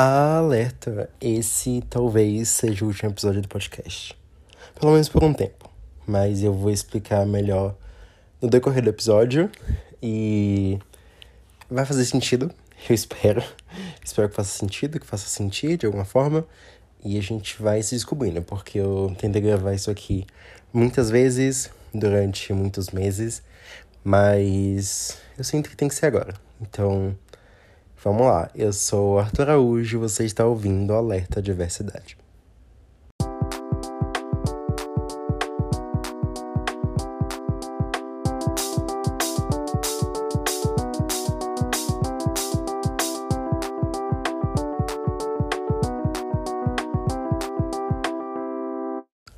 Alerta! 0.00 1.10
Esse 1.20 1.82
talvez 1.90 2.50
seja 2.50 2.84
o 2.84 2.86
último 2.86 3.10
episódio 3.10 3.42
do 3.42 3.48
podcast. 3.48 4.16
Pelo 4.78 4.92
menos 4.92 5.08
por 5.08 5.24
um 5.24 5.34
tempo. 5.34 5.68
Mas 6.06 6.40
eu 6.40 6.54
vou 6.54 6.70
explicar 6.70 7.26
melhor 7.26 7.74
no 8.40 8.48
decorrer 8.48 8.80
do 8.80 8.90
episódio. 8.90 9.50
E 10.00 10.78
vai 11.68 11.84
fazer 11.84 12.04
sentido, 12.04 12.48
eu 12.88 12.94
espero. 12.94 13.42
espero 14.00 14.28
que 14.28 14.36
faça 14.36 14.56
sentido, 14.56 15.00
que 15.00 15.04
faça 15.04 15.28
sentido 15.28 15.80
de 15.80 15.86
alguma 15.86 16.04
forma. 16.04 16.46
E 17.04 17.18
a 17.18 17.20
gente 17.20 17.60
vai 17.60 17.82
se 17.82 17.96
descobrindo, 17.96 18.40
porque 18.40 18.78
eu 18.78 19.12
tentei 19.18 19.42
gravar 19.42 19.74
isso 19.74 19.90
aqui 19.90 20.24
muitas 20.72 21.10
vezes, 21.10 21.72
durante 21.92 22.52
muitos 22.52 22.90
meses. 22.90 23.42
Mas 24.04 25.18
eu 25.36 25.42
sinto 25.42 25.68
que 25.68 25.76
tem 25.76 25.88
que 25.88 25.94
ser 25.96 26.06
agora. 26.06 26.34
Então. 26.60 27.16
Vamos 28.04 28.28
lá, 28.28 28.48
eu 28.54 28.72
sou 28.72 29.18
Arthur 29.18 29.50
Araújo 29.50 29.96
e 29.96 30.00
você 30.00 30.24
está 30.24 30.46
ouvindo 30.46 30.92
Alerta 30.92 31.42
Diversidade. 31.42 32.16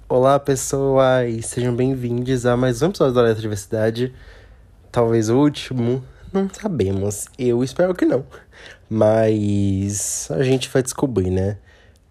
Olá, 0.07 0.39
pessoas! 0.39 1.47
Sejam 1.47 1.75
bem-vindos 1.75 2.45
a 2.45 2.59
mais 2.59 2.83
um 2.83 2.89
episódio 2.89 3.15
do 3.15 3.21
Alerta 3.21 3.41
Diversidade. 3.41 4.15
Talvez 4.93 5.31
o 5.31 5.39
último, 5.39 6.05
não 6.33 6.49
sabemos. 6.51 7.27
Eu 7.39 7.63
espero 7.63 7.95
que 7.95 8.05
não. 8.05 8.25
Mas 8.89 10.29
a 10.31 10.43
gente 10.43 10.69
vai 10.69 10.83
descobrir, 10.83 11.31
né? 11.31 11.59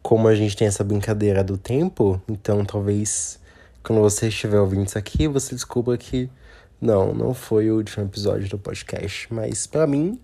Como 0.01 0.27
a 0.27 0.35
gente 0.35 0.55
tem 0.55 0.67
essa 0.67 0.83
brincadeira 0.83 1.43
do 1.43 1.57
tempo, 1.57 2.21
então 2.27 2.63
talvez 2.63 3.39
quando 3.83 4.01
você 4.01 4.27
estiver 4.27 4.59
ouvindo 4.59 4.85
isso 4.85 4.97
aqui, 4.97 5.27
você 5.27 5.55
descubra 5.55 5.97
que 5.97 6.29
não, 6.81 7.13
não 7.13 7.33
foi 7.33 7.69
o 7.71 7.75
último 7.75 8.05
episódio 8.05 8.49
do 8.49 8.57
podcast. 8.57 9.33
Mas 9.33 9.67
para 9.67 9.85
mim, 9.87 10.19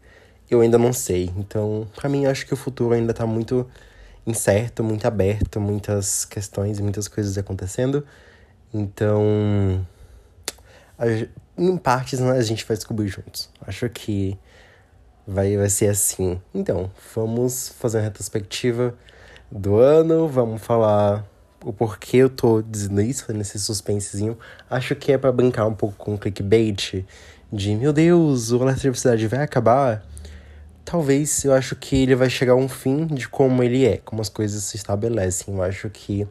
eu 0.49 0.61
ainda 0.61 0.77
não 0.77 0.93
sei. 0.93 1.31
Então, 1.37 1.87
para 1.95 2.09
mim, 2.09 2.25
acho 2.25 2.45
que 2.45 2.53
o 2.53 2.57
futuro 2.57 2.93
ainda 2.93 3.13
tá 3.13 3.25
muito 3.25 3.67
incerto, 4.25 4.83
muito 4.83 5.05
aberto, 5.05 5.59
muitas 5.59 6.25
questões, 6.25 6.79
muitas 6.79 7.07
coisas 7.07 7.37
acontecendo. 7.37 8.05
Então, 8.73 9.85
em 11.57 11.77
partes 11.77 12.19
né, 12.19 12.31
a 12.31 12.41
gente 12.41 12.65
vai 12.65 12.75
descobrir 12.75 13.07
juntos. 13.07 13.49
Acho 13.65 13.89
que 13.89 14.37
vai, 15.27 15.55
vai 15.57 15.69
ser 15.69 15.87
assim. 15.87 16.39
Então, 16.53 16.91
vamos 17.13 17.69
fazer 17.79 17.97
uma 17.97 18.03
retrospectiva 18.03 18.93
do 19.51 19.77
ano, 19.77 20.27
vamos 20.27 20.61
falar 20.61 21.25
o 21.63 21.73
porquê 21.73 22.17
eu 22.17 22.29
tô 22.29 22.61
dizendo 22.61 23.01
isso, 23.01 23.31
nesse 23.33 23.59
suspensezinho. 23.59 24.37
Acho 24.69 24.95
que 24.95 25.11
é 25.11 25.17
para 25.17 25.31
brincar 25.31 25.65
um 25.65 25.73
pouco 25.73 25.95
com 25.97 26.13
o 26.13 26.17
clickbait 26.17 27.03
de 27.51 27.75
meu 27.75 27.93
Deus, 27.93 28.51
o 28.51 28.61
Alerta 28.61 28.81
Universidade 28.81 29.25
vai 29.27 29.41
acabar. 29.41 30.05
Talvez 30.83 31.43
eu 31.43 31.53
acho 31.53 31.75
que 31.75 32.03
ele 32.03 32.15
vai 32.15 32.29
chegar 32.29 32.53
a 32.53 32.55
um 32.55 32.69
fim 32.69 33.07
de 33.07 33.27
como 33.27 33.63
ele 33.63 33.85
é, 33.85 33.97
como 33.97 34.21
as 34.21 34.29
coisas 34.29 34.63
se 34.63 34.75
estabelecem. 34.75 35.55
Eu 35.55 35.63
acho 35.63 35.89
que 35.89 36.27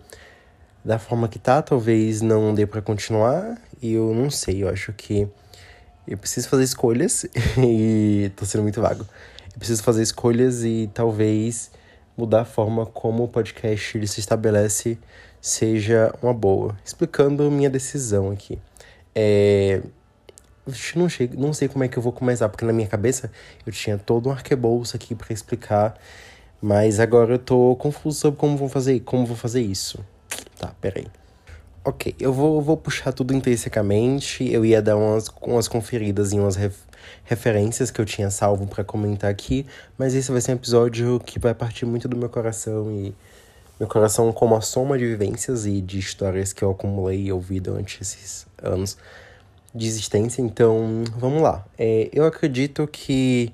da 0.84 0.98
forma 0.98 1.27
que 1.28 1.39
tá, 1.39 1.62
talvez 1.62 2.20
não 2.20 2.55
dê 2.55 2.67
para 2.67 2.83
continuar. 2.83 3.56
E 3.84 3.92
eu 3.92 4.14
não 4.14 4.30
sei, 4.30 4.62
eu 4.62 4.70
acho 4.70 4.94
que 4.94 5.28
eu 6.08 6.16
preciso 6.16 6.48
fazer 6.48 6.64
escolhas 6.64 7.27
e 7.62 8.32
tô 8.34 8.46
sendo 8.46 8.62
muito 8.62 8.80
vago. 8.80 9.06
Eu 9.52 9.58
preciso 9.58 9.82
fazer 9.82 10.02
escolhas 10.02 10.64
e 10.64 10.88
talvez 10.94 11.70
mudar 12.16 12.40
a 12.40 12.44
forma 12.46 12.86
como 12.86 13.24
o 13.24 13.28
podcast 13.28 13.98
ele 13.98 14.06
se 14.06 14.20
estabelece 14.20 14.98
seja 15.38 16.14
uma 16.22 16.32
boa. 16.32 16.74
Explicando 16.82 17.50
minha 17.50 17.68
decisão 17.68 18.30
aqui. 18.30 18.58
É... 19.14 19.83
Não, 20.96 21.11
sei, 21.11 21.30
não 21.36 21.52
sei 21.52 21.68
como 21.68 21.84
é 21.84 21.89
que 21.89 21.98
eu 21.98 22.02
vou 22.02 22.11
começar, 22.11 22.48
porque 22.48 22.64
na 22.64 22.73
minha 22.73 22.89
cabeça 22.89 23.30
eu 23.67 23.73
tinha 23.73 23.98
todo 23.98 24.30
um 24.30 24.33
arcabouço 24.33 24.96
aqui 24.96 25.14
para 25.14 25.30
explicar, 25.30 25.94
mas 26.58 26.98
agora 26.98 27.34
eu 27.34 27.39
tô 27.39 27.77
confuso 27.77 28.18
sobre 28.18 28.40
como 28.40 28.56
vou 28.56 28.70
fazer, 28.70 29.00
como 29.00 29.27
vou 29.27 29.36
fazer 29.36 29.61
isso. 29.61 30.02
Tá, 30.58 30.74
peraí. 30.80 31.06
Ok, 31.86 32.14
eu 32.18 32.33
vou, 32.33 32.62
vou 32.62 32.78
puxar 32.78 33.12
tudo 33.12 33.34
intrinsecamente. 33.34 34.50
Eu 34.50 34.64
ia 34.64 34.80
dar 34.80 34.96
umas, 34.96 35.28
umas 35.42 35.68
conferidas 35.68 36.33
em 36.33 36.40
umas 36.40 36.56
ref, 36.56 36.78
referências 37.24 37.90
que 37.90 38.00
eu 38.00 38.06
tinha 38.06 38.30
salvo 38.30 38.67
para 38.67 38.83
comentar 38.83 39.30
aqui, 39.30 39.67
mas 39.98 40.14
esse 40.14 40.33
vai 40.33 40.40
ser 40.40 40.52
um 40.52 40.55
episódio 40.55 41.20
que 41.20 41.39
vai 41.39 41.55
partir 41.55 41.84
muito 41.84 42.08
do 42.08 42.17
meu 42.17 42.30
coração 42.30 42.90
e 42.90 43.14
meu 43.78 43.86
coração 43.86 44.33
como 44.33 44.56
a 44.56 44.62
soma 44.62 44.96
de 44.96 45.05
vivências 45.05 45.67
e 45.67 45.83
de 45.83 45.98
histórias 45.98 46.55
que 46.55 46.62
eu 46.62 46.70
acumulei 46.70 47.24
e 47.24 47.33
ouvi 47.33 47.61
durante 47.61 48.00
esses 48.00 48.46
anos 48.62 48.96
de 49.74 49.86
existência. 49.86 50.40
Então, 50.40 51.05
vamos 51.18 51.42
lá. 51.42 51.67
É, 51.77 52.08
eu 52.14 52.24
acredito 52.24 52.86
que 52.86 53.52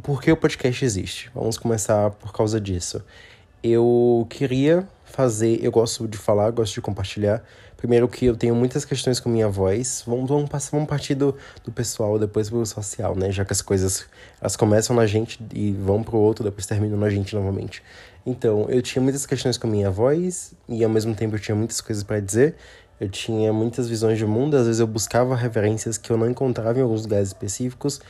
por 0.00 0.22
que 0.22 0.30
o 0.30 0.36
podcast 0.36 0.84
existe? 0.84 1.30
Vamos 1.34 1.58
começar 1.58 2.10
por 2.12 2.32
causa 2.32 2.60
disso. 2.60 3.02
Eu 3.60 4.24
queria 4.30 4.86
fazer. 5.20 5.62
Eu 5.62 5.70
gosto 5.70 6.08
de 6.08 6.16
falar, 6.16 6.50
gosto 6.50 6.74
de 6.74 6.80
compartilhar. 6.80 7.42
Primeiro 7.76 8.08
que 8.08 8.24
eu 8.24 8.34
tenho 8.34 8.54
muitas 8.54 8.86
questões 8.86 9.20
com 9.20 9.28
minha 9.28 9.48
voz. 9.48 10.02
Vamos, 10.06 10.28
vamos, 10.28 10.48
passar, 10.48 10.70
vamos 10.72 10.88
partir 10.88 11.14
do, 11.14 11.34
do 11.62 11.70
pessoal, 11.70 12.18
depois 12.18 12.48
pro 12.48 12.64
social, 12.64 13.14
né? 13.14 13.30
Já 13.30 13.44
que 13.44 13.52
as 13.52 13.60
coisas 13.60 14.06
elas 14.40 14.56
começam 14.56 14.96
na 14.96 15.06
gente 15.06 15.38
e 15.52 15.72
vão 15.72 16.02
pro 16.02 16.16
outro, 16.16 16.42
depois 16.42 16.64
terminam 16.64 16.98
na 16.98 17.10
gente 17.10 17.34
novamente. 17.34 17.82
Então, 18.24 18.66
eu 18.70 18.80
tinha 18.80 19.02
muitas 19.02 19.26
questões 19.26 19.58
com 19.58 19.66
minha 19.68 19.90
voz 19.90 20.54
e 20.66 20.82
ao 20.82 20.90
mesmo 20.90 21.14
tempo 21.14 21.36
eu 21.36 21.40
tinha 21.40 21.54
muitas 21.54 21.80
coisas 21.82 22.02
para 22.02 22.18
dizer. 22.18 22.54
Eu 22.98 23.08
tinha 23.08 23.52
muitas 23.52 23.88
visões 23.88 24.18
de 24.18 24.26
mundo, 24.26 24.56
às 24.56 24.66
vezes 24.66 24.80
eu 24.80 24.86
buscava 24.86 25.34
referências 25.34 25.98
que 25.98 26.10
eu 26.10 26.16
não 26.16 26.28
encontrava 26.30 26.78
em 26.78 26.82
alguns 26.82 27.02
lugares 27.02 27.28
específicos 27.28 28.00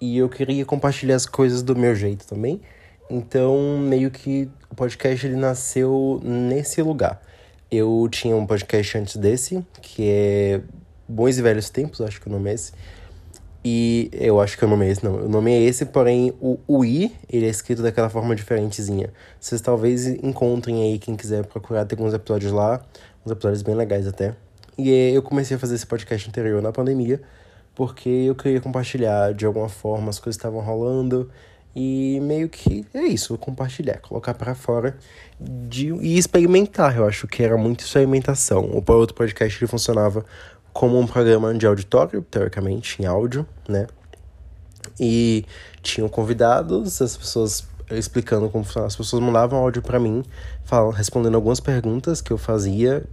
e 0.00 0.18
eu 0.18 0.28
queria 0.28 0.64
compartilhar 0.64 1.16
as 1.16 1.26
coisas 1.26 1.62
do 1.62 1.76
meu 1.76 1.94
jeito 1.94 2.26
também. 2.26 2.60
Então, 3.08 3.78
meio 3.78 4.10
que 4.10 4.48
o 4.70 4.74
podcast 4.74 5.26
ele 5.26 5.36
nasceu 5.36 6.20
nesse 6.22 6.80
lugar. 6.82 7.20
Eu 7.70 8.08
tinha 8.10 8.34
um 8.34 8.46
podcast 8.46 8.98
antes 8.98 9.16
desse, 9.16 9.64
que 9.82 10.08
é 10.08 10.60
Bons 11.08 11.38
e 11.38 11.42
Velhos 11.42 11.68
Tempos, 11.70 12.00
acho 12.00 12.20
que 12.20 12.28
o 12.28 12.30
nome 12.30 12.50
é 12.50 12.54
esse. 12.54 12.72
E 13.64 14.10
eu 14.12 14.40
acho 14.40 14.58
que 14.58 14.64
o 14.64 14.68
nome 14.68 14.86
é 14.86 14.90
esse, 14.90 15.02
não. 15.02 15.24
O 15.24 15.28
nome 15.28 15.52
é 15.52 15.60
esse, 15.62 15.86
porém 15.86 16.34
o, 16.40 16.58
o 16.66 16.84
I, 16.84 17.14
ele 17.30 17.46
é 17.46 17.48
escrito 17.48 17.82
daquela 17.82 18.10
forma 18.10 18.34
diferentezinha. 18.36 19.10
Vocês 19.40 19.60
talvez 19.60 20.06
encontrem 20.06 20.82
aí, 20.82 20.98
quem 20.98 21.16
quiser 21.16 21.46
procurar, 21.46 21.84
tem 21.86 21.98
alguns 21.98 22.12
episódios 22.12 22.52
lá, 22.52 22.84
uns 23.24 23.32
episódios 23.32 23.62
bem 23.62 23.74
legais 23.74 24.06
até. 24.06 24.34
E 24.76 24.90
eu 24.90 25.22
comecei 25.22 25.56
a 25.56 25.60
fazer 25.60 25.76
esse 25.76 25.86
podcast 25.86 26.28
anterior 26.28 26.60
na 26.60 26.72
pandemia, 26.72 27.22
porque 27.74 28.08
eu 28.08 28.34
queria 28.34 28.60
compartilhar 28.60 29.32
de 29.32 29.46
alguma 29.46 29.68
forma 29.68 30.10
as 30.10 30.18
coisas 30.18 30.36
que 30.36 30.46
estavam 30.46 30.60
rolando 30.60 31.30
e 31.74 32.20
meio 32.22 32.48
que 32.48 32.86
é 32.94 33.02
isso, 33.02 33.36
compartilhar, 33.36 33.98
colocar 33.98 34.34
para 34.34 34.54
fora 34.54 34.96
de, 35.40 35.92
e 35.94 36.16
experimentar. 36.16 36.96
Eu 36.96 37.06
acho 37.06 37.26
que 37.26 37.42
era 37.42 37.56
muito 37.56 37.80
experimentação. 37.80 38.64
O 38.64 38.92
outro 38.92 39.14
podcast 39.14 39.58
ele 39.58 39.68
funcionava 39.68 40.24
como 40.72 40.98
um 40.98 41.06
programa 41.06 41.52
de 41.54 41.66
auditório, 41.66 42.22
teoricamente, 42.22 43.02
em 43.02 43.06
áudio, 43.06 43.46
né? 43.68 43.86
E 45.00 45.44
tinham 45.82 46.08
convidados, 46.08 47.00
as 47.02 47.16
pessoas 47.16 47.66
explicando 47.90 48.48
como 48.48 48.64
funcionava. 48.64 48.88
As 48.88 48.96
pessoas 48.96 49.22
mandavam 49.22 49.58
áudio 49.58 49.82
para 49.82 49.98
mim, 49.98 50.22
falando, 50.64 50.94
respondendo 50.94 51.34
algumas 51.34 51.60
perguntas 51.60 52.20
que 52.20 52.32
eu 52.32 52.38
fazia 52.38 53.04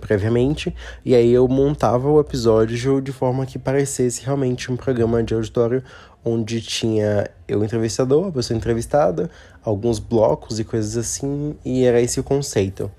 previamente, 0.00 0.74
e 1.04 1.14
aí 1.14 1.32
eu 1.32 1.48
montava 1.48 2.06
o 2.08 2.20
episódio 2.20 3.00
de 3.00 3.12
forma 3.12 3.46
que 3.46 3.58
parecesse 3.58 4.22
realmente 4.22 4.70
um 4.70 4.76
programa 4.76 5.22
de 5.22 5.32
auditório 5.32 5.82
onde 6.24 6.60
tinha 6.60 7.30
eu 7.48 7.64
entrevistador, 7.64 8.28
a 8.28 8.32
pessoa 8.32 8.56
entrevistada, 8.56 9.30
alguns 9.62 9.98
blocos 9.98 10.60
e 10.60 10.64
coisas 10.64 10.96
assim, 10.96 11.56
e 11.64 11.84
era 11.84 12.00
esse 12.00 12.20
o 12.20 12.24
conceito. 12.24 12.90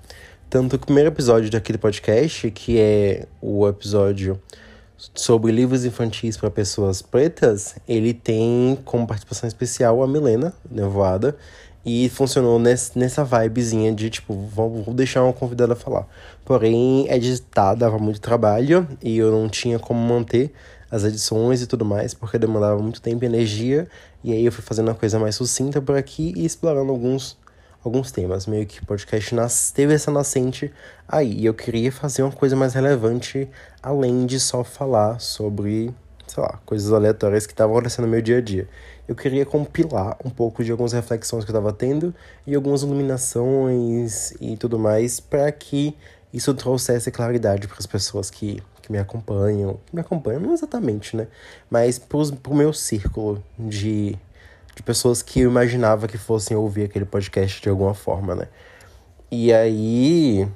Tanto 0.50 0.76
que 0.78 0.84
o 0.84 0.86
primeiro 0.86 1.08
episódio 1.08 1.50
daquele 1.50 1.78
podcast, 1.78 2.50
que 2.50 2.78
é 2.78 3.26
o 3.40 3.66
episódio 3.66 4.40
sobre 5.14 5.50
livros 5.50 5.84
infantis 5.84 6.36
para 6.36 6.50
pessoas 6.50 7.02
pretas, 7.02 7.76
ele 7.88 8.12
tem 8.12 8.78
como 8.84 9.06
participação 9.06 9.48
especial 9.48 10.02
a 10.02 10.06
Milena 10.06 10.52
Nevoada, 10.70 11.36
e 11.84 12.08
funcionou 12.08 12.58
nessa 12.60 13.24
vibezinha 13.24 13.92
de, 13.92 14.08
tipo, 14.08 14.34
vou, 14.34 14.84
deixar 14.94 15.22
uma 15.22 15.32
convidada 15.32 15.74
falar. 15.74 16.06
Porém, 16.44 17.06
editar 17.10 17.74
dava 17.74 17.98
muito 17.98 18.20
trabalho 18.20 18.86
e 19.02 19.18
eu 19.18 19.32
não 19.32 19.48
tinha 19.48 19.78
como 19.78 20.00
manter 20.00 20.52
as 20.92 21.04
edições 21.04 21.62
e 21.62 21.66
tudo 21.66 21.86
mais, 21.86 22.12
porque 22.12 22.38
demandava 22.38 22.78
muito 22.80 23.00
tempo 23.00 23.24
e 23.24 23.26
energia. 23.26 23.88
E 24.22 24.30
aí 24.30 24.44
eu 24.44 24.52
fui 24.52 24.62
fazendo 24.62 24.88
uma 24.88 24.94
coisa 24.94 25.18
mais 25.18 25.34
sucinta 25.34 25.80
por 25.80 25.96
aqui 25.96 26.34
e 26.36 26.44
explorando 26.44 26.92
alguns, 26.92 27.38
alguns 27.82 28.12
temas. 28.12 28.46
Meio 28.46 28.66
que 28.66 28.82
o 28.82 28.86
podcast 28.86 29.34
nas, 29.34 29.70
teve 29.70 29.94
essa 29.94 30.10
nascente 30.10 30.70
aí. 31.08 31.32
E 31.32 31.46
eu 31.46 31.54
queria 31.54 31.90
fazer 31.90 32.22
uma 32.22 32.30
coisa 32.30 32.54
mais 32.54 32.74
relevante, 32.74 33.48
além 33.82 34.26
de 34.26 34.38
só 34.38 34.62
falar 34.62 35.18
sobre, 35.18 35.94
sei 36.26 36.42
lá, 36.42 36.60
coisas 36.66 36.92
aleatórias 36.92 37.46
que 37.46 37.54
estavam 37.54 37.74
acontecendo 37.74 38.04
no 38.04 38.10
meu 38.10 38.20
dia 38.20 38.36
a 38.36 38.40
dia. 38.42 38.68
eu 39.08 39.14
queria 39.14 39.46
compilar 39.46 40.16
um 40.22 40.28
pouco 40.28 40.62
de 40.62 40.70
algumas 40.70 40.92
reflexões 40.92 41.42
que 41.44 41.50
eu 41.50 41.54
estava 41.54 41.72
tendo 41.72 42.14
e 42.46 42.54
algumas 42.54 42.82
iluminações 42.82 44.32
e 44.40 44.58
tudo 44.58 44.78
mais 44.78 45.20
para 45.20 45.50
que 45.50 45.96
isso 46.32 46.52
trouxesse 46.54 47.10
claridade 47.10 47.66
para 47.66 47.78
as 47.78 47.86
pessoas 47.86 48.30
que, 48.30 48.62
que 48.82 48.92
me 48.92 48.98
acompanham. 48.98 49.78
Que 49.86 49.94
me 49.94 50.00
acompanham, 50.00 50.40
não 50.40 50.52
exatamente, 50.52 51.16
né? 51.16 51.28
Mas 51.70 51.98
para 51.98 52.18
o 52.18 52.54
meu 52.54 52.72
círculo 52.72 53.42
de, 53.58 54.16
de 54.74 54.82
pessoas 54.82 55.22
que 55.22 55.40
eu 55.40 55.50
imaginava 55.50 56.08
que 56.08 56.18
fossem 56.18 56.56
ouvir 56.56 56.84
aquele 56.84 57.04
podcast 57.04 57.62
de 57.62 57.68
alguma 57.68 57.94
forma, 57.94 58.34
né? 58.34 58.48
E 59.30 59.52
aí, 59.52 60.46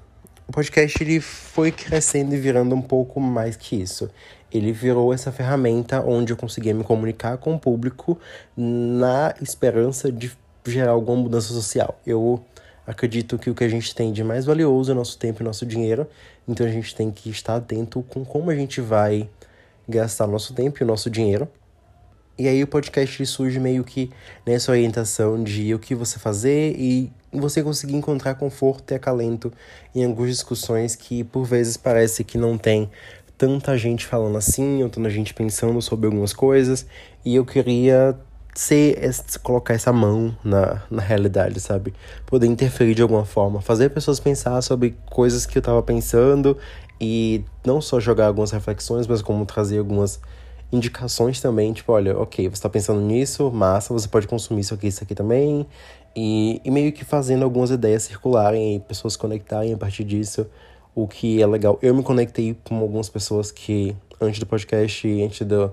o 0.47 0.53
podcast 0.53 1.03
ele 1.03 1.21
foi 1.21 1.73
crescendo 1.73 2.35
e 2.35 2.39
virando 2.39 2.75
um 2.75 2.83
pouco 2.83 3.21
mais 3.21 3.57
que 3.57 3.81
isso 3.81 4.11
ele 4.53 4.73
virou 4.73 5.13
essa 5.13 5.33
ferramenta 5.33 6.01
onde 6.01 6.33
eu 6.33 6.37
conseguia 6.37 6.75
me 6.75 6.85
comunicar 6.85 7.37
com 7.39 7.55
o 7.55 7.59
público 7.59 8.19
na 8.57 9.35
esperança 9.41 10.11
de 10.11 10.33
gerar 10.65 10.93
alguma 10.93 11.23
mudança 11.23 11.53
social. 11.53 12.01
Eu 12.07 12.43
acredito 12.87 13.39
que 13.39 13.51
o 13.51 13.55
que 13.55 13.65
a 13.65 13.69
gente 13.69 13.95
tem 13.95 14.13
de 14.13 14.23
mais 14.23 14.45
valioso 14.45 14.93
é 14.93 14.95
nosso 14.95 15.19
tempo 15.19 15.43
e 15.43 15.45
nosso 15.45 15.67
dinheiro, 15.67 16.07
então 16.47 16.67
a 16.67 16.71
gente 16.71 16.95
tem 16.95 17.11
que 17.11 17.29
estar 17.29 17.57
atento 17.57 18.03
com 18.09 18.25
como 18.25 18.51
a 18.51 18.55
gente 18.55 18.81
vai 18.81 19.29
gastar 19.89 20.27
nosso 20.27 20.55
tempo 20.55 20.83
e 20.83 20.87
nosso 20.87 21.11
dinheiro. 21.11 21.49
E 22.39 22.47
aí 22.47 22.63
o 22.63 22.67
podcast 22.67 23.25
surge 23.25 23.59
meio 23.59 23.83
que 23.83 24.11
nessa 24.45 24.71
orientação 24.71 25.43
de 25.43 25.73
o 25.73 25.79
que 25.79 25.95
você 25.95 26.19
fazer 26.19 26.77
e 26.79 27.11
você 27.33 27.63
conseguir 27.63 27.97
encontrar 27.97 28.35
conforto 28.35 28.93
e 28.93 28.95
acalento 28.95 29.51
em 29.95 30.05
algumas 30.05 30.31
discussões 30.31 30.95
que 30.95 31.25
por 31.25 31.45
vezes 31.45 31.79
parece 31.79 32.23
que 32.23 32.37
não 32.37 32.59
tem 32.59 32.91
tanta 33.39 33.77
gente 33.77 34.07
falando 34.07 34.37
assim, 34.37 34.83
ou 34.83 34.89
tanta 34.89 35.09
gente 35.11 35.33
pensando 35.33 35.81
sobre 35.81 36.07
algumas 36.07 36.33
coisas, 36.33 36.87
e 37.25 37.35
eu 37.35 37.45
queria 37.45 38.17
ser, 38.61 38.99
colocar 39.43 39.75
essa 39.75 39.93
mão 39.93 40.37
na, 40.43 40.83
na 40.91 41.03
realidade, 41.03 41.61
sabe? 41.61 41.95
Poder 42.25 42.47
interferir 42.47 42.95
de 42.95 43.03
alguma 43.03 43.25
forma, 43.25 43.61
fazer 43.61 43.91
pessoas 43.91 44.19
pensar 44.19 44.61
sobre 44.63 44.97
coisas 45.11 45.47
que 45.47 45.59
eu 45.59 45.63
tava 45.63 45.83
pensando 45.83 46.57
e 47.01 47.45
não 47.65 47.81
só 47.81 48.01
jogar 48.01 48.27
algumas 48.27 48.51
reflexões, 48.51 49.07
mas 49.07 49.21
como 49.21 49.45
trazer 49.45 49.79
algumas 49.79 50.21
indicações 50.73 51.41
também, 51.41 51.73
tipo, 51.73 51.93
olha, 51.93 52.19
ok, 52.19 52.49
você 52.49 52.63
tá 52.63 52.69
pensando 52.69 53.01
nisso, 53.01 53.51
massa, 53.51 53.93
você 53.93 54.09
pode 54.09 54.27
consumir 54.27 54.63
isso 54.63 54.75
aqui, 54.75 54.89
isso 54.89 55.05
aqui 55.05 55.15
também, 55.15 55.67
e, 56.15 56.61
e 56.65 56.71
meio 56.71 56.93
que 56.93 57.05
fazendo 57.05 57.45
algumas 57.45 57.71
ideias 57.71 58.05
circularem 58.05 58.77
e 58.77 58.81
pessoas 58.81 59.17
conectarem 59.17 59.75
a 59.75 59.77
partir 59.77 60.03
disso 60.03 60.47
o 60.95 61.07
que 61.07 61.43
é 61.43 61.47
legal. 61.47 61.79
Eu 61.83 61.95
me 61.95 62.03
conectei 62.03 62.57
com 62.65 62.79
algumas 62.79 63.09
pessoas 63.09 63.53
que, 63.53 63.95
antes 64.21 64.41
do 64.41 64.47
podcast, 64.47 65.07
antes 65.23 65.47
do, 65.47 65.73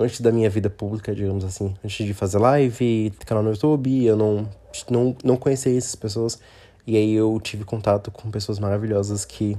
antes 0.00 0.22
da 0.22 0.32
minha 0.32 0.48
vida 0.48 0.70
pública, 0.70 1.14
digamos 1.14 1.44
assim, 1.44 1.74
antes 1.84 2.06
de 2.06 2.14
fazer 2.14 2.38
live, 2.38 3.12
canal 3.26 3.44
no 3.44 3.50
YouTube, 3.50 4.04
eu 4.04 4.16
não, 4.16 4.48
não, 4.88 5.16
não 5.22 5.36
conhecia 5.36 5.76
essas 5.76 5.94
pessoas. 5.94 6.40
E 6.86 6.96
aí 6.96 7.12
eu 7.12 7.38
tive 7.42 7.64
contato 7.64 8.10
com 8.10 8.30
pessoas 8.30 8.58
maravilhosas 8.58 9.26
que 9.26 9.56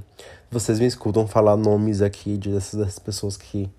vocês 0.50 0.80
me 0.80 0.86
escutam 0.86 1.26
falar 1.26 1.56
nomes 1.56 2.02
aqui 2.02 2.36
dessas, 2.36 2.78
dessas 2.78 2.98
pessoas 2.98 3.36
que 3.36 3.70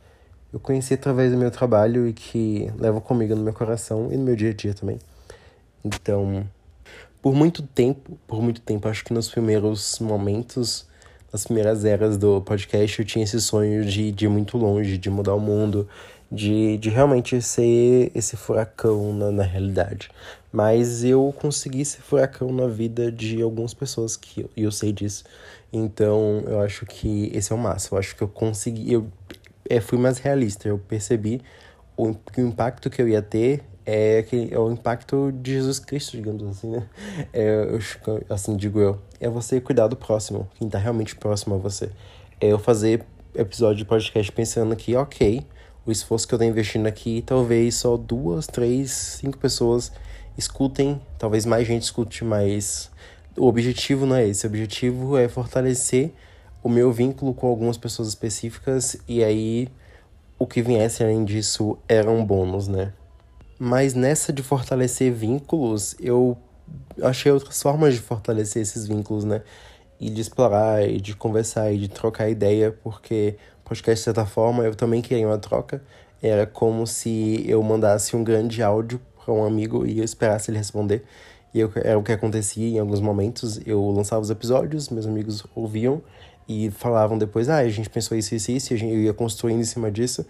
eu 0.54 0.60
conheci 0.60 0.94
através 0.94 1.32
do 1.34 1.38
meu 1.38 1.52
trabalho 1.52 2.08
e 2.08 2.14
que 2.14 2.72
levo 2.78 3.02
comigo 3.02 3.36
no 3.36 3.44
meu 3.44 3.54
coração 3.54 4.10
e 4.12 4.18
no 4.18 4.24
meu 4.24 4.36
dia 4.36 4.52
a 4.52 4.54
dia 4.54 4.74
também. 4.74 4.98
Então, 5.84 6.48
por 7.22 7.36
muito 7.36 7.62
tempo, 7.62 8.18
por 8.26 8.42
muito 8.42 8.62
tempo, 8.62 8.88
acho 8.88 9.04
que 9.04 9.14
nos 9.14 9.30
primeiros 9.30 10.00
momentos 10.00 10.88
nas 11.34 11.46
primeiras 11.46 11.84
eras 11.84 12.16
do 12.16 12.42
podcast, 12.42 13.00
eu 13.00 13.06
tinha 13.06 13.24
esse 13.24 13.42
sonho 13.42 13.84
de, 13.84 14.12
de 14.12 14.26
ir 14.26 14.28
muito 14.28 14.56
longe, 14.56 15.00
de 15.00 15.10
mudar 15.10 15.34
o 15.34 15.40
mundo, 15.40 15.90
de, 16.34 16.78
de 16.78 16.90
realmente 16.90 17.40
ser 17.42 18.12
esse 18.16 18.36
furacão 18.36 19.14
na, 19.14 19.32
na 19.32 19.44
realidade. 19.44 20.10
Mas 20.52 21.04
eu 21.04 21.34
consegui 21.40 21.86
ser 21.86 22.02
furacão 22.02 22.52
na 22.52 22.68
vida 22.68 23.12
de 23.12 23.42
algumas 23.42 23.74
pessoas 23.74 24.18
que 24.18 24.42
eu, 24.42 24.50
eu 24.58 24.72
sei 24.72 24.92
disso. 24.92 25.24
Então 25.72 26.44
eu 26.48 26.60
acho 26.62 26.86
que 26.86 27.32
esse 27.34 27.52
é 27.52 27.56
o 27.56 27.60
máximo. 27.60 27.96
Eu 27.96 28.00
acho 28.00 28.16
que 28.16 28.24
eu 28.24 28.28
consegui. 28.28 28.92
Eu 28.92 29.08
é, 29.70 29.80
fui 29.80 29.98
mais 29.98 30.18
realista. 30.18 30.68
Eu 30.68 30.80
percebi 30.80 31.42
o, 31.96 32.10
o 32.10 32.42
impacto 32.42 32.90
que 32.90 33.02
eu 33.02 33.08
ia 33.08 33.22
ter 33.22 33.64
é, 33.86 34.24
que 34.24 34.50
é 34.52 34.58
o 34.58 34.72
impacto 34.72 35.32
de 35.32 35.54
Jesus 35.54 35.78
Cristo, 35.80 36.16
digamos 36.16 36.44
assim, 36.44 36.70
né? 36.70 36.88
É, 37.34 37.68
eu, 37.70 38.26
assim, 38.30 38.56
digo 38.56 38.80
eu. 38.80 38.98
É 39.20 39.30
você 39.30 39.60
cuidar 39.60 39.88
do 39.88 39.96
próximo, 39.96 40.50
quem 40.56 40.70
tá 40.70 40.78
realmente 40.78 41.16
próximo 41.16 41.56
a 41.56 41.58
você. 41.58 41.90
É 42.40 42.48
eu 42.48 42.60
fazer 42.60 43.06
episódio 43.36 43.78
de 43.78 43.86
podcast 43.86 44.32
pensando 44.32 44.76
que, 44.76 44.96
ok, 44.96 45.46
o 45.86 45.92
esforço 45.92 46.28
que 46.28 46.34
eu 46.34 46.40
tô 46.40 46.46
investindo 46.46 46.88
aqui, 46.88 47.24
talvez 47.26 47.76
só 47.76 47.98
duas, 47.98 48.48
três, 48.48 48.92
cinco 48.92 49.38
pessoas 49.38 49.92
escutem, 50.38 51.02
talvez 51.18 51.46
mais 51.46 51.68
gente 51.68 51.84
escute, 51.84 52.24
mas 52.24 52.90
o 53.38 53.48
objetivo 53.48 54.06
não 54.06 54.16
é 54.16 54.28
esse. 54.28 54.46
O 54.46 54.50
objetivo 54.50 55.18
é 55.18 55.28
fortalecer 55.28 56.12
o 56.64 56.70
meu 56.70 56.92
vínculo 56.92 57.34
com 57.34 57.48
algumas 57.48 57.78
pessoas 57.78 58.08
específicas 58.08 58.98
e 59.08 59.24
aí 59.24 59.68
o 60.40 60.48
que 60.48 60.62
viesse 60.62 61.04
além 61.04 61.24
disso 61.26 61.78
era 61.88 62.10
um 62.10 62.26
bônus, 62.26 62.68
né? 62.68 62.94
Mas 63.60 63.94
nessa 63.94 64.34
de 64.34 64.42
fortalecer 64.42 65.12
vínculos, 65.12 65.96
eu 66.00 66.38
achei 67.02 67.32
outras 67.32 67.62
formas 67.62 67.94
de 67.94 68.00
fortalecer 68.00 68.62
esses 68.62 68.88
vínculos, 68.88 69.24
né? 69.24 69.42
E 70.00 70.10
de 70.10 70.22
explorar, 70.22 70.84
e 70.88 71.00
de 71.00 71.16
conversar, 71.16 71.72
e 71.72 71.78
de 71.78 71.88
trocar 71.88 72.30
ideia, 72.30 72.72
porque 72.72 73.38
podcast, 73.74 74.02
de 74.02 74.04
certa 74.04 74.26
forma, 74.26 74.64
eu 74.64 74.76
também 74.76 75.02
queria 75.02 75.28
uma 75.28 75.38
troca. 75.38 75.82
Era 76.22 76.46
como 76.46 76.86
se 76.86 77.44
eu 77.48 77.62
mandasse 77.64 78.16
um 78.16 78.24
grande 78.24 78.62
áudio 78.62 79.02
para 79.26 79.34
um 79.34 79.44
amigo 79.44 79.86
e 79.86 79.98
eu 79.98 80.06
esperasse 80.06 80.52
ele 80.52 80.60
responder. 80.60 81.04
E 81.54 81.60
eu, 81.60 81.72
era 81.76 81.98
o 81.98 82.04
que 82.04 82.12
acontecia 82.12 82.68
em 82.68 82.80
alguns 82.80 83.02
momentos. 83.02 83.60
Eu 83.66 83.90
lançava 83.90 84.22
os 84.22 84.30
episódios, 84.30 84.90
meus 84.90 85.08
amigos 85.08 85.44
ouviam 85.56 86.02
e 86.48 86.70
falavam 86.72 87.18
depois: 87.18 87.50
ah, 87.50 87.58
a 87.58 87.70
gente 87.70 87.90
pensou 87.90 88.16
isso, 88.18 88.36
isso, 88.36 88.52
isso, 88.52 88.74
e 88.76 88.82
eu 88.82 89.02
ia 89.02 89.14
construindo 89.14 89.62
em 89.62 89.66
cima 89.66 89.92
disso. 89.92 90.26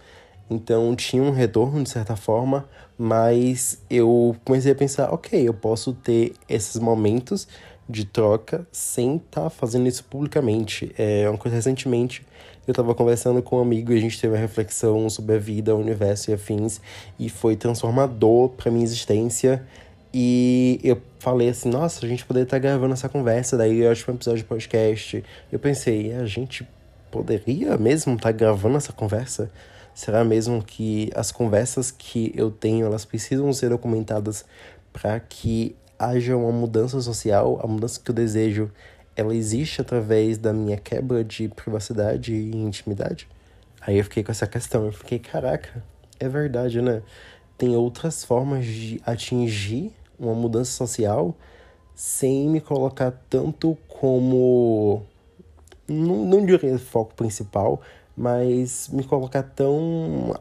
Então 0.48 0.94
tinha 0.96 1.22
um 1.22 1.30
retorno 1.30 1.82
de 1.82 1.90
certa 1.90 2.16
forma, 2.16 2.68
mas 2.98 3.82
eu 3.88 4.36
comecei 4.44 4.72
a 4.72 4.74
pensar, 4.74 5.12
ok, 5.12 5.48
eu 5.48 5.54
posso 5.54 5.92
ter 5.94 6.34
esses 6.48 6.78
momentos 6.78 7.48
de 7.88 8.04
troca 8.04 8.66
sem 8.72 9.16
estar 9.16 9.42
tá 9.42 9.50
fazendo 9.50 9.86
isso 9.86 10.04
publicamente. 10.04 10.92
É 10.98 11.28
uma 11.28 11.38
coisa 11.38 11.56
recentemente 11.56 12.26
eu 12.66 12.72
estava 12.72 12.94
conversando 12.94 13.42
com 13.42 13.58
um 13.58 13.62
amigo 13.62 13.92
e 13.92 13.96
a 13.96 14.00
gente 14.00 14.20
teve 14.20 14.34
uma 14.34 14.40
reflexão 14.40 15.08
sobre 15.10 15.36
a 15.36 15.38
vida, 15.38 15.74
o 15.74 15.78
universo 15.78 16.30
e 16.30 16.34
afins, 16.34 16.80
e 17.18 17.28
foi 17.28 17.56
transformador 17.56 18.50
para 18.50 18.70
minha 18.70 18.84
existência. 18.84 19.64
E 20.12 20.80
eu 20.82 21.00
falei 21.18 21.48
assim, 21.48 21.68
nossa, 21.68 22.06
a 22.06 22.08
gente 22.08 22.24
poderia 22.24 22.44
estar 22.44 22.56
tá 22.56 22.60
gravando 22.60 22.94
essa 22.94 23.08
conversa, 23.08 23.56
daí 23.56 23.80
eu 23.80 23.90
acho 23.90 24.10
um 24.10 24.14
episódio 24.14 24.38
de 24.38 24.44
podcast. 24.44 25.24
Eu 25.50 25.58
pensei, 25.58 26.14
a 26.14 26.24
gente 26.24 26.66
poderia 27.10 27.76
mesmo 27.76 28.14
estar 28.14 28.28
tá 28.28 28.32
gravando 28.32 28.76
essa 28.76 28.92
conversa? 28.92 29.50
Será 29.94 30.24
mesmo 30.24 30.62
que 30.62 31.10
as 31.14 31.30
conversas 31.30 31.90
que 31.90 32.32
eu 32.34 32.50
tenho, 32.50 32.86
elas 32.86 33.04
precisam 33.04 33.52
ser 33.52 33.70
documentadas 33.70 34.44
para 34.92 35.20
que 35.20 35.76
haja 35.98 36.36
uma 36.36 36.50
mudança 36.52 37.00
social, 37.00 37.60
a 37.62 37.66
mudança 37.66 38.00
que 38.02 38.10
eu 38.10 38.14
desejo, 38.14 38.70
ela 39.16 39.34
existe 39.34 39.80
através 39.80 40.38
da 40.38 40.52
minha 40.52 40.76
quebra 40.76 41.24
de 41.24 41.48
privacidade 41.48 42.32
e 42.34 42.56
intimidade? 42.56 43.28
Aí 43.80 43.98
eu 43.98 44.04
fiquei 44.04 44.22
com 44.22 44.32
essa 44.32 44.46
questão, 44.46 44.86
eu 44.86 44.92
fiquei, 44.92 45.18
caraca, 45.18 45.84
é 46.18 46.28
verdade, 46.28 46.80
né? 46.80 47.02
Tem 47.56 47.76
outras 47.76 48.24
formas 48.24 48.64
de 48.64 49.00
atingir 49.04 49.92
uma 50.18 50.34
mudança 50.34 50.72
social 50.72 51.34
sem 51.94 52.48
me 52.48 52.60
colocar 52.60 53.12
tanto 53.28 53.76
como 53.86 55.06
não, 55.88 56.24
não 56.24 56.46
diria 56.46 56.78
foco 56.78 57.14
principal, 57.14 57.80
mas 58.16 58.88
me 58.88 59.04
colocar 59.04 59.42
tão. 59.42 60.34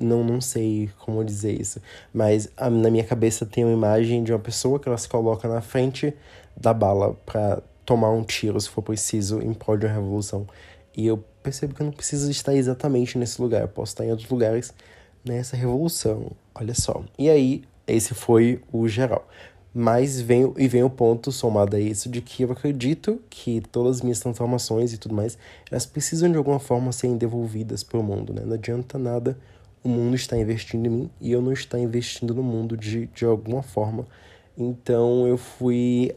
Não, 0.00 0.24
não 0.24 0.40
sei 0.40 0.90
como 0.98 1.24
dizer 1.24 1.60
isso, 1.60 1.80
mas 2.12 2.50
na 2.58 2.90
minha 2.90 3.04
cabeça 3.04 3.46
tem 3.46 3.64
uma 3.64 3.72
imagem 3.72 4.24
de 4.24 4.32
uma 4.32 4.38
pessoa 4.38 4.80
que 4.80 4.88
ela 4.88 4.98
se 4.98 5.08
coloca 5.08 5.46
na 5.46 5.60
frente 5.60 6.12
da 6.56 6.74
bala 6.74 7.14
para 7.24 7.62
tomar 7.84 8.10
um 8.10 8.22
tiro 8.22 8.60
se 8.60 8.68
for 8.68 8.82
preciso 8.82 9.40
em 9.40 9.52
prol 9.52 9.76
de 9.76 9.86
uma 9.86 9.94
revolução. 9.94 10.46
E 10.96 11.06
eu 11.06 11.22
percebo 11.42 11.74
que 11.74 11.82
eu 11.82 11.86
não 11.86 11.92
preciso 11.92 12.30
estar 12.30 12.54
exatamente 12.54 13.18
nesse 13.18 13.40
lugar, 13.40 13.62
eu 13.62 13.68
posso 13.68 13.92
estar 13.92 14.04
em 14.04 14.10
outros 14.10 14.28
lugares 14.28 14.72
nessa 15.24 15.56
revolução. 15.56 16.32
Olha 16.54 16.74
só. 16.74 17.02
E 17.18 17.30
aí, 17.30 17.62
esse 17.86 18.14
foi 18.14 18.60
o 18.72 18.86
geral. 18.88 19.26
Mas 19.74 20.20
vem, 20.20 20.52
e 20.58 20.68
vem 20.68 20.82
o 20.82 20.90
ponto 20.90 21.32
somado 21.32 21.76
a 21.76 21.80
isso 21.80 22.10
de 22.10 22.20
que 22.20 22.42
eu 22.42 22.52
acredito 22.52 23.22
que 23.30 23.62
todas 23.72 23.96
as 23.96 24.02
minhas 24.02 24.20
transformações 24.20 24.92
e 24.92 24.98
tudo 24.98 25.14
mais, 25.14 25.38
elas 25.70 25.86
precisam 25.86 26.30
de 26.30 26.36
alguma 26.36 26.58
forma 26.58 26.92
serem 26.92 27.16
devolvidas 27.16 27.82
para 27.82 27.98
o 27.98 28.02
mundo, 28.02 28.34
né? 28.34 28.42
Não 28.44 28.52
adianta 28.52 28.98
nada 28.98 29.36
o 29.82 29.88
mundo 29.88 30.14
estar 30.14 30.36
investindo 30.36 30.86
em 30.86 30.90
mim 30.90 31.10
e 31.20 31.32
eu 31.32 31.40
não 31.40 31.52
estar 31.52 31.78
investindo 31.78 32.34
no 32.34 32.42
mundo 32.42 32.76
de, 32.76 33.06
de 33.06 33.24
alguma 33.24 33.62
forma. 33.62 34.06
Então 34.56 35.26
eu 35.26 35.36
fui. 35.36 36.14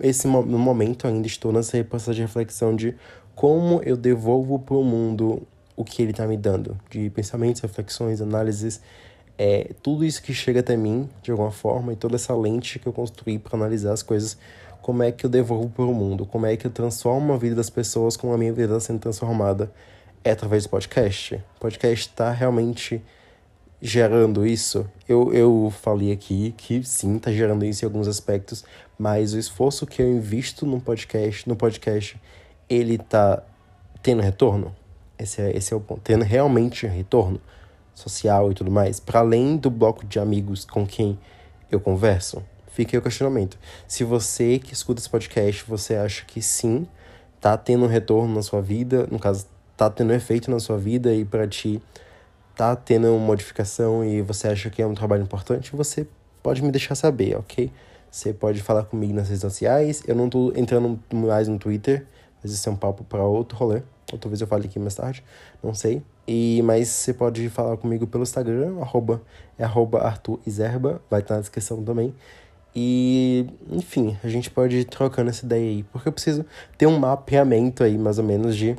Esse 0.00 0.26
no 0.26 0.58
momento 0.58 1.06
ainda 1.06 1.26
estou 1.26 1.52
nessa 1.52 1.82
processo 1.84 2.14
de 2.14 2.22
reflexão 2.22 2.74
de 2.74 2.94
como 3.34 3.80
eu 3.84 3.96
devolvo 3.96 4.58
para 4.58 4.74
o 4.74 4.84
mundo 4.84 5.46
o 5.76 5.84
que 5.84 6.02
ele 6.02 6.10
está 6.10 6.26
me 6.26 6.36
dando, 6.36 6.76
de 6.90 7.08
pensamentos, 7.10 7.60
reflexões, 7.60 8.20
análises 8.20 8.80
é 9.38 9.70
tudo 9.80 10.04
isso 10.04 10.20
que 10.20 10.34
chega 10.34 10.58
até 10.58 10.76
mim, 10.76 11.08
de 11.22 11.30
alguma 11.30 11.52
forma, 11.52 11.92
e 11.92 11.96
toda 11.96 12.16
essa 12.16 12.34
lente 12.34 12.80
que 12.80 12.88
eu 12.88 12.92
construí 12.92 13.38
para 13.38 13.56
analisar 13.56 13.92
as 13.92 14.02
coisas, 14.02 14.36
como 14.82 15.04
é 15.04 15.12
que 15.12 15.24
eu 15.24 15.30
devolvo 15.30 15.68
para 15.68 15.84
o 15.84 15.94
mundo, 15.94 16.26
como 16.26 16.44
é 16.44 16.56
que 16.56 16.66
eu 16.66 16.70
transformo 16.72 17.32
a 17.32 17.36
vida 17.36 17.54
das 17.54 17.70
pessoas, 17.70 18.16
como 18.16 18.32
a 18.32 18.38
minha 18.38 18.52
vida 18.52 18.76
está 18.76 18.80
sendo 18.80 18.98
transformada, 18.98 19.70
é 20.24 20.32
através 20.32 20.64
do 20.64 20.70
podcast. 20.70 21.36
O 21.56 21.60
podcast 21.60 22.08
está 22.08 22.32
realmente 22.32 23.00
gerando 23.80 24.46
isso. 24.46 24.88
Eu, 25.08 25.32
eu 25.32 25.72
falei 25.82 26.12
aqui 26.12 26.54
que 26.56 26.82
sim, 26.82 27.16
está 27.16 27.32
gerando 27.32 27.64
isso 27.64 27.84
em 27.84 27.86
alguns 27.86 28.08
aspectos, 28.08 28.64
mas 28.98 29.34
o 29.34 29.38
esforço 29.38 29.86
que 29.86 30.02
eu 30.02 30.08
invisto 30.08 30.66
no 30.66 30.80
podcast, 30.80 31.48
no 31.48 31.56
podcast, 31.56 32.20
ele 32.68 32.96
está 32.96 33.42
tendo 34.02 34.22
retorno? 34.22 34.74
Esse 35.18 35.40
é, 35.40 35.56
esse 35.56 35.72
é 35.72 35.76
o 35.76 35.80
ponto. 35.80 36.00
Tendo 36.02 36.24
realmente 36.24 36.86
retorno 36.86 37.40
social 37.94 38.50
e 38.50 38.54
tudo 38.54 38.70
mais, 38.70 39.00
para 39.00 39.20
além 39.20 39.56
do 39.56 39.70
bloco 39.70 40.06
de 40.06 40.18
amigos 40.18 40.64
com 40.64 40.86
quem 40.86 41.18
eu 41.70 41.80
converso? 41.80 42.42
Fica 42.68 42.96
aí 42.96 42.98
o 42.98 43.02
questionamento. 43.02 43.58
Se 43.88 44.04
você 44.04 44.58
que 44.58 44.72
escuta 44.72 45.00
esse 45.00 45.10
podcast, 45.10 45.64
você 45.66 45.96
acha 45.96 46.24
que 46.24 46.40
sim, 46.40 46.86
tá 47.40 47.56
tendo 47.56 47.86
retorno 47.86 48.34
na 48.34 48.42
sua 48.42 48.60
vida, 48.60 49.08
no 49.10 49.18
caso, 49.18 49.46
tá 49.76 49.90
tendo 49.90 50.12
efeito 50.12 50.50
na 50.50 50.60
sua 50.60 50.78
vida 50.78 51.12
e 51.12 51.24
para 51.24 51.46
ti 51.46 51.82
tá 52.58 52.74
tendo 52.74 53.06
uma 53.06 53.24
modificação 53.24 54.04
e 54.04 54.20
você 54.20 54.48
acha 54.48 54.68
que 54.68 54.82
é 54.82 54.86
um 54.86 54.92
trabalho 54.92 55.22
importante, 55.22 55.76
você 55.76 56.04
pode 56.42 56.60
me 56.60 56.72
deixar 56.72 56.96
saber, 56.96 57.36
ok? 57.36 57.70
Você 58.10 58.32
pode 58.32 58.60
falar 58.60 58.82
comigo 58.82 59.14
nas 59.14 59.28
redes 59.28 59.42
sociais. 59.42 60.02
Eu 60.08 60.16
não 60.16 60.28
tô 60.28 60.52
entrando 60.56 60.98
mais 61.14 61.46
no 61.46 61.56
Twitter, 61.56 62.04
mas 62.42 62.50
isso 62.50 62.68
é 62.68 62.72
um 62.72 62.74
papo 62.74 63.04
para 63.04 63.22
outro 63.22 63.56
rolê. 63.56 63.82
Ou 64.12 64.18
talvez 64.18 64.40
eu 64.40 64.46
fale 64.48 64.66
aqui 64.66 64.76
mais 64.76 64.96
tarde, 64.96 65.22
não 65.62 65.72
sei. 65.72 66.02
E, 66.26 66.60
mas 66.64 66.88
você 66.88 67.14
pode 67.14 67.48
falar 67.48 67.76
comigo 67.76 68.08
pelo 68.08 68.24
Instagram, 68.24 68.80
arroba, 68.80 69.22
é 69.56 69.62
arroba 69.62 70.00
Arthur 70.00 70.40
Iserba, 70.44 71.00
vai 71.08 71.20
estar 71.20 71.36
na 71.36 71.40
descrição 71.40 71.84
também. 71.84 72.12
E, 72.74 73.46
enfim, 73.70 74.18
a 74.24 74.28
gente 74.28 74.50
pode 74.50 74.78
ir 74.78 74.84
trocando 74.84 75.30
essa 75.30 75.46
ideia 75.46 75.64
aí, 75.64 75.82
porque 75.84 76.08
eu 76.08 76.12
preciso 76.12 76.44
ter 76.76 76.88
um 76.88 76.98
mapeamento 76.98 77.84
aí, 77.84 77.96
mais 77.96 78.18
ou 78.18 78.24
menos, 78.24 78.56
de 78.56 78.76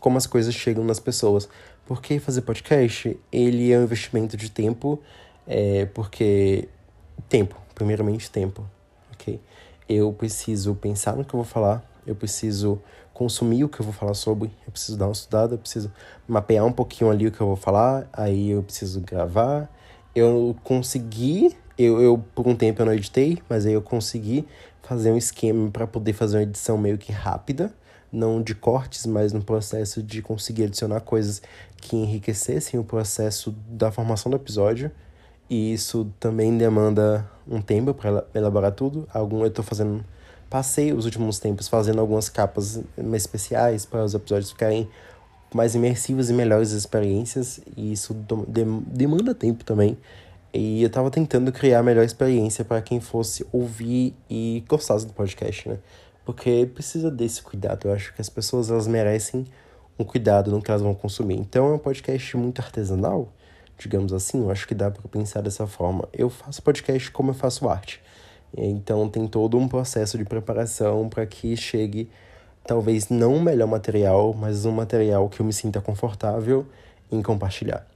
como 0.00 0.16
as 0.16 0.26
coisas 0.26 0.54
chegam 0.54 0.84
nas 0.84 1.00
pessoas. 1.00 1.48
Porque 1.88 2.18
fazer 2.18 2.42
podcast, 2.42 3.18
ele 3.32 3.72
é 3.72 3.78
um 3.78 3.84
investimento 3.84 4.36
de 4.36 4.50
tempo, 4.50 5.00
é, 5.46 5.86
porque... 5.86 6.68
Tempo, 7.30 7.56
primeiramente 7.74 8.30
tempo, 8.30 8.62
ok? 9.10 9.40
Eu 9.88 10.12
preciso 10.12 10.74
pensar 10.74 11.16
no 11.16 11.24
que 11.24 11.34
eu 11.34 11.38
vou 11.38 11.44
falar, 11.44 11.82
eu 12.06 12.14
preciso 12.14 12.78
consumir 13.14 13.64
o 13.64 13.70
que 13.70 13.80
eu 13.80 13.84
vou 13.84 13.94
falar 13.94 14.12
sobre, 14.12 14.50
eu 14.66 14.70
preciso 14.70 14.98
dar 14.98 15.06
uma 15.06 15.12
estudada, 15.12 15.54
eu 15.54 15.58
preciso 15.58 15.90
mapear 16.28 16.62
um 16.66 16.72
pouquinho 16.72 17.10
ali 17.10 17.26
o 17.26 17.32
que 17.32 17.40
eu 17.40 17.46
vou 17.46 17.56
falar, 17.56 18.06
aí 18.12 18.50
eu 18.50 18.62
preciso 18.62 19.00
gravar. 19.00 19.66
Eu 20.14 20.54
consegui, 20.62 21.56
eu, 21.78 22.02
eu 22.02 22.22
por 22.34 22.46
um 22.46 22.54
tempo 22.54 22.82
eu 22.82 22.86
não 22.86 22.92
editei, 22.92 23.38
mas 23.48 23.64
aí 23.64 23.72
eu 23.72 23.82
consegui 23.82 24.46
fazer 24.82 25.10
um 25.10 25.16
esquema 25.16 25.70
para 25.70 25.86
poder 25.86 26.12
fazer 26.12 26.36
uma 26.36 26.42
edição 26.42 26.76
meio 26.76 26.98
que 26.98 27.12
rápida, 27.12 27.72
não 28.12 28.42
de 28.42 28.54
cortes, 28.54 29.06
mas 29.06 29.32
no 29.32 29.42
processo 29.42 30.02
de 30.02 30.22
conseguir 30.22 30.64
adicionar 30.64 31.00
coisas 31.00 31.42
que 31.76 31.96
enriquecessem 31.96 32.78
o 32.78 32.84
processo 32.84 33.54
da 33.68 33.90
formação 33.90 34.30
do 34.30 34.36
episódio. 34.36 34.90
E 35.50 35.72
isso 35.72 36.10
também 36.20 36.56
demanda 36.56 37.28
um 37.48 37.60
tempo 37.60 37.94
para 37.94 38.24
elaborar 38.34 38.72
tudo. 38.72 39.08
Algum 39.12 39.40
eu 39.40 39.48
estou 39.48 39.64
fazendo 39.64 40.04
passei 40.48 40.92
os 40.92 41.04
últimos 41.04 41.38
tempos 41.38 41.68
fazendo 41.68 42.00
algumas 42.00 42.28
capas 42.28 42.80
especiais 43.14 43.84
para 43.84 44.04
os 44.04 44.14
episódios 44.14 44.50
ficarem 44.50 44.88
mais 45.54 45.74
imersivos 45.74 46.28
e 46.28 46.32
melhores 46.32 46.72
experiências, 46.72 47.60
e 47.76 47.92
isso 47.92 48.14
demanda 48.86 49.34
tempo 49.34 49.64
também. 49.64 49.96
E 50.52 50.82
eu 50.82 50.90
tava 50.90 51.10
tentando 51.10 51.50
criar 51.52 51.80
a 51.80 51.82
melhor 51.82 52.04
experiência 52.04 52.64
para 52.64 52.82
quem 52.82 53.00
fosse 53.00 53.46
ouvir 53.52 54.14
e 54.28 54.62
gostasse 54.68 55.06
do 55.06 55.12
podcast, 55.12 55.68
né? 55.68 55.78
Porque 56.28 56.68
precisa 56.74 57.10
desse 57.10 57.40
cuidado. 57.40 57.88
Eu 57.88 57.94
acho 57.94 58.12
que 58.12 58.20
as 58.20 58.28
pessoas 58.28 58.70
elas 58.70 58.86
merecem 58.86 59.46
um 59.98 60.04
cuidado 60.04 60.50
no 60.50 60.60
que 60.60 60.70
elas 60.70 60.82
vão 60.82 60.94
consumir. 60.94 61.36
Então 61.36 61.70
é 61.70 61.72
um 61.72 61.78
podcast 61.78 62.36
muito 62.36 62.60
artesanal, 62.60 63.32
digamos 63.78 64.12
assim. 64.12 64.42
Eu 64.42 64.50
acho 64.50 64.68
que 64.68 64.74
dá 64.74 64.90
para 64.90 65.08
pensar 65.08 65.40
dessa 65.40 65.66
forma. 65.66 66.06
Eu 66.12 66.28
faço 66.28 66.62
podcast 66.62 67.10
como 67.12 67.30
eu 67.30 67.34
faço 67.34 67.66
arte. 67.66 68.02
Então 68.54 69.08
tem 69.08 69.26
todo 69.26 69.56
um 69.56 69.66
processo 69.66 70.18
de 70.18 70.24
preparação 70.26 71.08
para 71.08 71.24
que 71.24 71.56
chegue 71.56 72.10
talvez 72.62 73.08
não 73.08 73.36
o 73.36 73.40
melhor 73.40 73.66
material, 73.66 74.34
mas 74.34 74.66
um 74.66 74.72
material 74.72 75.30
que 75.30 75.40
eu 75.40 75.46
me 75.46 75.52
sinta 75.54 75.80
confortável 75.80 76.66
em 77.10 77.22
compartilhar. 77.22 77.86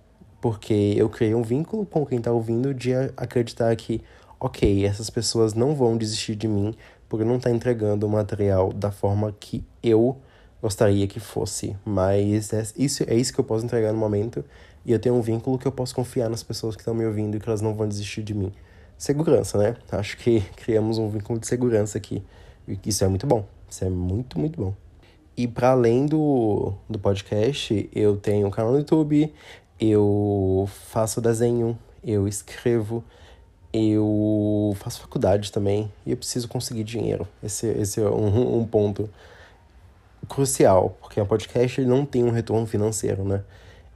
Porque 0.41 0.95
eu 0.97 1.11
criei 1.11 1.35
um 1.35 1.43
vínculo 1.43 1.85
com 1.85 2.07
quem 2.07 2.17
está 2.17 2.33
ouvindo 2.33 2.73
de 2.73 2.95
acreditar 3.15 3.77
que, 3.77 4.01
ok, 4.41 4.87
essas 4.87 5.11
pessoas 5.11 5.53
não 5.53 5.75
vão 5.75 5.99
desistir 5.99 6.35
de 6.35 6.49
mim 6.49 6.75
por 7.13 7.21
eu 7.21 7.27
não 7.27 7.37
estar 7.37 7.51
tá 7.51 7.55
entregando 7.55 8.07
o 8.07 8.09
material 8.09 8.73
da 8.73 8.91
forma 8.91 9.37
que 9.39 9.63
eu 9.83 10.17
gostaria 10.63 11.07
que 11.07 11.21
fosse. 11.21 11.77
Mas 11.85 12.55
é 12.55 12.65
isso, 12.75 13.05
é 13.07 13.15
isso 13.15 13.35
que 13.35 13.39
eu 13.39 13.45
posso 13.45 13.67
entregar 13.67 13.93
no 13.93 13.99
momento. 13.99 14.43
E 14.83 14.93
eu 14.93 14.99
tenho 14.99 15.15
um 15.15 15.21
vínculo 15.21 15.59
que 15.59 15.67
eu 15.67 15.73
posso 15.73 15.95
confiar 15.95 16.31
nas 16.31 16.43
pessoas 16.43 16.75
que 16.75 16.81
estão 16.81 16.95
me 16.95 17.05
ouvindo 17.05 17.37
e 17.37 17.41
que 17.41 17.47
elas 17.47 17.61
não 17.61 17.75
vão 17.75 17.87
desistir 17.87 18.23
de 18.23 18.33
mim 18.33 18.51
segurança, 18.97 19.59
né? 19.59 19.77
Acho 19.91 20.17
que 20.17 20.41
criamos 20.57 20.97
um 20.97 21.11
vínculo 21.11 21.39
de 21.39 21.47
segurança 21.47 21.99
aqui. 21.99 22.23
E 22.67 22.79
isso 22.87 23.05
é 23.05 23.09
muito 23.09 23.27
bom. 23.27 23.45
Isso 23.69 23.85
é 23.85 23.91
muito, 23.91 24.39
muito 24.39 24.59
bom. 24.59 24.75
E 25.37 25.47
para 25.47 25.73
além 25.73 26.07
do, 26.07 26.73
do 26.89 26.99
podcast, 26.99 27.91
eu 27.95 28.17
tenho 28.17 28.47
um 28.47 28.51
canal 28.51 28.73
no 28.73 28.79
YouTube, 28.79 29.31
eu 29.79 30.67
faço 30.89 31.21
desenho, 31.21 31.79
eu 32.03 32.27
escrevo, 32.27 33.05
eu 33.73 34.77
faço 34.77 35.01
faculdade 35.01 35.51
também 35.51 35.91
e 36.05 36.11
eu 36.11 36.17
preciso 36.17 36.49
conseguir 36.49 36.85
dinheiro. 36.85 37.27
Esse, 37.43 37.67
esse 37.69 38.01
é 38.01 38.09
um, 38.09 38.59
um 38.59 38.67
ponto 38.67 39.09
crucial, 40.29 40.97
porque 41.01 41.21
o 41.21 41.27
podcast 41.27 41.81
ele 41.81 41.89
não 41.89 42.05
tem 42.05 42.25
um 42.25 42.31
retorno 42.31 42.67
financeiro, 42.67 43.25
né? 43.25 43.43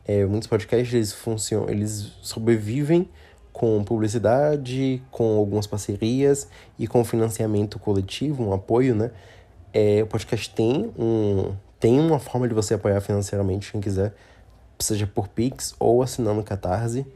É, 0.06 0.24
muitos 0.24 0.48
podcasts 0.48 0.94
eles 0.94 1.12
funcionam, 1.12 1.68
eles 1.68 2.12
sobrevivem 2.22 3.08
com 3.52 3.82
publicidade, 3.82 5.02
com 5.10 5.36
algumas 5.36 5.66
parcerias 5.66 6.48
e 6.78 6.86
com 6.86 7.02
financiamento 7.04 7.78
coletivo, 7.78 8.44
um 8.44 8.52
apoio, 8.52 8.94
né? 8.94 9.10
É, 9.72 10.02
o 10.02 10.06
podcast 10.06 10.50
tem, 10.54 10.92
um, 10.98 11.54
tem 11.80 11.98
uma 11.98 12.18
forma 12.18 12.46
de 12.46 12.54
você 12.54 12.74
apoiar 12.74 13.00
financeiramente 13.00 13.72
quem 13.72 13.80
quiser, 13.80 14.14
seja 14.78 15.06
por 15.06 15.28
Pix 15.28 15.74
ou 15.78 16.02
assinando 16.02 16.42
Catarse. 16.42 17.06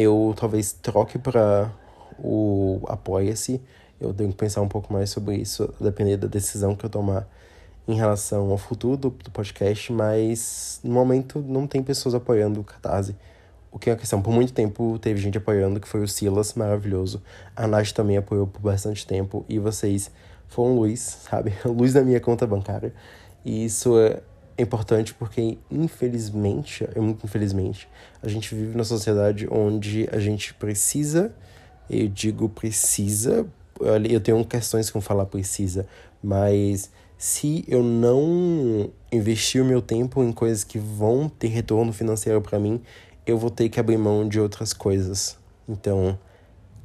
Eu 0.00 0.34
talvez 0.36 0.72
troque 0.72 1.18
para 1.18 1.70
o 2.18 2.80
Apoia-se. 2.88 3.60
Eu 4.00 4.14
tenho 4.14 4.30
que 4.30 4.36
pensar 4.36 4.62
um 4.62 4.68
pouco 4.68 4.92
mais 4.92 5.10
sobre 5.10 5.36
isso, 5.36 5.72
depender 5.80 6.16
da 6.16 6.26
decisão 6.26 6.74
que 6.74 6.84
eu 6.84 6.90
tomar 6.90 7.28
em 7.86 7.94
relação 7.94 8.50
ao 8.50 8.58
futuro 8.58 8.96
do, 8.96 9.10
do 9.10 9.30
podcast, 9.30 9.92
mas 9.92 10.80
no 10.82 10.92
momento 10.92 11.40
não 11.40 11.66
tem 11.66 11.82
pessoas 11.82 12.14
apoiando 12.14 12.60
o 12.60 12.64
Catarse 12.64 13.14
o 13.70 13.78
que 13.78 13.90
é 13.90 13.92
a 13.92 13.96
questão. 13.96 14.20
Por 14.20 14.32
muito 14.32 14.52
tempo 14.52 14.98
teve 14.98 15.20
gente 15.20 15.38
apoiando, 15.38 15.80
que 15.80 15.88
foi 15.88 16.02
o 16.02 16.08
Silas, 16.08 16.54
maravilhoso. 16.54 17.22
A 17.54 17.66
Nath 17.66 17.92
também 17.92 18.16
apoiou 18.16 18.46
por 18.46 18.60
bastante 18.60 19.06
tempo. 19.06 19.44
E 19.48 19.58
vocês 19.58 20.10
foram 20.48 20.74
luz, 20.74 21.00
sabe? 21.00 21.52
Luz 21.64 21.94
na 21.94 22.02
minha 22.02 22.20
conta 22.20 22.46
bancária. 22.46 22.92
E 23.44 23.64
isso 23.64 23.98
é 23.98 24.20
importante 24.60 25.14
porque, 25.14 25.58
infelizmente, 25.70 26.86
é 26.94 27.00
muito 27.00 27.24
infelizmente, 27.24 27.88
a 28.22 28.28
gente 28.28 28.54
vive 28.54 28.72
numa 28.72 28.84
sociedade 28.84 29.46
onde 29.50 30.08
a 30.12 30.18
gente 30.18 30.54
precisa, 30.54 31.34
eu 31.88 32.08
digo 32.08 32.48
precisa, 32.48 33.46
eu 34.08 34.20
tenho 34.20 34.44
questões 34.44 34.90
com 34.90 35.00
falar 35.00 35.26
precisa, 35.26 35.86
mas 36.22 36.90
se 37.16 37.64
eu 37.68 37.82
não 37.82 38.90
investir 39.12 39.62
o 39.62 39.64
meu 39.64 39.82
tempo 39.82 40.22
em 40.22 40.32
coisas 40.32 40.64
que 40.64 40.78
vão 40.78 41.28
ter 41.28 41.48
retorno 41.48 41.92
financeiro 41.92 42.40
para 42.40 42.58
mim, 42.58 42.80
eu 43.26 43.36
vou 43.36 43.50
ter 43.50 43.68
que 43.68 43.78
abrir 43.78 43.98
mão 43.98 44.26
de 44.28 44.40
outras 44.40 44.72
coisas. 44.72 45.38
Então, 45.68 46.18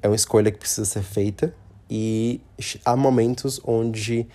é 0.01 0.08
uma 0.08 0.15
escolha 0.15 0.51
que 0.51 0.58
precisa 0.58 0.86
ser 0.86 1.03
feita 1.03 1.55
e 1.89 2.41
há 2.84 2.96
momentos 2.96 3.62
onde 3.63 4.27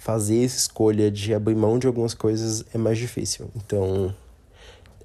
fazer 0.00 0.42
essa 0.42 0.56
escolha 0.56 1.10
de 1.10 1.34
abrir 1.34 1.54
mão 1.54 1.78
de 1.78 1.86
algumas 1.86 2.14
coisas 2.14 2.64
é 2.74 2.78
mais 2.78 2.96
difícil. 2.96 3.50
Então, 3.54 4.14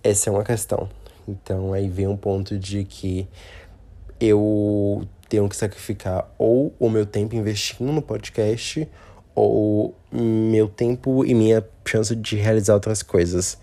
essa 0.02 0.30
é 0.30 0.34
uma 0.34 0.44
questão. 0.44 0.88
Então, 1.28 1.74
aí 1.74 1.90
vem 1.90 2.08
um 2.08 2.16
ponto 2.16 2.58
de 2.58 2.86
que 2.86 3.28
eu 4.22 5.06
tenho 5.28 5.50
que 5.50 5.56
sacrificar 5.58 6.34
ou 6.38 6.74
o 6.80 6.90
meu 6.90 7.06
tempo 7.06 7.36
investindo 7.36 7.92
no 7.92 8.02
podcast 8.02 8.88
ou 9.36 9.94
meu 10.14 10.70
tempo 10.70 11.26
e 11.26 11.34
minha 11.34 11.62
chance 11.86 12.16
de 12.16 12.38
realizar 12.38 12.76
outras 12.76 13.04
coisas. 13.04 13.58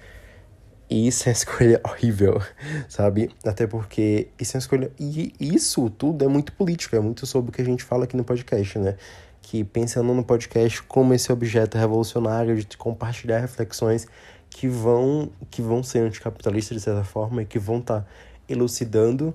E 0.89 1.07
isso 1.07 1.29
é 1.29 1.31
uma 1.31 1.33
escolha 1.33 1.81
horrível, 1.87 2.43
sabe? 2.89 3.31
Até 3.45 3.67
porque 3.67 4.29
isso 4.39 4.57
é 4.57 4.59
uma 4.59 4.61
escolha. 4.61 4.93
E 4.99 5.33
isso 5.41 5.89
tudo 5.91 6.25
é 6.25 6.29
muito 6.29 6.53
político, 6.53 6.97
é 6.97 7.01
muito 7.01 7.27
sobre 7.27 7.51
o 7.51 7.53
que 7.53 7.63
a 7.63 7.65
gente 7.65 7.83
fala 7.83 8.05
aqui 8.05 8.17
no 8.17 8.25
podcast, 8.25 8.79
né? 8.79 8.97
Que 9.41 9.65
pensando 9.65 10.13
no 10.15 10.25
podcast 10.25 10.83
como 10.85 11.15
esse 11.15 11.33
objeto 11.33 11.79
revolucionário 11.79 12.57
de 12.57 12.77
compartilhar 12.77 13.39
reflexões 13.39 14.07
que 14.51 14.69
vão, 14.69 15.31
que 15.51 15.63
vão 15.63 15.83
ser 15.83 16.01
anticapitalistas 16.01 16.77
de 16.77 16.83
certa 16.83 17.05
forma 17.05 17.43
e 17.43 17.47
que 17.47 17.59
vão 17.59 17.79
estar 17.79 18.01
tá 18.01 18.07
elucidando 18.49 19.35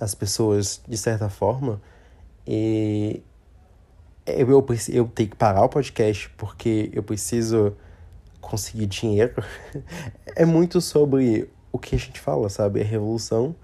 as 0.00 0.14
pessoas 0.14 0.80
de 0.86 0.96
certa 0.96 1.28
forma. 1.28 1.80
E 2.46 3.22
eu, 4.26 4.50
eu, 4.50 4.66
eu 4.88 5.08
tenho 5.08 5.30
que 5.30 5.36
parar 5.36 5.64
o 5.64 5.68
podcast 5.68 6.28
porque 6.36 6.90
eu 6.92 7.02
preciso 7.02 7.76
conseguir 8.42 8.84
dinheiro. 8.86 9.42
é 10.36 10.44
muito 10.44 10.82
sobre 10.82 11.48
o 11.72 11.78
que 11.78 11.96
a 11.96 11.98
gente 11.98 12.20
fala, 12.20 12.50
sabe? 12.50 12.82
A 12.82 12.84
revolução, 12.84 13.56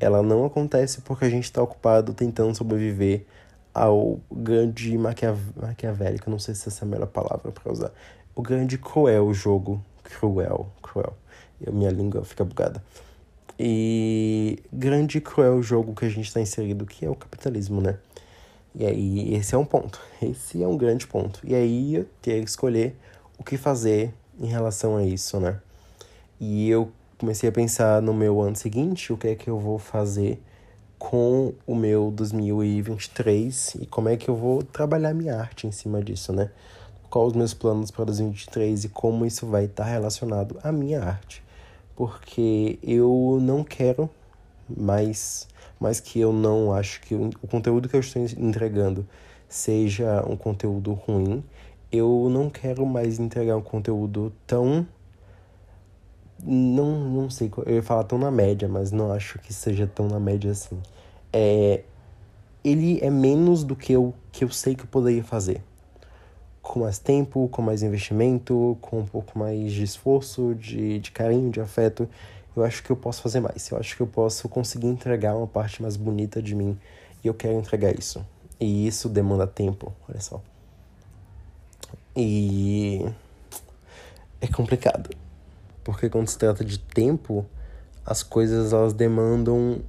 ela 0.00 0.22
não 0.22 0.46
acontece 0.46 1.02
porque 1.02 1.26
a 1.26 1.28
gente 1.28 1.44
está 1.44 1.62
ocupado 1.62 2.14
tentando 2.14 2.56
sobreviver 2.56 3.26
ao 3.74 4.20
grande 4.30 4.96
maquiav 4.96 5.38
maquiavélico, 5.56 6.30
não 6.30 6.38
sei 6.38 6.54
se 6.54 6.68
essa 6.68 6.84
é 6.84 6.86
a 6.86 6.90
melhor 6.90 7.06
palavra 7.08 7.52
para 7.52 7.70
usar. 7.70 7.92
O 8.34 8.40
grande 8.40 8.78
cruel 8.78 9.32
jogo. 9.34 9.84
Cruel, 10.02 10.70
cruel. 10.82 11.14
Eu, 11.60 11.72
minha 11.72 11.90
língua 11.90 12.24
fica 12.24 12.44
bugada. 12.44 12.82
E 13.58 14.58
grande 14.72 15.20
cruel 15.20 15.62
jogo 15.62 15.94
que 15.94 16.04
a 16.04 16.08
gente 16.08 16.26
está 16.26 16.40
inserido, 16.40 16.86
que 16.86 17.04
é 17.04 17.10
o 17.10 17.14
capitalismo, 17.14 17.80
né? 17.80 17.98
E 18.74 18.86
aí, 18.86 19.34
esse 19.34 19.54
é 19.54 19.58
um 19.58 19.64
ponto. 19.64 20.00
Esse 20.20 20.62
é 20.62 20.66
um 20.66 20.76
grande 20.76 21.06
ponto. 21.06 21.40
E 21.44 21.54
aí, 21.54 21.96
eu 21.96 22.06
ter 22.22 22.42
que 22.42 22.48
escolher 22.48 22.96
o 23.42 23.44
que 23.44 23.56
fazer 23.56 24.14
em 24.38 24.46
relação 24.46 24.96
a 24.96 25.04
isso, 25.04 25.40
né? 25.40 25.58
E 26.40 26.70
eu 26.70 26.92
comecei 27.18 27.48
a 27.48 27.52
pensar 27.52 28.00
no 28.00 28.14
meu 28.14 28.40
ano 28.40 28.54
seguinte, 28.54 29.12
o 29.12 29.16
que 29.16 29.28
é 29.28 29.34
que 29.34 29.50
eu 29.50 29.58
vou 29.58 29.80
fazer 29.80 30.40
com 30.96 31.52
o 31.66 31.74
meu 31.74 32.12
2023 32.12 33.74
e 33.80 33.86
como 33.86 34.08
é 34.08 34.16
que 34.16 34.28
eu 34.28 34.36
vou 34.36 34.62
trabalhar 34.62 35.12
minha 35.12 35.36
arte 35.36 35.66
em 35.66 35.72
cima 35.72 36.00
disso, 36.00 36.32
né? 36.32 36.50
Quais 37.10 37.32
os 37.32 37.34
meus 37.34 37.52
planos 37.52 37.90
para 37.90 38.04
2023 38.04 38.84
e 38.84 38.88
como 38.88 39.26
isso 39.26 39.44
vai 39.44 39.64
estar 39.64 39.84
relacionado 39.84 40.56
à 40.62 40.70
minha 40.70 41.02
arte. 41.02 41.42
Porque 41.96 42.78
eu 42.80 43.38
não 43.42 43.64
quero 43.64 44.08
mais 44.68 45.48
mas 45.80 45.98
que 45.98 46.20
eu 46.20 46.32
não 46.32 46.72
acho 46.72 47.00
que 47.00 47.12
o 47.12 47.48
conteúdo 47.50 47.88
que 47.88 47.96
eu 47.96 48.00
estou 48.00 48.22
entregando 48.22 49.04
seja 49.48 50.24
um 50.28 50.36
conteúdo 50.36 50.92
ruim, 50.92 51.42
eu 51.92 52.28
não 52.30 52.48
quero 52.48 52.84
mais 52.86 53.18
entregar 53.18 53.56
um 53.56 53.62
conteúdo 53.62 54.32
tão. 54.46 54.86
Não, 56.44 56.98
não 56.98 57.30
sei, 57.30 57.50
eu 57.66 57.74
ia 57.76 57.82
falar 57.82 58.04
tão 58.04 58.18
na 58.18 58.30
média, 58.30 58.66
mas 58.66 58.90
não 58.90 59.12
acho 59.12 59.38
que 59.38 59.52
seja 59.52 59.86
tão 59.86 60.08
na 60.08 60.18
média 60.18 60.50
assim. 60.50 60.80
É, 61.32 61.82
ele 62.64 62.98
é 63.00 63.10
menos 63.10 63.62
do 63.62 63.76
que 63.76 63.92
eu, 63.92 64.12
que 64.32 64.44
eu 64.44 64.48
sei 64.48 64.74
que 64.74 64.82
eu 64.82 64.88
poderia 64.88 65.22
fazer. 65.22 65.62
Com 66.60 66.80
mais 66.80 66.98
tempo, 66.98 67.48
com 67.48 67.62
mais 67.62 67.82
investimento, 67.82 68.76
com 68.80 69.00
um 69.00 69.06
pouco 69.06 69.38
mais 69.38 69.72
de 69.72 69.82
esforço, 69.84 70.54
de, 70.54 70.98
de 70.98 71.10
carinho, 71.10 71.50
de 71.50 71.60
afeto 71.60 72.08
eu 72.56 72.64
acho 72.64 72.82
que 72.82 72.90
eu 72.90 72.96
posso 72.96 73.22
fazer 73.22 73.40
mais. 73.40 73.70
Eu 73.70 73.78
acho 73.78 73.96
que 73.96 74.02
eu 74.02 74.06
posso 74.06 74.48
conseguir 74.48 74.86
entregar 74.86 75.34
uma 75.36 75.46
parte 75.46 75.80
mais 75.82 75.96
bonita 75.96 76.42
de 76.42 76.54
mim 76.54 76.78
e 77.24 77.26
eu 77.26 77.34
quero 77.34 77.54
entregar 77.54 77.98
isso. 77.98 78.24
E 78.60 78.86
isso 78.86 79.08
demanda 79.08 79.46
tempo, 79.46 79.92
olha 80.08 80.20
só. 80.20 80.40
E 82.16 83.04
é 84.40 84.46
complicado. 84.46 85.10
Porque 85.84 86.08
quando 86.08 86.28
se 86.28 86.38
trata 86.38 86.64
de 86.64 86.78
tempo, 86.78 87.46
as 88.04 88.22
coisas 88.22 88.72
elas 88.72 88.92
demandam 88.92 89.80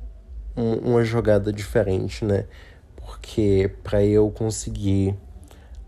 um, 0.55 0.73
uma 0.91 1.03
jogada 1.03 1.51
diferente, 1.51 2.23
né? 2.23 2.45
Porque 2.95 3.71
para 3.83 4.03
eu 4.03 4.29
conseguir 4.31 5.15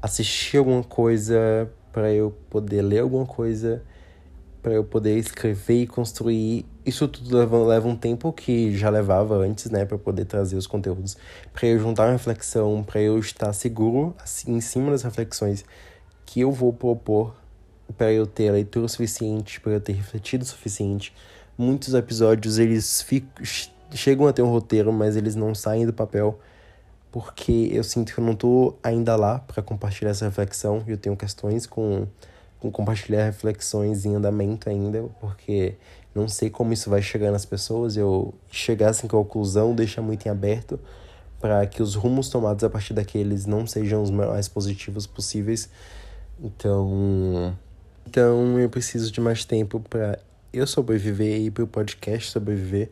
assistir 0.01 0.57
alguma 0.57 0.83
coisa, 0.83 1.69
para 1.91 2.11
eu 2.11 2.35
poder 2.49 2.81
ler 2.81 2.99
alguma 2.99 3.25
coisa, 3.25 3.81
para 4.61 4.73
eu 4.73 4.83
poder 4.83 5.17
escrever 5.17 5.83
e 5.83 5.87
construir. 5.87 6.65
Isso 6.85 7.07
tudo 7.07 7.37
leva, 7.37 7.57
leva 7.63 7.87
um 7.87 7.95
tempo 7.95 8.33
que 8.33 8.75
já 8.75 8.89
levava 8.89 9.35
antes, 9.37 9.71
né, 9.71 9.85
para 9.85 9.97
poder 9.97 10.25
trazer 10.25 10.55
os 10.55 10.67
conteúdos, 10.67 11.17
para 11.53 11.67
eu 11.67 11.79
juntar 11.79 12.05
uma 12.05 12.11
reflexão, 12.11 12.83
para 12.83 13.01
eu 13.01 13.17
estar 13.17 13.53
seguro 13.53 14.15
assim, 14.21 14.55
em 14.55 14.61
cima 14.61 14.91
das 14.91 15.03
reflexões 15.03 15.63
que 16.25 16.41
eu 16.41 16.51
vou 16.51 16.73
propor, 16.73 17.35
para 17.97 18.11
eu 18.11 18.25
ter 18.25 18.51
leitura 18.51 18.87
suficiente, 18.87 19.59
para 19.61 19.73
eu 19.73 19.81
ter 19.81 19.93
refletido 19.93 20.43
o 20.43 20.47
suficiente. 20.47 21.13
Muitos 21.57 21.93
episódios 21.93 22.57
eles 22.57 23.01
ficam, 23.01 23.29
chegam 23.91 24.27
a 24.27 24.33
ter 24.33 24.41
um 24.41 24.49
roteiro, 24.49 24.91
mas 24.91 25.15
eles 25.15 25.35
não 25.35 25.53
saem 25.53 25.85
do 25.85 25.93
papel 25.93 26.39
porque 27.11 27.69
eu 27.71 27.81
sinto 27.81 28.13
que 28.13 28.19
eu 28.19 28.25
não 28.25 28.35
tô 28.35 28.75
ainda 28.83 29.15
lá 29.15 29.39
para 29.39 29.63
compartilhar 29.63 30.11
essa 30.11 30.25
reflexão. 30.25 30.83
Eu 30.85 30.97
tenho 30.97 31.15
questões 31.15 31.65
com 31.65 32.07
com 32.59 32.71
compartilhar 32.71 33.25
reflexões 33.25 34.05
em 34.05 34.15
andamento 34.15 34.69
ainda, 34.69 35.03
porque 35.19 35.75
não 36.13 36.27
sei 36.27 36.49
como 36.49 36.73
isso 36.73 36.89
vai 36.89 37.01
chegar 37.01 37.31
nas 37.31 37.45
pessoas. 37.45 37.95
Eu 37.95 38.33
chegar 38.49 38.93
sem 38.93 39.07
conclusão 39.07 39.75
deixa 39.75 40.01
muito 40.01 40.25
em 40.25 40.29
aberto 40.29 40.79
para 41.39 41.65
que 41.67 41.81
os 41.83 41.95
rumos 41.95 42.29
tomados 42.29 42.63
a 42.63 42.69
partir 42.69 42.93
daqueles 42.93 43.45
não 43.45 43.67
sejam 43.67 44.01
os 44.01 44.09
mais 44.09 44.47
positivos 44.47 45.05
possíveis. 45.05 45.69
Então, 46.39 47.57
então 48.07 48.59
eu 48.59 48.69
preciso 48.69 49.11
de 49.11 49.21
mais 49.21 49.45
tempo 49.45 49.79
para 49.79 50.19
eu 50.51 50.67
sobreviver 50.67 51.41
e 51.41 51.51
para 51.51 51.63
o 51.63 51.67
podcast 51.67 52.31
sobreviver, 52.31 52.89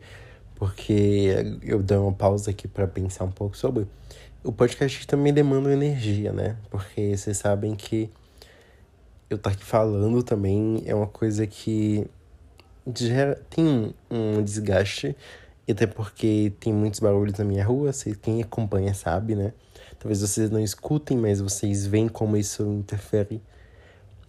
porque 0.54 1.58
eu 1.62 1.82
dou 1.82 2.04
uma 2.04 2.12
pausa 2.12 2.50
aqui 2.50 2.66
para 2.66 2.86
pensar 2.86 3.24
um 3.24 3.30
pouco 3.30 3.56
sobre. 3.56 3.86
O 4.42 4.52
podcast 4.52 5.06
também 5.06 5.32
demanda 5.32 5.72
energia, 5.72 6.32
né? 6.32 6.56
Porque 6.70 7.16
vocês 7.16 7.36
sabem 7.38 7.74
que 7.74 8.10
eu 9.30 9.36
estar 9.36 9.50
tá 9.50 9.56
aqui 9.56 9.64
falando 9.64 10.22
também 10.22 10.82
é 10.86 10.94
uma 10.94 11.06
coisa 11.06 11.46
que 11.46 12.06
gera, 12.94 13.40
tem 13.48 13.94
um 14.10 14.42
desgaste, 14.42 15.16
até 15.68 15.86
porque 15.86 16.52
tem 16.60 16.72
muitos 16.72 17.00
barulhos 17.00 17.38
na 17.38 17.44
minha 17.44 17.64
rua, 17.64 17.90
quem 18.20 18.42
acompanha 18.42 18.92
sabe, 18.92 19.34
né? 19.34 19.52
Talvez 20.04 20.20
vocês 20.20 20.50
não 20.50 20.60
escutem, 20.60 21.16
mas 21.16 21.40
vocês 21.40 21.86
veem 21.86 22.08
como 22.08 22.36
isso 22.36 22.62
interfere 22.62 23.40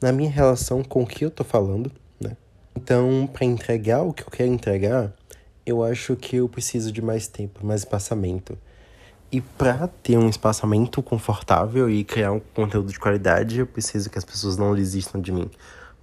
na 0.02 0.10
minha 0.14 0.30
relação 0.30 0.82
com 0.82 1.04
o 1.04 1.06
que 1.06 1.26
eu 1.26 1.30
tô 1.30 1.44
falando, 1.44 1.92
né? 2.18 2.38
Então, 2.74 3.28
para 3.28 3.44
entregar 3.44 4.02
o 4.02 4.14
que 4.14 4.24
eu 4.24 4.32
quero 4.32 4.50
entregar, 4.50 5.14
eu 5.66 5.84
acho 5.84 6.16
que 6.16 6.38
eu 6.38 6.48
preciso 6.48 6.94
de 6.94 7.02
mais 7.02 7.28
tempo, 7.28 7.66
mais 7.66 7.82
espaçamento. 7.82 8.58
E 9.30 9.42
para 9.42 9.90
ter 10.02 10.18
um 10.18 10.30
espaçamento 10.30 11.04
confortável 11.04 11.90
e 11.90 12.06
criar 12.06 12.32
um 12.32 12.40
conteúdo 12.40 12.90
de 12.90 12.98
qualidade, 12.98 13.60
eu 13.60 13.68
preciso 13.68 14.10
que 14.10 14.18
as 14.18 14.24
pessoas 14.24 14.56
não 14.56 14.74
desistam 14.74 15.20
de 15.20 15.34
mim. 15.34 15.52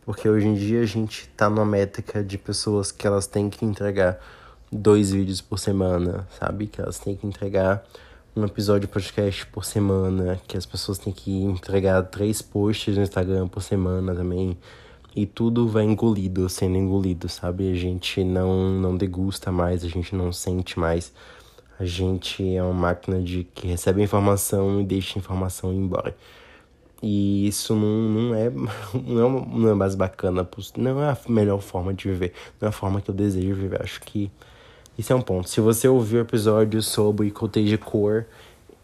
Porque 0.04 0.28
hoje 0.28 0.48
em 0.48 0.54
dia 0.54 0.82
a 0.82 0.87
gente 0.87 1.30
tá 1.30 1.48
numa 1.48 1.64
métrica 1.64 2.22
de 2.22 2.37
pessoas 2.37 2.92
que 2.92 3.06
elas 3.06 3.26
têm 3.26 3.48
que 3.48 3.64
entregar 3.64 4.18
dois 4.70 5.12
vídeos 5.12 5.40
por 5.40 5.58
semana, 5.58 6.28
sabe? 6.38 6.66
Que 6.66 6.82
elas 6.82 6.98
têm 6.98 7.16
que 7.16 7.26
entregar 7.26 7.82
um 8.35 8.45
episódio 8.45 8.88
de 8.88 8.92
podcast 8.92 9.47
por 9.47 9.64
semana, 9.64 10.40
que 10.49 10.57
as 10.57 10.64
pessoas 10.64 10.97
têm 10.97 11.12
que 11.12 11.31
entregar 11.31 12.03
três 12.05 12.40
posts 12.40 12.97
no 12.97 13.03
Instagram 13.03 13.47
por 13.47 13.62
semana 13.62 14.14
também. 14.14 14.57
E 15.14 15.27
tudo 15.27 15.68
vai 15.68 15.85
engolido, 15.85 16.49
sendo 16.49 16.79
engolido, 16.79 17.29
sabe? 17.29 17.71
A 17.71 17.75
gente 17.75 18.25
não, 18.25 18.71
não 18.71 18.97
degusta 18.97 19.53
mais, 19.53 19.85
a 19.85 19.88
gente 19.88 20.14
não 20.16 20.33
sente 20.33 20.79
mais. 20.79 21.12
A 21.79 21.85
gente 21.85 22.57
é 22.57 22.62
uma 22.62 22.73
máquina 22.73 23.21
de 23.21 23.45
que 23.45 23.66
recebe 23.66 24.03
informação 24.03 24.81
e 24.81 24.85
deixa 24.85 25.18
a 25.18 25.21
informação 25.21 25.71
ir 25.71 25.77
embora. 25.77 26.16
E 27.03 27.47
isso 27.47 27.75
não, 27.75 28.09
não, 28.09 28.35
é, 28.35 28.49
não, 29.07 29.38
é, 29.38 29.47
não 29.59 29.68
é 29.68 29.75
mais 29.75 29.95
bacana, 29.95 30.49
não 30.79 31.03
é 31.03 31.11
a 31.11 31.18
melhor 31.29 31.61
forma 31.61 31.92
de 31.92 32.09
viver, 32.09 32.33
não 32.59 32.66
é 32.66 32.71
a 32.71 32.73
forma 32.73 33.03
que 33.03 33.11
eu 33.11 33.14
desejo 33.14 33.55
viver. 33.55 33.83
Acho 33.83 34.01
que 34.01 34.31
isso 34.96 35.12
é 35.12 35.16
um 35.16 35.22
ponto. 35.22 35.48
Se 35.48 35.61
você 35.61 35.88
ouviu 35.88 36.18
o 36.18 36.22
episódio 36.22 36.83
sobre 36.83 37.31
cottage 37.31 37.78
core, 37.78 38.26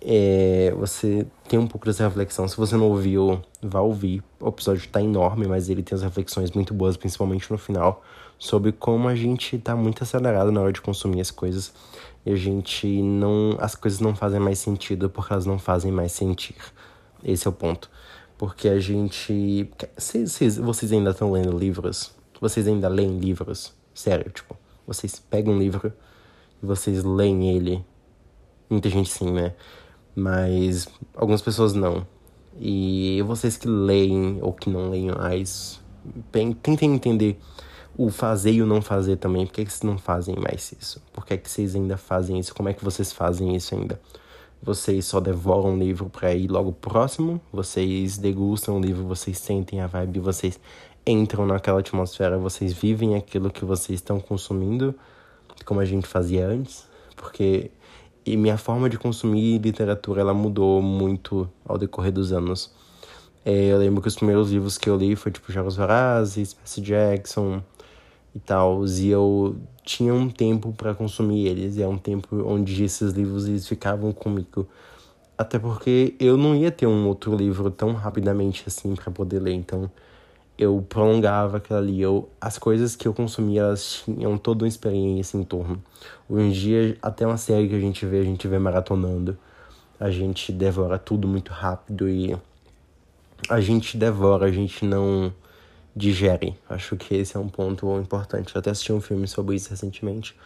é, 0.00 0.72
você 0.76 1.26
tem 1.48 1.58
um 1.58 1.66
pouco 1.66 1.86
dessa 1.86 2.04
reflexão. 2.04 2.46
Se 2.48 2.56
você 2.56 2.76
não 2.76 2.88
ouviu, 2.88 3.40
vá 3.62 3.80
ouvir. 3.80 4.22
O 4.40 4.48
episódio 4.48 4.84
está 4.84 5.02
enorme, 5.02 5.46
mas 5.46 5.68
ele 5.68 5.82
tem 5.82 5.96
as 5.96 6.02
reflexões 6.02 6.50
muito 6.52 6.72
boas, 6.72 6.96
principalmente 6.96 7.50
no 7.50 7.58
final, 7.58 8.02
sobre 8.38 8.72
como 8.72 9.08
a 9.08 9.14
gente 9.14 9.56
está 9.56 9.74
muito 9.76 10.02
acelerado 10.02 10.52
na 10.52 10.60
hora 10.60 10.72
de 10.72 10.80
consumir 10.80 11.20
as 11.20 11.30
coisas 11.30 11.72
e 12.24 12.32
a 12.32 12.36
gente 12.36 12.86
não. 13.02 13.56
As 13.58 13.74
coisas 13.74 14.00
não 14.00 14.14
fazem 14.14 14.40
mais 14.40 14.58
sentido 14.58 15.08
porque 15.08 15.32
elas 15.32 15.46
não 15.46 15.58
fazem 15.58 15.90
mais 15.90 16.12
sentir. 16.12 16.56
Esse 17.24 17.46
é 17.46 17.50
o 17.50 17.52
ponto. 17.52 17.90
Porque 18.36 18.68
a 18.68 18.78
gente. 18.78 19.70
Vocês, 19.96 20.58
vocês 20.58 20.92
ainda 20.92 21.10
estão 21.10 21.32
lendo 21.32 21.56
livros? 21.56 22.12
Vocês 22.40 22.68
ainda 22.68 22.88
leem 22.88 23.18
livros? 23.18 23.72
Sério, 23.94 24.30
tipo, 24.30 24.56
vocês 24.88 25.22
pegam 25.30 25.52
um 25.52 25.58
livro 25.58 25.92
e 26.62 26.66
vocês 26.66 27.04
leem 27.04 27.54
ele. 27.54 27.84
Muita 28.70 28.88
gente 28.88 29.10
sim, 29.10 29.30
né? 29.30 29.54
Mas 30.16 30.88
algumas 31.14 31.42
pessoas 31.42 31.74
não. 31.74 32.06
E 32.58 33.22
vocês 33.26 33.58
que 33.58 33.68
leem 33.68 34.38
ou 34.40 34.52
que 34.52 34.70
não 34.70 34.88
leem 34.88 35.12
mais, 35.12 35.80
tentem 36.32 36.94
entender 36.94 37.38
o 37.96 38.10
fazer 38.10 38.52
e 38.52 38.62
o 38.62 38.66
não 38.66 38.80
fazer 38.80 39.16
também. 39.16 39.46
Por 39.46 39.52
que, 39.52 39.64
que 39.66 39.72
vocês 39.72 39.82
não 39.82 39.98
fazem 39.98 40.36
mais 40.36 40.72
isso? 40.72 41.02
Por 41.12 41.26
que, 41.26 41.36
que 41.36 41.50
vocês 41.50 41.76
ainda 41.76 41.96
fazem 41.96 42.38
isso? 42.38 42.54
Como 42.54 42.68
é 42.68 42.72
que 42.72 42.82
vocês 42.82 43.12
fazem 43.12 43.54
isso 43.54 43.74
ainda? 43.74 44.00
Vocês 44.60 45.04
só 45.04 45.20
devoram 45.20 45.74
o 45.74 45.78
livro 45.78 46.08
para 46.08 46.34
ir 46.34 46.48
logo 46.48 46.72
próximo? 46.72 47.40
Vocês 47.52 48.18
degustam 48.18 48.76
o 48.76 48.80
livro, 48.80 49.04
vocês 49.04 49.38
sentem 49.38 49.80
a 49.80 49.86
vibe, 49.86 50.18
vocês 50.18 50.58
entram 51.10 51.46
naquela 51.46 51.80
atmosfera, 51.80 52.38
vocês 52.38 52.72
vivem 52.72 53.14
aquilo 53.14 53.50
que 53.50 53.64
vocês 53.64 53.98
estão 53.98 54.20
consumindo? 54.20 54.94
como 55.64 55.80
a 55.80 55.84
gente 55.84 56.06
fazia 56.06 56.46
antes, 56.46 56.86
porque 57.16 57.70
e 58.24 58.36
minha 58.36 58.58
forma 58.58 58.90
de 58.90 58.98
consumir 58.98 59.58
literatura 59.58 60.20
ela 60.20 60.34
mudou 60.34 60.82
muito 60.82 61.48
ao 61.64 61.78
decorrer 61.78 62.12
dos 62.12 62.32
anos. 62.32 62.70
É, 63.44 63.72
eu 63.72 63.78
lembro 63.78 64.02
que 64.02 64.08
os 64.08 64.16
primeiros 64.16 64.50
livros 64.50 64.76
que 64.76 64.90
eu 64.90 64.96
li 64.96 65.16
foi 65.16 65.32
tipo 65.32 65.50
Jogos 65.50 65.76
Vorazes, 65.76 66.52
Percy 66.52 66.80
Jackson 66.80 67.62
e 68.34 68.38
tal, 68.38 68.84
e 68.84 69.08
eu 69.08 69.56
tinha 69.82 70.12
um 70.12 70.28
tempo 70.28 70.72
para 70.72 70.94
consumir 70.94 71.46
eles, 71.46 71.76
e 71.76 71.82
é 71.82 71.88
um 71.88 71.96
tempo 71.96 72.36
onde 72.44 72.84
esses 72.84 73.12
livros 73.12 73.48
eles 73.48 73.66
ficavam 73.66 74.12
comigo. 74.12 74.68
Até 75.36 75.58
porque 75.58 76.14
eu 76.20 76.36
não 76.36 76.54
ia 76.54 76.70
ter 76.70 76.86
um 76.86 77.06
outro 77.06 77.34
livro 77.34 77.70
tão 77.70 77.92
rapidamente 77.92 78.64
assim 78.66 78.94
para 78.94 79.10
poder 79.10 79.40
ler, 79.40 79.52
então 79.54 79.90
eu 80.58 80.84
prolongava 80.88 81.58
aquilo 81.58 81.78
ali. 81.78 82.02
Eu, 82.02 82.28
as 82.40 82.58
coisas 82.58 82.96
que 82.96 83.06
eu 83.06 83.14
consumia, 83.14 83.60
elas 83.60 84.02
tinham 84.04 84.36
toda 84.36 84.64
uma 84.64 84.68
experiência 84.68 85.38
em 85.38 85.44
torno. 85.44 85.82
Hoje 86.28 86.44
em 86.44 86.50
dia, 86.50 86.98
até 87.00 87.24
uma 87.24 87.36
série 87.36 87.68
que 87.68 87.74
a 87.76 87.80
gente 87.80 88.04
vê, 88.04 88.18
a 88.18 88.24
gente 88.24 88.48
vê 88.48 88.58
maratonando. 88.58 89.38
A 90.00 90.10
gente 90.10 90.52
devora 90.52 90.98
tudo 90.98 91.28
muito 91.28 91.52
rápido 91.52 92.08
e 92.08 92.36
a 93.48 93.60
gente 93.60 93.96
devora, 93.96 94.46
a 94.46 94.50
gente 94.50 94.84
não 94.84 95.32
digere. 95.94 96.56
Acho 96.68 96.96
que 96.96 97.14
esse 97.14 97.36
é 97.36 97.40
um 97.40 97.48
ponto 97.48 97.98
importante. 97.98 98.54
Eu 98.54 98.58
até 98.58 98.70
assisti 98.70 98.92
um 98.92 99.00
filme 99.00 99.26
sobre 99.28 99.56
isso 99.56 99.70
recentemente. 99.70 100.36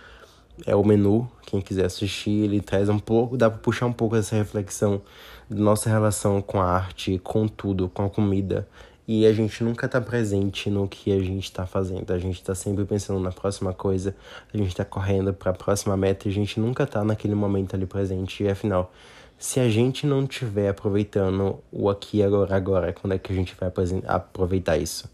É 0.66 0.76
o 0.76 0.84
menu, 0.84 1.30
quem 1.46 1.60
quiser 1.60 1.86
assistir, 1.86 2.44
ele 2.44 2.60
traz 2.60 2.88
um 2.88 2.98
pouco, 2.98 3.36
dá 3.38 3.48
para 3.50 3.58
puxar 3.58 3.86
um 3.86 3.92
pouco 3.92 4.16
essa 4.16 4.36
reflexão 4.36 5.00
da 5.48 5.58
nossa 5.58 5.88
relação 5.88 6.42
com 6.42 6.60
a 6.60 6.66
arte, 6.66 7.18
com 7.18 7.48
tudo, 7.48 7.88
com 7.88 8.04
a 8.04 8.10
comida 8.10 8.68
e 9.06 9.26
a 9.26 9.32
gente 9.32 9.64
nunca 9.64 9.88
tá 9.88 10.00
presente 10.00 10.70
no 10.70 10.86
que 10.86 11.12
a 11.12 11.18
gente 11.18 11.50
tá 11.50 11.66
fazendo. 11.66 12.10
A 12.12 12.18
gente 12.18 12.42
tá 12.42 12.54
sempre 12.54 12.84
pensando 12.84 13.18
na 13.18 13.32
próxima 13.32 13.72
coisa, 13.72 14.14
a 14.52 14.56
gente 14.56 14.74
tá 14.74 14.84
correndo 14.84 15.32
para 15.32 15.50
a 15.50 15.54
próxima 15.54 15.96
meta 15.96 16.28
e 16.28 16.30
a 16.30 16.34
gente 16.34 16.60
nunca 16.60 16.86
tá 16.86 17.02
naquele 17.02 17.34
momento 17.34 17.74
ali 17.74 17.86
presente. 17.86 18.44
E 18.44 18.48
afinal, 18.48 18.92
se 19.38 19.58
a 19.58 19.68
gente 19.68 20.06
não 20.06 20.24
tiver 20.26 20.68
aproveitando 20.68 21.58
o 21.72 21.90
aqui 21.90 22.22
agora 22.22 22.54
agora, 22.54 22.92
quando 22.92 23.14
é 23.14 23.18
que 23.18 23.32
a 23.32 23.34
gente 23.34 23.56
vai 23.58 23.72
aproveitar 24.06 24.78
isso? 24.78 25.10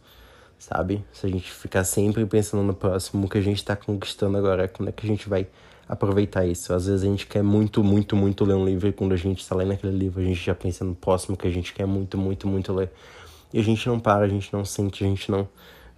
Sabe? 0.59 1.03
Se 1.13 1.25
a 1.27 1.31
gente 1.31 1.51
ficar 1.51 1.85
sempre 1.85 2.27
pensando 2.27 2.63
no 2.63 2.75
próximo, 2.75 3.25
o 3.25 3.29
que 3.29 3.39
a 3.39 3.41
gente 3.41 3.65
tá 3.65 3.75
conquistando 3.75 4.37
agora, 4.37 4.69
quando 4.69 4.91
é 4.91 4.93
que 4.93 5.07
a 5.07 5.09
gente 5.09 5.29
vai 5.29 5.47
aproveitar 5.89 6.45
isso? 6.45 6.75
Às 6.75 6.87
vezes 6.87 7.03
a 7.03 7.07
gente 7.07 7.27
quer 7.27 7.43
muito, 7.43 7.83
muito, 7.83 8.15
muito 8.15 8.45
ler 8.45 8.55
um 8.55 8.67
livro 8.67 8.89
e 8.89 8.93
quando 8.93 9.13
a 9.13 9.17
gente 9.17 9.41
está 9.41 9.57
lendo 9.57 9.73
aquele 9.73 9.97
livro, 9.97 10.21
a 10.21 10.25
gente 10.25 10.45
já 10.45 10.55
pensa 10.55 10.85
no 10.85 10.95
próximo 10.95 11.35
que 11.37 11.47
a 11.47 11.51
gente 11.51 11.73
quer 11.73 11.87
muito, 11.87 12.19
muito, 12.19 12.47
muito 12.47 12.71
ler. 12.75 12.91
E 13.53 13.59
a 13.59 13.63
gente 13.63 13.87
não 13.89 13.99
para, 13.99 14.25
a 14.25 14.29
gente 14.29 14.53
não 14.53 14.65
sente, 14.65 15.05
a 15.05 15.07
gente 15.07 15.31
não, 15.31 15.49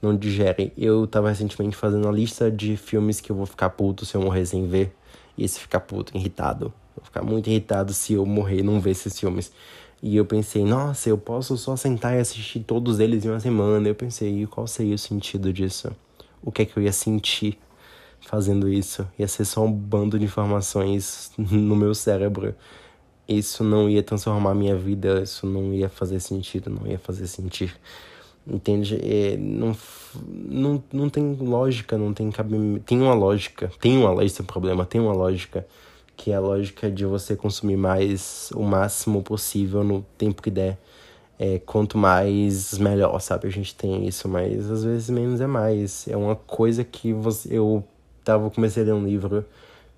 não 0.01 0.17
digere. 0.17 0.73
Eu 0.77 1.07
tava 1.07 1.29
recentemente 1.29 1.77
fazendo 1.77 2.09
a 2.09 2.13
lista 2.13 2.51
de 2.51 2.77
filmes 2.77 3.21
que 3.21 3.31
eu 3.31 3.37
vou 3.37 3.47
ficar 3.47 3.71
puto 3.71 4.07
se 4.07 4.15
eu 4.15 4.21
morrer 4.21 4.47
sem 4.47 4.67
ver. 4.67 4.95
E 5.37 5.49
se 5.49 5.59
ficar 5.59 5.81
puto, 5.81 6.17
irritado. 6.17 6.73
Vou 6.95 7.05
ficar 7.05 7.23
muito 7.23 7.49
irritado 7.49 7.93
se 7.93 8.13
eu 8.13 8.27
morrer 8.27 8.59
e 8.59 8.63
não 8.63 8.81
ver 8.81 8.91
esses 8.91 9.19
filmes. 9.19 9.53
E 10.03 10.17
eu 10.17 10.25
pensei, 10.25 10.65
nossa, 10.65 11.09
eu 11.09 11.19
posso 11.19 11.57
só 11.57 11.77
sentar 11.77 12.15
e 12.15 12.21
assistir 12.21 12.61
todos 12.61 13.01
eles 13.01 13.25
em 13.25 13.29
uma 13.29 13.41
semana. 13.41 13.89
Eu 13.89 13.95
pensei, 13.95 14.47
qual 14.47 14.67
seria 14.67 14.95
o 14.95 14.99
sentido 14.99 15.53
disso? 15.53 15.91
O 16.43 16.51
que 16.51 16.63
é 16.63 16.65
que 16.65 16.77
eu 16.77 16.83
ia 16.83 16.93
sentir 16.93 17.59
fazendo 18.21 18.69
isso? 18.69 19.07
Ia 19.19 19.29
ser 19.29 19.45
só 19.45 19.65
um 19.65 19.73
bando 19.73 20.19
de 20.19 20.25
informações 20.25 21.33
no 21.37 21.77
meu 21.77 21.95
cérebro 21.95 22.55
isso 23.31 23.63
não 23.63 23.89
ia 23.89 24.03
transformar 24.03 24.55
minha 24.55 24.77
vida, 24.77 25.23
isso 25.23 25.47
não 25.47 25.73
ia 25.73 25.89
fazer 25.89 26.21
sentido, 26.21 26.69
não 26.69 26.87
ia 26.87 26.99
fazer 26.99 27.27
sentir. 27.27 27.75
Entende? 28.47 28.99
É, 29.03 29.37
não, 29.37 29.77
não, 30.15 30.83
não 30.93 31.09
tem 31.09 31.35
lógica, 31.35 31.97
não 31.97 32.13
tem 32.13 32.31
cabimento. 32.31 32.85
Tem 32.85 33.01
uma 33.01 33.15
lógica, 33.15 33.71
tem 33.81 33.97
uma 33.99 34.25
esse 34.25 34.41
é 34.41 34.45
o 34.45 34.47
problema, 34.47 34.85
tem 34.85 35.01
uma 35.01 35.13
lógica, 35.13 35.67
que 36.17 36.33
é 36.33 36.35
a 36.35 36.41
lógica 36.41 36.91
de 36.91 37.05
você 37.05 37.37
consumir 37.37 37.77
mais 37.77 38.51
o 38.55 38.63
máximo 38.63 39.23
possível 39.23 39.85
no 39.85 40.05
tempo 40.19 40.43
que 40.43 40.51
der. 40.51 40.79
É, 41.39 41.59
quanto 41.59 41.97
mais, 41.97 42.77
melhor, 42.79 43.19
sabe? 43.21 43.47
A 43.49 43.51
gente 43.51 43.75
tem 43.75 44.07
isso, 44.07 44.29
mas 44.29 44.71
às 44.71 44.85
vezes 44.85 45.09
menos 45.09 45.41
é 45.41 45.47
mais. 45.47 46.07
É 46.09 46.17
uma 46.17 46.37
coisa 46.37 46.85
que 46.85 47.15
você, 47.15 47.49
eu 47.57 47.83
tava, 48.23 48.51
comecei 48.51 48.83
a 48.83 48.87
ler 48.87 48.93
um 48.93 49.07
livro 49.07 49.45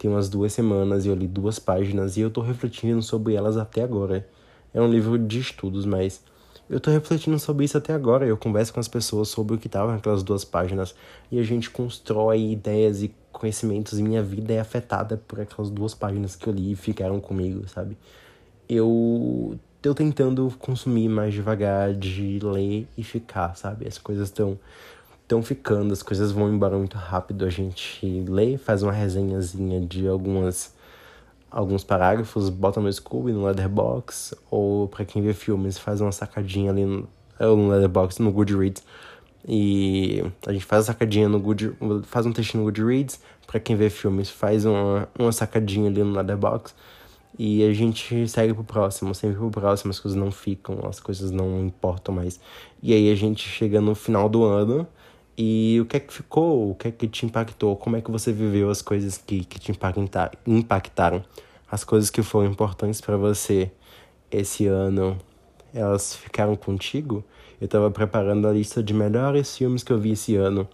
tem 0.03 0.11
umas 0.11 0.29
duas 0.29 0.53
semanas 0.53 1.07
e 1.07 1.09
eu 1.09 1.15
li 1.15 1.29
duas 1.29 1.61
páginas 1.61 2.17
e 2.17 2.21
eu 2.23 2.29
tô 2.29 2.41
refletindo 2.41 3.01
sobre 3.01 3.35
elas 3.35 3.57
até 3.57 3.85
agora. 3.85 4.27
É 4.75 4.81
um 4.81 4.91
livro 4.91 5.17
de 5.17 5.39
estudos, 5.39 5.87
mas 5.87 6.21
eu 6.69 6.81
tô 6.81 6.91
refletindo 6.91 7.39
sobre 7.39 7.65
isso 7.65 7.79
até 7.79 7.93
agora. 7.93 8.27
Eu 8.27 8.37
converso 8.37 8.75
com 8.75 8.81
as 8.81 8.89
pessoas 8.89 9.29
sobre 9.29 9.55
o 9.55 9.59
que 9.59 9.69
tava 9.69 9.93
naquelas 9.93 10.25
duas 10.25 10.45
páginas 10.45 10.93
e 11.31 11.39
a 11.39 11.43
gente 11.45 11.71
constrói 11.71 12.51
ideias 12.51 13.01
e 13.01 13.15
conhecimentos 13.31 13.97
e 13.97 14.03
minha 14.03 14.25
vida 14.25 14.53
é 14.53 14.59
afetada 14.59 15.17
por 15.17 15.41
aquelas 15.41 15.71
duas 15.71 15.95
páginas 15.95 16.35
que 16.35 16.49
eu 16.49 16.53
li 16.53 16.73
e 16.73 16.77
ficaram 16.77 17.21
comigo, 17.21 17.69
sabe? 17.69 17.97
Eu 18.69 19.57
tô 19.81 19.95
tentando 19.95 20.53
consumir 20.59 21.09
mais 21.09 21.33
devagar, 21.33 21.95
de 21.95 22.41
ler 22.43 22.89
e 22.99 23.05
ficar, 23.05 23.55
sabe? 23.55 23.87
As 23.87 23.99
coisas 23.99 24.31
estão 24.31 24.59
estão 25.23 25.43
ficando, 25.43 25.93
as 25.93 26.03
coisas 26.03 26.33
vão 26.33 26.53
embora 26.53 26.77
muito 26.77 26.97
rápido. 26.97 27.45
A 27.45 27.51
gente 27.51 28.25
lê, 28.29 28.57
faz 28.59 28.83
uma 28.83 28.93
resenhazinha 28.93 29.81
de 29.81 30.07
algumas 30.07 30.75
alguns 31.53 31.85
parágrafos, 31.85 32.49
bota 32.49 32.81
no 32.81 32.91
Scooby, 32.91 33.33
no 33.33 33.45
Leatherbox, 33.45 34.35
ou 34.51 34.89
para 34.89 35.05
quem 35.05 35.23
vê 35.23 35.35
filmes, 35.35 35.77
faz 35.77 36.01
uma 36.01 36.11
sacadinha 36.11 36.71
ali 36.71 36.85
no, 36.85 37.07
no 37.39 37.69
Leatherbox, 37.69 38.19
no 38.19 38.33
Goodreads. 38.33 38.83
E 39.47 40.23
a 40.47 40.53
gente 40.53 40.65
faz 40.65 40.85
a 40.85 40.93
sacadinha 40.93 41.29
no 41.29 41.39
Good, 41.39 41.77
faz 42.05 42.25
um 42.25 42.33
textinho 42.33 42.65
no 42.65 42.71
Goodreads, 42.71 43.21
para 43.47 43.61
quem 43.61 43.77
vê 43.77 43.91
filmes, 43.91 44.31
faz 44.31 44.65
uma, 44.65 45.09
uma 45.19 45.33
sacadinha 45.33 45.91
ali 45.91 46.03
no 46.03 46.13
Leatherbox. 46.15 46.75
E 47.39 47.65
a 47.65 47.73
gente 47.73 48.29
segue 48.29 48.55
pro 48.55 48.65
próximo, 48.65 49.15
sempre 49.15 49.37
pro 49.37 49.51
próximo, 49.51 49.91
as 49.91 49.99
coisas 49.99 50.19
não 50.19 50.31
ficam, 50.31 50.79
as 50.89 51.01
coisas 51.01 51.31
não 51.31 51.61
importam 51.61 52.15
mais. 52.15 52.41
E 52.83 52.93
aí 52.93 53.11
a 53.11 53.15
gente 53.15 53.47
chega 53.49 53.81
no 53.81 53.95
final 53.95 54.29
do 54.29 54.45
ano, 54.45 54.87
e 55.37 55.79
o 55.81 55.87
que 55.87 55.97
é 55.97 56.01
que 56.01 56.13
ficou? 56.13 56.71
O 56.71 56.75
que 56.75 56.89
é 56.89 56.91
que 56.91 57.09
te 57.09 57.25
impactou? 57.25 57.77
Como 57.77 57.97
é 57.97 58.01
que 58.01 58.11
você 58.11 58.33
viveu 58.33 58.71
as 58.71 58.83
coisas 58.83 59.17
que, 59.17 59.45
que 59.45 59.59
te 59.59 59.73
impactaram? 60.47 61.25
As 61.71 61.85
coisas 61.85 62.11
que 62.11 62.23
foram 62.23 62.51
importantes 62.51 63.01
para 63.01 63.17
você 63.17 63.71
esse 64.31 64.67
ano, 64.67 65.19
elas 65.73 66.15
ficaram 66.15 66.55
contigo? 66.55 67.25
Eu 67.61 67.65
estava 67.65 67.91
preparando 67.91 68.47
a 68.47 68.53
lista 68.53 68.83
de 68.83 68.93
melhores 68.93 69.57
filmes 69.57 69.83
que 69.83 69.93
eu 69.93 69.99
vi 69.99 70.13
esse 70.13 70.37
ano. 70.37 70.69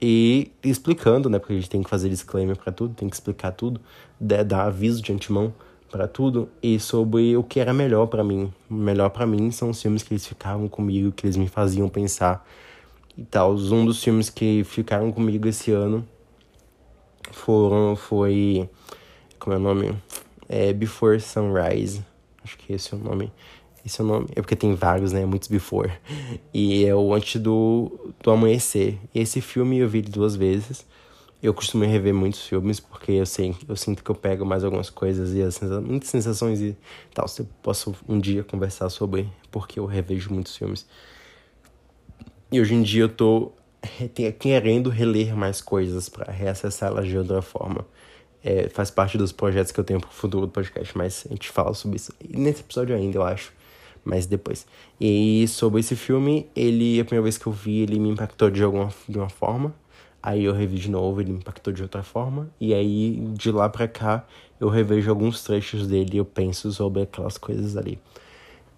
E 0.00 0.50
explicando, 0.64 1.30
né? 1.30 1.38
Porque 1.38 1.52
a 1.52 1.56
gente 1.56 1.70
tem 1.70 1.82
que 1.82 1.88
fazer 1.88 2.08
disclaimer 2.08 2.56
para 2.56 2.72
tudo, 2.72 2.94
tem 2.94 3.08
que 3.08 3.14
explicar 3.14 3.52
tudo, 3.52 3.80
dar 4.20 4.66
aviso 4.66 5.00
de 5.00 5.12
antemão 5.12 5.54
para 5.92 6.08
tudo 6.08 6.48
e 6.60 6.80
sobre 6.80 7.36
o 7.36 7.44
que 7.44 7.60
era 7.60 7.72
melhor 7.72 8.06
para 8.06 8.24
mim. 8.24 8.52
Melhor 8.68 9.10
para 9.10 9.26
mim 9.26 9.52
são 9.52 9.70
os 9.70 9.80
filmes 9.80 10.02
que 10.02 10.12
eles 10.12 10.26
ficavam 10.26 10.66
comigo, 10.66 11.12
que 11.12 11.24
eles 11.24 11.36
me 11.36 11.46
faziam 11.46 11.88
pensar 11.88 12.44
e 13.16 13.24
tal. 13.24 13.54
Um 13.54 13.84
dos 13.84 14.02
filmes 14.02 14.30
que 14.30 14.64
ficaram 14.64 15.12
comigo 15.12 15.48
esse 15.48 15.70
ano 15.70 16.06
foram, 17.30 17.96
foi, 17.96 18.68
como 19.38 19.54
é 19.54 19.58
o 19.58 19.60
nome? 19.60 19.96
É 20.48 20.72
Before 20.72 21.18
Sunrise, 21.20 22.04
acho 22.44 22.58
que 22.58 22.72
esse 22.72 22.92
é 22.92 22.96
o 22.96 23.00
nome. 23.00 23.32
Esse 23.84 24.00
é 24.00 24.04
o 24.04 24.06
nome, 24.06 24.28
é 24.36 24.40
porque 24.40 24.54
tem 24.54 24.74
vários, 24.74 25.12
né? 25.12 25.26
Muitos 25.26 25.48
Before. 25.48 25.92
E 26.54 26.84
é 26.84 26.94
o 26.94 27.12
Antes 27.12 27.40
do, 27.40 28.12
do 28.22 28.30
Amanhecer. 28.30 28.98
E 29.14 29.20
esse 29.20 29.40
filme 29.40 29.78
eu 29.78 29.88
vi 29.88 30.02
duas 30.02 30.36
vezes. 30.36 30.86
Eu 31.42 31.52
costumo 31.52 31.84
rever 31.84 32.14
muitos 32.14 32.42
filmes 32.46 32.78
porque 32.78 33.10
eu 33.12 33.26
sei, 33.26 33.56
eu 33.68 33.74
sinto 33.74 34.04
que 34.04 34.10
eu 34.10 34.14
pego 34.14 34.46
mais 34.46 34.62
algumas 34.62 34.88
coisas 34.88 35.34
e 35.34 35.42
as 35.42 35.60
muitas 35.60 36.08
sensações 36.08 36.60
e 36.60 36.76
tal. 37.12 37.26
Se 37.26 37.42
eu 37.42 37.48
posso 37.60 37.92
um 38.08 38.20
dia 38.20 38.44
conversar 38.44 38.88
sobre 38.90 39.28
porque 39.50 39.80
eu 39.80 39.86
revejo 39.86 40.32
muitos 40.32 40.56
filmes. 40.56 40.86
E 42.52 42.60
hoje 42.60 42.74
em 42.74 42.82
dia 42.82 43.04
eu 43.04 43.08
tô 43.08 43.50
querendo 44.38 44.90
reler 44.90 45.34
mais 45.34 45.62
coisas 45.62 46.10
para 46.10 46.30
reacessá-las 46.30 47.06
de 47.08 47.16
outra 47.16 47.40
forma. 47.40 47.86
É, 48.44 48.68
faz 48.68 48.90
parte 48.90 49.16
dos 49.16 49.32
projetos 49.32 49.72
que 49.72 49.80
eu 49.80 49.84
tenho 49.84 49.98
pro 49.98 50.10
futuro 50.10 50.46
do 50.46 50.52
podcast, 50.52 50.94
mas 50.98 51.24
a 51.26 51.32
gente 51.32 51.48
fala 51.48 51.72
sobre 51.72 51.96
isso 51.96 52.12
nesse 52.28 52.60
episódio 52.60 52.94
ainda, 52.94 53.16
eu 53.16 53.22
acho. 53.22 53.54
Mas 54.04 54.26
depois. 54.26 54.66
E 55.00 55.48
sobre 55.48 55.80
esse 55.80 55.96
filme, 55.96 56.46
ele, 56.54 57.00
a 57.00 57.04
primeira 57.06 57.22
vez 57.22 57.38
que 57.38 57.46
eu 57.46 57.52
vi, 57.52 57.80
ele 57.80 57.98
me 57.98 58.10
impactou 58.10 58.50
de 58.50 58.62
alguma 58.62 58.90
de 59.08 59.16
uma 59.16 59.30
forma. 59.30 59.74
Aí 60.22 60.44
eu 60.44 60.52
revi 60.52 60.76
de 60.76 60.90
novo, 60.90 61.22
ele 61.22 61.32
me 61.32 61.38
impactou 61.38 61.72
de 61.72 61.82
outra 61.82 62.02
forma. 62.02 62.50
E 62.60 62.74
aí, 62.74 63.18
de 63.32 63.50
lá 63.50 63.66
pra 63.70 63.88
cá, 63.88 64.26
eu 64.60 64.68
revejo 64.68 65.08
alguns 65.08 65.42
trechos 65.42 65.86
dele 65.86 66.10
e 66.12 66.16
eu 66.18 66.24
penso 66.26 66.70
sobre 66.70 67.00
aquelas 67.00 67.38
coisas 67.38 67.78
ali. 67.78 67.98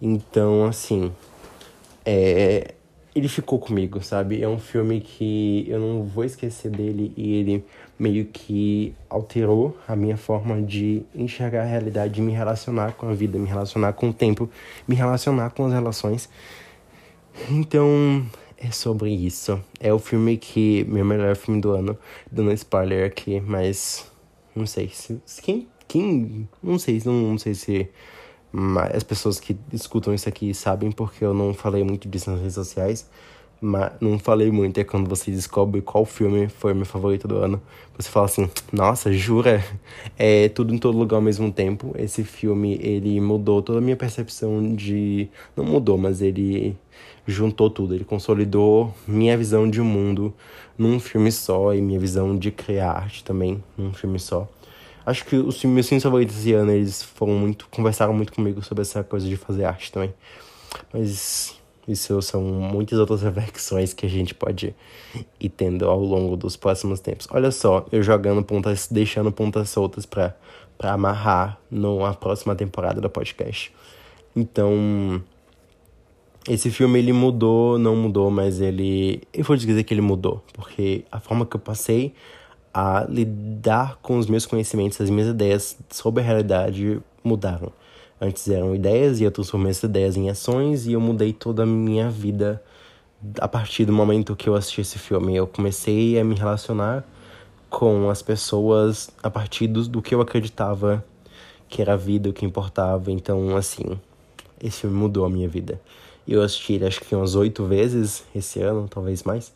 Então, 0.00 0.64
assim. 0.64 1.12
É, 2.04 2.74
ele 3.14 3.29
ficou 3.29 3.59
comigo, 3.59 4.03
sabe? 4.03 4.42
É 4.42 4.48
um 4.48 4.59
filme 4.59 5.00
que 5.00 5.64
eu 5.68 5.79
não 5.79 6.03
vou 6.03 6.24
esquecer 6.24 6.70
dele 6.70 7.12
e 7.16 7.35
ele 7.35 7.64
meio 7.98 8.24
que 8.27 8.92
alterou 9.09 9.79
a 9.87 9.94
minha 9.94 10.16
forma 10.16 10.61
de 10.61 11.03
enxergar 11.14 11.62
a 11.62 11.66
realidade, 11.66 12.14
de 12.14 12.20
me 12.20 12.33
relacionar 12.33 12.92
com 12.94 13.09
a 13.09 13.14
vida, 13.14 13.38
me 13.38 13.48
relacionar 13.48 13.92
com 13.92 14.09
o 14.09 14.12
tempo, 14.12 14.50
me 14.88 14.96
relacionar 14.96 15.50
com 15.50 15.66
as 15.66 15.72
relações. 15.72 16.29
Então, 17.48 18.27
é 18.59 18.70
sobre 18.70 19.11
isso. 19.11 19.62
É 19.79 19.92
o 19.92 19.98
filme 19.98 20.37
que. 20.37 20.85
Meu 20.88 21.05
melhor 21.05 21.37
filme 21.37 21.61
do 21.61 21.72
ano. 21.72 21.98
Dando 22.31 22.53
spoiler 22.53 23.07
aqui, 23.07 23.40
mas. 23.40 24.11
Não 24.55 24.66
sei 24.66 24.88
se. 24.88 25.20
Quem. 25.42 25.68
Quem. 25.87 26.48
Não 26.62 26.79
sei, 26.79 27.00
não, 27.05 27.12
não 27.12 27.38
sei 27.38 27.55
se. 27.55 27.88
As 28.95 29.03
pessoas 29.03 29.40
que 29.40 29.57
escutam 29.73 30.14
isso 30.14 30.29
aqui 30.29 30.55
sabem, 30.55 30.93
porque 30.93 31.25
eu 31.25 31.35
não 31.35 31.53
falei 31.53 31.83
muito 31.83 32.09
disso 32.09 32.31
nas 32.31 32.40
redes 32.40 32.55
sociais 32.55 33.09
mas 33.64 33.93
não 33.99 34.19
falei 34.19 34.51
muito, 34.51 34.79
é 34.79 34.85
quando 34.85 35.09
você 35.09 35.31
descobre 35.31 35.81
qual 35.81 36.05
filme 36.05 36.49
foi 36.49 36.75
meu 36.75 36.85
favorito 36.85 37.27
do 37.27 37.38
ano. 37.38 37.62
Você 37.97 38.11
fala 38.11 38.27
assim, 38.27 38.51
nossa, 38.71 39.11
jura? 39.11 39.64
É 40.19 40.51
tudo 40.51 40.75
em 40.75 40.79
todo 40.79 40.99
lugar 40.99 41.17
ao 41.17 41.23
mesmo 41.23 41.51
tempo. 41.51 41.95
Esse 41.99 42.25
filme, 42.25 42.79
ele 42.83 43.19
mudou 43.23 43.62
toda 43.62 43.79
a 43.79 43.81
minha 43.81 43.97
percepção 43.97 44.75
de... 44.75 45.29
Não 45.57 45.64
mudou, 45.64 45.97
mas 45.97 46.21
ele 46.21 46.77
juntou 47.27 47.71
tudo. 47.71 47.95
Ele 47.95 48.05
consolidou 48.05 48.93
minha 49.09 49.37
visão 49.37 49.69
de 49.69 49.81
mundo 49.81 50.35
num 50.77 51.01
filme 51.01 51.33
só 51.33 51.75
e 51.75 51.81
minha 51.81 51.99
visão 51.99 52.37
de 52.37 52.51
criar 52.51 52.93
arte 52.93 53.25
também 53.25 53.64
num 53.79 53.95
filme 53.95 54.19
só. 54.19 54.47
Acho 55.05 55.25
que 55.25 55.37
os 55.37 55.62
meus 55.64 55.88
filmes 55.88 56.03
favoritos 56.03 56.37
esse 56.37 56.53
ano, 56.53 56.73
eles 56.73 57.03
foram 57.03 57.35
muito... 57.35 57.69
Conversaram 57.71 58.14
muito 58.14 58.33
comigo 58.33 58.62
sobre 58.62 58.83
essa 58.83 59.05
coisa 59.05 59.27
de 59.27 59.37
fazer 59.37 59.64
arte 59.64 59.93
também. 59.93 60.14
Mas 60.93 61.59
isso 61.87 62.21
são 62.23 62.43
muitas 62.43 62.99
outras 62.99 63.21
reflexões 63.23 63.93
que 63.93 64.07
a 64.07 64.09
gente 64.09 64.35
pode 64.35 64.75
ir 65.38 65.49
tendo 65.51 65.88
ao 65.88 66.01
longo 66.01 66.37
dos 66.37 66.57
próximos 66.57 67.01
tempos. 67.01 67.29
Olha 67.31 67.51
só, 67.51 67.87
eu 67.93 68.03
jogando 68.03 68.43
pontas, 68.43 68.88
deixando 68.90 69.31
pontas 69.31 69.71
soltas 69.71 70.07
para 70.07 70.35
para 70.77 70.93
amarrar 70.93 71.59
na 71.71 72.12
próxima 72.14 72.55
temporada 72.55 73.01
do 73.01 73.09
podcast. 73.09 73.73
Então, 74.35 75.23
esse 76.49 76.71
filme 76.71 76.99
ele 76.99 77.12
mudou, 77.12 77.79
não 77.79 77.97
mudou, 77.97 78.31
mas 78.31 78.61
ele 78.61 79.23
eu 79.33 79.45
vou 79.45 79.57
dizer 79.57 79.83
que 79.85 79.95
ele 79.95 80.01
mudou, 80.01 80.43
porque 80.53 81.05
a 81.11 81.21
forma 81.21 81.47
que 81.47 81.57
eu 81.57 81.61
passei 81.61 82.12
a 82.74 83.06
lidar 83.08 83.98
com 84.02 84.18
os 84.18 84.26
meus 84.26 84.44
conhecimentos, 84.44 85.00
as 85.00 85.08
minhas 85.08 85.28
ideias 85.28 85.78
sobre 85.88 86.20
a 86.22 86.26
realidade 86.26 87.00
mudaram. 87.22 87.72
Antes 88.20 88.48
eram 88.48 88.74
ideias 88.74 89.20
e 89.20 89.24
eu 89.24 89.30
transformei 89.30 89.70
essas 89.70 89.84
ideias 89.84 90.16
em 90.16 90.28
ações 90.28 90.87
e 90.87 90.92
eu 90.94 91.00
mudei 91.00 91.32
toda 91.32 91.62
a 91.62 91.66
minha 91.66 92.10
vida 92.10 92.60
a 93.38 93.46
partir 93.46 93.84
do 93.84 93.92
momento 93.92 94.34
que 94.34 94.48
eu 94.48 94.56
assisti 94.56 94.80
esse 94.80 94.98
filme. 94.98 95.37
Eu 95.37 95.46
comecei 95.46 96.18
a 96.18 96.24
me 96.24 96.34
relacionar 96.34 97.04
com 97.70 98.10
as 98.10 98.22
pessoas 98.22 99.10
a 99.22 99.30
partir 99.30 99.68
do, 99.68 99.87
do 99.88 100.02
que 100.02 100.14
eu 100.14 100.20
acreditava 100.20 101.04
que 101.68 101.80
era 101.80 101.94
a 101.94 101.96
vida, 101.96 102.28
o 102.28 102.32
que 102.32 102.44
importava. 102.44 103.10
Então, 103.10 103.56
assim, 103.56 103.98
esse 104.62 104.80
filme 104.80 104.96
mudou 104.96 105.24
a 105.24 105.30
minha 105.30 105.48
vida. 105.48 105.80
Eu 106.26 106.42
assisti 106.42 106.74
ele 106.74 106.87
acho 106.87 107.00
que 107.00 107.14
umas 107.14 107.34
oito 107.34 107.64
vezes 107.64 108.24
esse 108.34 108.60
ano, 108.60 108.88
talvez 108.88 109.22
mais. 109.22 109.52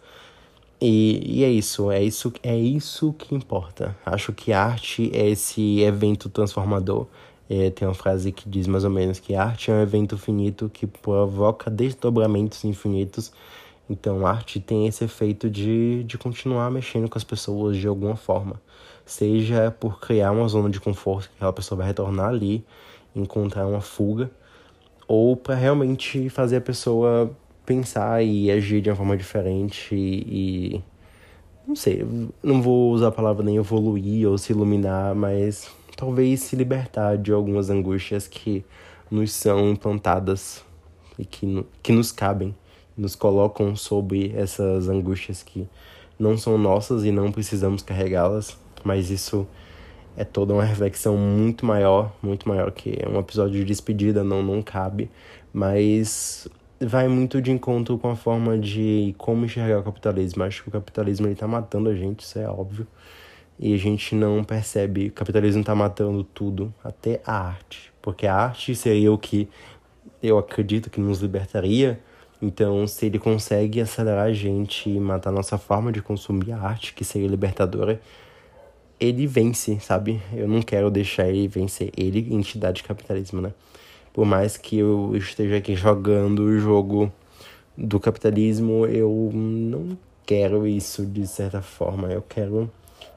E, 0.80 1.40
e 1.40 1.44
é 1.44 1.50
isso, 1.50 1.90
é 1.90 2.02
isso, 2.02 2.32
é 2.42 2.56
isso 2.56 3.12
que 3.12 3.34
importa. 3.34 3.96
Acho 4.06 4.32
que 4.32 4.52
arte 4.52 5.10
é 5.12 5.28
esse 5.28 5.80
evento 5.80 6.28
transformador 6.28 7.06
é, 7.48 7.70
tem 7.70 7.88
uma 7.88 7.94
frase 7.94 8.30
que 8.30 8.48
diz 8.48 8.66
mais 8.66 8.84
ou 8.84 8.90
menos 8.90 9.18
que 9.18 9.34
arte 9.34 9.70
é 9.70 9.74
um 9.74 9.80
evento 9.80 10.18
finito 10.18 10.68
que 10.68 10.86
provoca 10.86 11.70
desdobramentos 11.70 12.62
infinitos. 12.64 13.32
Então, 13.88 14.26
arte 14.26 14.60
tem 14.60 14.86
esse 14.86 15.04
efeito 15.04 15.48
de, 15.48 16.04
de 16.04 16.18
continuar 16.18 16.70
mexendo 16.70 17.08
com 17.08 17.16
as 17.16 17.24
pessoas 17.24 17.78
de 17.78 17.88
alguma 17.88 18.16
forma. 18.16 18.60
Seja 19.06 19.70
por 19.70 19.98
criar 19.98 20.30
uma 20.30 20.46
zona 20.46 20.68
de 20.68 20.78
conforto 20.78 21.30
que 21.30 21.36
aquela 21.36 21.52
pessoa 21.54 21.78
vai 21.78 21.86
retornar 21.86 22.28
ali, 22.28 22.62
encontrar 23.16 23.66
uma 23.66 23.80
fuga, 23.80 24.30
ou 25.06 25.34
para 25.34 25.54
realmente 25.54 26.28
fazer 26.28 26.56
a 26.56 26.60
pessoa 26.60 27.34
pensar 27.68 28.24
e 28.24 28.50
agir 28.50 28.80
de 28.80 28.88
uma 28.88 28.96
forma 28.96 29.14
diferente 29.14 29.94
e, 29.94 30.76
e 30.76 30.84
não 31.66 31.76
sei, 31.76 32.02
não 32.42 32.62
vou 32.62 32.92
usar 32.92 33.08
a 33.08 33.12
palavra 33.12 33.44
nem 33.44 33.56
evoluir 33.56 34.26
ou 34.26 34.38
se 34.38 34.52
iluminar, 34.52 35.14
mas 35.14 35.70
talvez 35.94 36.40
se 36.40 36.56
libertar 36.56 37.18
de 37.18 37.30
algumas 37.30 37.68
angústias 37.68 38.26
que 38.26 38.64
nos 39.10 39.32
são 39.32 39.68
implantadas 39.68 40.64
e 41.18 41.26
que, 41.26 41.62
que 41.82 41.92
nos 41.92 42.10
cabem, 42.10 42.56
nos 42.96 43.14
colocam 43.14 43.76
sobre 43.76 44.32
essas 44.34 44.88
angústias 44.88 45.42
que 45.42 45.68
não 46.18 46.38
são 46.38 46.56
nossas 46.56 47.04
e 47.04 47.12
não 47.12 47.30
precisamos 47.30 47.82
carregá-las, 47.82 48.56
mas 48.82 49.10
isso 49.10 49.46
é 50.16 50.24
toda 50.24 50.54
uma 50.54 50.64
reflexão 50.64 51.18
muito 51.18 51.66
maior, 51.66 52.14
muito 52.22 52.48
maior 52.48 52.72
que 52.72 52.98
um 53.06 53.18
episódio 53.18 53.58
de 53.58 53.64
despedida 53.66 54.24
não 54.24 54.42
não 54.42 54.62
cabe, 54.62 55.10
mas 55.52 56.48
vai 56.80 57.08
muito 57.08 57.40
de 57.42 57.50
encontro 57.50 57.98
com 57.98 58.10
a 58.10 58.16
forma 58.16 58.58
de 58.58 59.14
como 59.18 59.44
enxergar 59.44 59.80
o 59.80 59.82
capitalismo. 59.82 60.42
Acho 60.44 60.62
que 60.62 60.68
o 60.68 60.72
capitalismo 60.72 61.26
ele 61.26 61.34
tá 61.34 61.48
matando 61.48 61.88
a 61.88 61.94
gente, 61.94 62.20
isso 62.20 62.38
é 62.38 62.48
óbvio 62.48 62.86
e 63.58 63.74
a 63.74 63.76
gente 63.76 64.14
não 64.14 64.44
percebe. 64.44 65.08
O 65.08 65.12
capitalismo 65.12 65.60
está 65.60 65.74
matando 65.74 66.22
tudo, 66.22 66.72
até 66.82 67.20
a 67.26 67.34
arte. 67.34 67.92
Porque 68.00 68.26
a 68.26 68.34
arte 68.34 68.74
seria 68.74 69.12
o 69.12 69.18
que 69.18 69.48
eu 70.22 70.38
acredito 70.38 70.88
que 70.88 71.00
nos 71.00 71.20
libertaria. 71.20 72.00
Então, 72.40 72.86
se 72.86 73.06
ele 73.06 73.18
consegue 73.18 73.80
acelerar 73.80 74.26
a 74.26 74.32
gente 74.32 74.88
e 74.88 75.00
matar 75.00 75.30
a 75.30 75.32
nossa 75.32 75.58
forma 75.58 75.90
de 75.90 76.00
consumir 76.00 76.52
a 76.52 76.60
arte, 76.60 76.94
que 76.94 77.04
seria 77.04 77.26
libertadora, 77.26 78.00
ele 79.00 79.26
vence, 79.26 79.78
sabe? 79.80 80.22
Eu 80.32 80.46
não 80.46 80.62
quero 80.62 80.90
deixar 80.90 81.28
ele 81.28 81.48
vencer. 81.48 81.90
Ele, 81.96 82.32
entidade 82.32 82.76
de 82.76 82.84
capitalismo, 82.84 83.40
né? 83.40 83.52
Por 84.18 84.26
mais 84.26 84.56
que 84.56 84.78
eu 84.78 85.14
esteja 85.14 85.58
aqui 85.58 85.76
jogando 85.76 86.40
o 86.40 86.58
jogo 86.58 87.12
do 87.76 88.00
capitalismo, 88.00 88.84
eu 88.84 89.30
não 89.32 89.96
quero 90.26 90.66
isso 90.66 91.06
de 91.06 91.24
certa 91.24 91.62
forma. 91.62 92.08
Eu 92.08 92.20
quero 92.28 92.68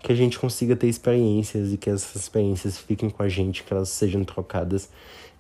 que 0.03 0.11
a 0.11 0.15
gente 0.15 0.37
consiga 0.37 0.75
ter 0.75 0.85
experiências 0.85 1.73
e 1.73 1.77
que 1.77 1.89
essas 1.89 2.21
experiências 2.21 2.77
fiquem 2.77 3.09
com 3.09 3.23
a 3.23 3.27
gente, 3.27 3.63
que 3.63 3.73
elas 3.73 3.89
sejam 3.89 4.23
trocadas 4.23 4.91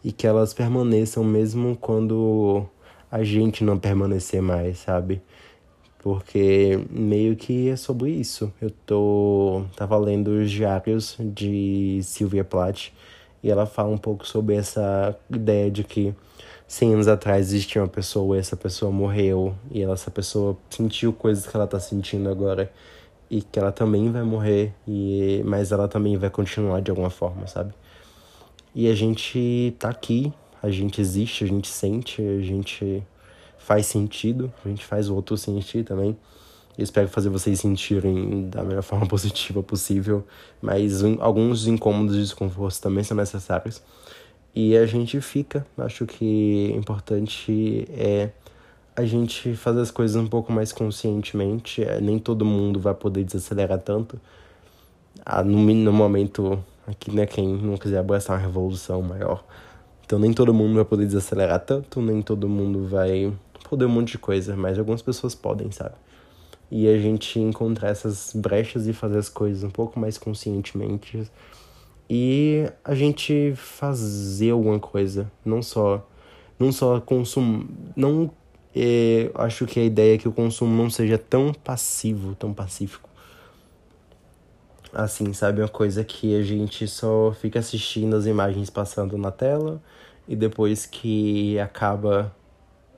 e 0.03 0.11
que 0.11 0.25
elas 0.25 0.51
permaneçam 0.51 1.23
mesmo 1.23 1.77
quando 1.79 2.65
a 3.11 3.23
gente 3.23 3.63
não 3.63 3.77
permanecer 3.77 4.41
mais, 4.41 4.79
sabe? 4.79 5.21
Porque 5.99 6.83
meio 6.89 7.35
que 7.35 7.69
é 7.69 7.75
sobre 7.75 8.09
isso. 8.09 8.51
Eu 8.59 8.71
tô 8.83 9.63
tava 9.75 9.95
lendo 9.95 10.29
os 10.29 10.49
diários 10.49 11.15
de 11.19 11.99
Sylvia 12.01 12.43
Plath 12.43 12.89
e 13.43 13.49
ela 13.49 13.65
fala 13.65 13.89
um 13.89 13.97
pouco 13.97 14.27
sobre 14.27 14.55
essa 14.55 15.17
ideia 15.29 15.69
de 15.69 15.83
que 15.83 16.13
100 16.67 16.93
anos 16.93 17.07
atrás 17.07 17.47
existia 17.47 17.81
uma 17.81 17.87
pessoa 17.87 18.37
essa 18.37 18.55
pessoa 18.55 18.91
morreu 18.91 19.53
e 19.69 19.83
essa 19.83 20.09
pessoa 20.09 20.57
sentiu 20.69 21.11
coisas 21.11 21.45
que 21.45 21.55
ela 21.55 21.67
tá 21.67 21.79
sentindo 21.79 22.29
agora 22.29 22.71
e 23.31 23.41
que 23.41 23.57
ela 23.57 23.71
também 23.71 24.11
vai 24.11 24.23
morrer, 24.23 24.73
e 24.85 25.41
mas 25.45 25.71
ela 25.71 25.87
também 25.87 26.17
vai 26.17 26.29
continuar 26.29 26.81
de 26.81 26.91
alguma 26.91 27.09
forma, 27.09 27.47
sabe? 27.47 27.73
E 28.75 28.89
a 28.89 28.93
gente 28.93 29.73
tá 29.79 29.89
aqui, 29.89 30.33
a 30.61 30.69
gente 30.69 30.99
existe, 30.99 31.45
a 31.45 31.47
gente 31.47 31.69
sente, 31.69 32.21
a 32.21 32.41
gente 32.41 33.01
faz 33.57 33.85
sentido, 33.85 34.51
a 34.65 34.67
gente 34.67 34.85
faz 34.85 35.07
o 35.07 35.15
outro 35.15 35.37
sentir 35.37 35.85
também. 35.85 36.17
Espero 36.81 37.07
fazer 37.07 37.29
vocês 37.29 37.59
sentirem 37.59 38.49
da 38.49 38.63
melhor 38.63 38.83
forma 38.83 39.07
positiva 39.07 39.61
possível, 39.61 40.25
mas 40.61 41.01
um, 41.01 41.17
alguns 41.21 41.67
incômodos 41.67 42.15
e 42.15 42.19
desconfortos 42.19 42.79
também 42.79 43.03
são 43.03 43.15
necessários. 43.15 43.81
E 44.53 44.75
a 44.75 44.85
gente 44.85 45.19
fica, 45.21 45.65
acho 45.77 46.05
que 46.05 46.73
importante 46.75 47.87
é 47.91 48.31
a 48.95 49.05
gente 49.05 49.55
fazer 49.55 49.81
as 49.81 49.91
coisas 49.91 50.21
um 50.21 50.27
pouco 50.27 50.51
mais 50.51 50.73
conscientemente. 50.73 51.83
É, 51.83 52.01
nem 52.01 52.19
todo 52.19 52.43
mundo 52.43 52.79
vai 52.79 52.93
poder 52.93 53.23
desacelerar 53.23 53.79
tanto. 53.79 54.19
Ah, 55.25 55.43
no, 55.43 55.57
no 55.57 55.93
momento, 55.93 56.63
aqui, 56.85 57.11
né, 57.11 57.25
quem 57.25 57.47
não 57.47 57.77
quiser 57.77 57.99
abraçar 57.99 58.35
uma 58.35 58.41
revolução 58.41 59.01
maior. 59.01 59.43
Então, 60.05 60.19
nem 60.19 60.33
todo 60.33 60.53
mundo 60.53 60.75
vai 60.75 60.85
poder 60.85 61.05
desacelerar 61.05 61.61
tanto, 61.61 62.01
nem 62.01 62.21
todo 62.21 62.49
mundo 62.49 62.85
vai 62.85 63.31
poder 63.69 63.85
um 63.85 63.89
monte 63.89 64.11
de 64.11 64.17
coisa, 64.17 64.55
mas 64.57 64.77
algumas 64.77 65.01
pessoas 65.01 65.33
podem, 65.33 65.71
sabe? 65.71 65.95
E 66.71 66.87
a 66.87 66.97
gente 66.97 67.37
encontrar 67.39 67.89
essas 67.89 68.31
brechas 68.33 68.87
e 68.87 68.93
fazer 68.93 69.17
as 69.17 69.29
coisas 69.29 69.63
um 69.63 69.69
pouco 69.69 69.99
mais 69.99 70.17
conscientemente. 70.17 71.29
E 72.09 72.65
a 72.83 72.95
gente 72.95 73.53
fazer 73.55 74.51
alguma 74.51 74.79
coisa, 74.79 75.31
não 75.45 75.61
só 75.61 76.07
não 76.57 76.71
só 76.71 77.01
consumir, 77.01 77.67
não 77.95 78.31
e 78.73 79.29
acho 79.35 79.65
que 79.65 79.79
a 79.79 79.83
ideia 79.83 80.15
é 80.15 80.17
que 80.17 80.27
o 80.27 80.31
consumo 80.31 80.75
não 80.75 80.89
seja 80.89 81.17
tão 81.17 81.53
passivo, 81.53 82.35
tão 82.35 82.53
pacífico. 82.53 83.09
Assim, 84.93 85.33
sabe? 85.33 85.61
Uma 85.61 85.67
coisa 85.67 86.03
que 86.03 86.35
a 86.35 86.41
gente 86.41 86.87
só 86.87 87.33
fica 87.33 87.59
assistindo 87.59 88.15
as 88.15 88.25
imagens 88.25 88.69
passando 88.69 89.17
na 89.17 89.31
tela 89.31 89.81
e 90.27 90.35
depois 90.35 90.85
que 90.85 91.59
acaba 91.59 92.33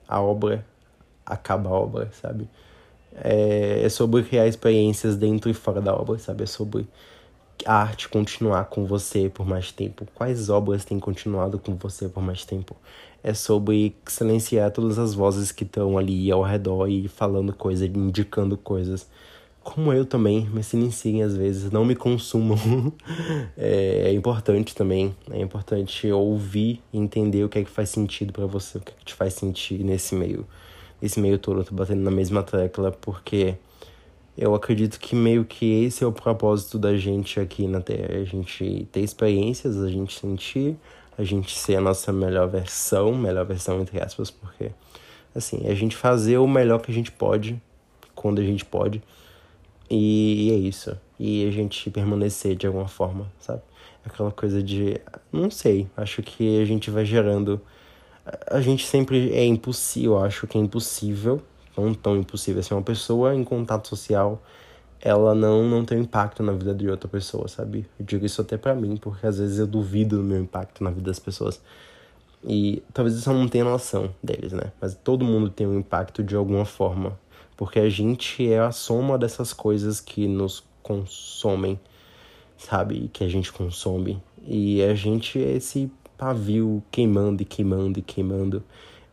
a 0.08 0.22
obra, 0.22 0.66
acaba 1.26 1.70
a 1.70 1.74
obra, 1.74 2.12
sabe? 2.14 2.48
É, 3.16 3.82
é 3.84 3.90
sobre 3.90 4.24
criar 4.24 4.48
experiências 4.48 5.16
dentro 5.16 5.50
e 5.50 5.54
fora 5.54 5.82
da 5.82 5.94
obra, 5.94 6.18
sabe? 6.18 6.44
É 6.44 6.48
sobre 6.48 6.88
a 7.66 7.76
arte 7.76 8.10
continuar 8.10 8.66
com 8.66 8.86
você 8.86 9.30
por 9.30 9.46
mais 9.46 9.72
tempo? 9.72 10.06
Quais 10.14 10.50
obras 10.50 10.84
têm 10.84 11.00
continuado 11.00 11.60
com 11.60 11.76
você 11.76 12.10
por 12.10 12.22
mais 12.22 12.46
tempo? 12.46 12.76
É 13.24 13.34
sobre 13.34 13.96
silenciar 14.06 14.72
todas 14.72 15.00
as 15.00 15.14
vozes 15.14 15.52
que 15.52 15.64
estão 15.64 15.98
ali 15.98 16.30
ao 16.32 16.42
redor 16.42 16.88
e 16.88 17.08
falando 17.08 17.54
coisas, 17.54 17.88
indicando 17.88 18.58
coisas. 18.58 19.08
Como 19.64 19.94
eu 19.94 20.06
também, 20.06 20.50
me 20.50 20.62
silenciem 20.62 21.24
às 21.24 21.38
vezes, 21.38 21.72
não 21.72 21.86
me 21.86 21.96
consumam. 21.96 22.58
é, 23.56 24.10
é, 24.10 24.14
importante 24.14 24.76
também, 24.76 25.16
é 25.32 25.40
importante 25.40 26.12
ouvir 26.12 26.82
e 26.92 26.98
entender 26.98 27.46
o 27.46 27.50
que 27.50 27.60
é 27.60 27.64
que 27.64 27.70
faz 27.70 27.90
sentido 27.90 28.34
para 28.34 28.46
você, 28.46 28.78
o 28.78 28.82
que 28.82 28.92
é 28.92 28.96
que 28.96 29.06
te 29.06 29.14
faz 29.14 29.36
sentir 29.36 29.82
nesse 29.86 30.16
meio. 30.16 30.46
Esse 31.04 31.20
meio 31.20 31.38
todo, 31.38 31.66
tô 31.66 31.76
batendo 31.76 32.02
na 32.02 32.10
mesma 32.10 32.42
tecla 32.42 32.90
porque 32.90 33.56
eu 34.38 34.56
acredito 34.56 34.98
que 34.98 35.18
meio 35.18 35.44
que 35.44 35.84
esse 35.84 36.02
é 36.02 36.08
o 36.08 36.14
propósito 36.14 36.80
da 36.80 36.96
gente 36.96 37.42
aqui 37.42 37.68
na 37.68 37.82
Terra. 37.82 38.22
A 38.22 38.24
gente 38.24 38.88
ter 38.90 39.02
experiências, 39.02 39.78
a 39.84 39.90
gente 39.90 40.18
sentir, 40.18 40.78
a 41.18 41.24
gente 41.26 41.60
ser 41.60 41.76
a 41.76 41.82
nossa 41.82 42.14
melhor 42.14 42.48
versão, 42.48 43.14
melhor 43.14 43.46
versão 43.46 43.82
entre 43.82 44.02
aspas, 44.02 44.32
porque 44.32 44.72
assim, 45.36 45.68
a 45.68 45.74
gente 45.74 45.94
fazer 45.94 46.38
o 46.38 46.48
melhor 46.48 46.80
que 46.80 46.90
a 46.90 46.94
gente 46.94 47.12
pode, 47.12 47.62
quando 48.16 48.40
a 48.40 48.44
gente 48.46 48.64
pode. 48.64 49.04
E, 49.90 50.48
e 50.48 50.52
é 50.52 50.56
isso. 50.56 50.98
E 51.20 51.46
a 51.46 51.52
gente 51.52 51.90
permanecer 51.92 52.56
de 52.56 52.66
alguma 52.66 52.88
forma, 52.88 53.30
sabe? 53.42 53.62
Aquela 54.06 54.32
coisa 54.32 54.64
de. 54.64 55.02
Não 55.34 55.52
sei, 55.52 55.86
acho 55.98 56.24
que 56.24 56.62
a 56.62 56.66
gente 56.66 56.90
vai 56.90 57.04
gerando. 57.04 57.60
A 58.48 58.62
gente 58.62 58.86
sempre 58.86 59.32
é 59.34 59.46
impossível, 59.46 60.20
acho 60.20 60.48
que 60.48 60.58
é 60.58 60.62
impossível 60.62 61.42
não 61.82 61.94
tão 61.94 62.18
impossível 62.18 62.60
assim. 62.60 62.74
Uma 62.74 62.84
pessoa 62.84 63.36
em 63.36 63.44
contato 63.44 63.88
social, 63.88 64.42
ela 65.02 65.34
não, 65.34 65.68
não 65.68 65.84
tem 65.84 66.00
impacto 66.00 66.44
na 66.44 66.52
vida 66.52 66.74
de 66.74 66.90
outra 66.90 67.08
pessoa, 67.08 67.48
sabe? 67.48 67.88
Eu 68.00 68.06
digo 68.06 68.26
isso 68.26 68.42
até 68.42 68.58
para 68.58 68.76
mim, 68.76 68.98
porque 68.98 69.26
às 69.26 69.40
vezes 69.40 69.60
eu 69.60 69.68
duvido 69.68 70.18
do 70.18 70.24
meu 70.24 70.40
impacto 70.40 70.84
na 70.84 70.90
vida 70.90 71.04
das 71.04 71.20
pessoas. 71.20 71.62
E 72.44 72.84
talvez 72.94 73.26
eu 73.26 73.34
não 73.34 73.48
tenha 73.48 73.64
noção 73.64 74.14
deles, 74.22 74.52
né? 74.52 74.72
Mas 74.80 74.96
todo 74.96 75.24
mundo 75.26 75.50
tem 75.50 75.66
um 75.66 75.80
impacto 75.80 76.24
de 76.24 76.36
alguma 76.36 76.66
forma. 76.66 77.18
Porque 77.56 77.80
a 77.80 77.90
gente 77.90 78.52
é 78.52 78.60
a 78.60 78.72
soma 78.72 79.18
dessas 79.18 79.54
coisas 79.54 80.02
que 80.02 80.28
nos 80.28 80.64
consomem, 80.82 81.80
sabe? 82.58 83.10
Que 83.14 83.24
a 83.24 83.30
gente 83.30 83.52
consome. 83.52 84.22
E 84.46 84.84
a 84.84 84.94
gente 84.94 85.42
é 85.42 85.54
esse 85.54 85.90
pavio 86.24 86.82
queimando 86.90 87.42
e 87.42 87.46
queimando 87.46 88.00
e 88.00 88.02
queimando. 88.02 88.64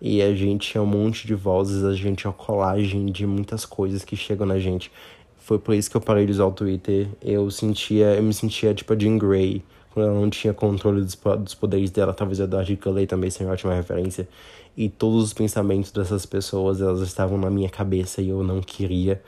E 0.00 0.22
a 0.22 0.32
gente 0.32 0.78
é 0.78 0.80
um 0.80 0.86
monte 0.86 1.26
de 1.26 1.34
vozes, 1.34 1.82
a 1.82 1.92
gente 1.92 2.26
é 2.26 2.30
a 2.30 2.32
colagem 2.32 3.06
de 3.06 3.26
muitas 3.26 3.64
coisas 3.66 4.04
que 4.04 4.16
chegam 4.16 4.46
na 4.46 4.60
gente. 4.60 4.92
Foi 5.36 5.58
por 5.58 5.74
isso 5.74 5.90
que 5.90 5.96
eu 5.96 6.00
parei 6.00 6.24
de 6.24 6.32
usar 6.32 6.46
o 6.46 6.52
Twitter. 6.52 7.08
Eu 7.20 7.50
sentia, 7.50 8.14
eu 8.14 8.22
me 8.22 8.32
sentia 8.32 8.72
tipo 8.72 8.92
a 8.92 8.96
Jean 8.98 9.18
Grey, 9.18 9.62
quando 9.92 10.08
ela 10.08 10.20
não 10.20 10.30
tinha 10.30 10.54
controle 10.54 11.02
dos, 11.02 11.18
dos 11.40 11.54
poderes 11.54 11.90
dela. 11.90 12.14
Talvez 12.14 12.40
a 12.40 12.46
Darcy 12.46 12.76
Cullen 12.76 13.06
também 13.06 13.28
seja 13.28 13.46
uma 13.46 13.54
ótima 13.54 13.74
referência. 13.74 14.28
E 14.76 14.88
todos 14.88 15.24
os 15.24 15.32
pensamentos 15.32 15.90
dessas 15.90 16.24
pessoas, 16.24 16.80
elas 16.80 17.00
estavam 17.00 17.36
na 17.36 17.50
minha 17.50 17.68
cabeça 17.68 18.22
e 18.22 18.28
eu 18.28 18.44
não 18.44 18.60
queria 18.60 19.20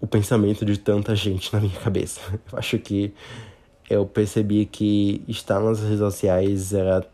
o 0.00 0.06
pensamento 0.06 0.64
de 0.64 0.78
tanta 0.78 1.14
gente 1.14 1.52
na 1.52 1.60
minha 1.60 1.78
cabeça. 1.78 2.20
Eu 2.50 2.58
acho 2.58 2.78
que 2.78 3.12
eu 3.88 4.06
percebi 4.06 4.66
que 4.66 5.22
estar 5.28 5.60
nas 5.60 5.80
redes 5.80 5.98
sociais 5.98 6.72
era 6.72 7.06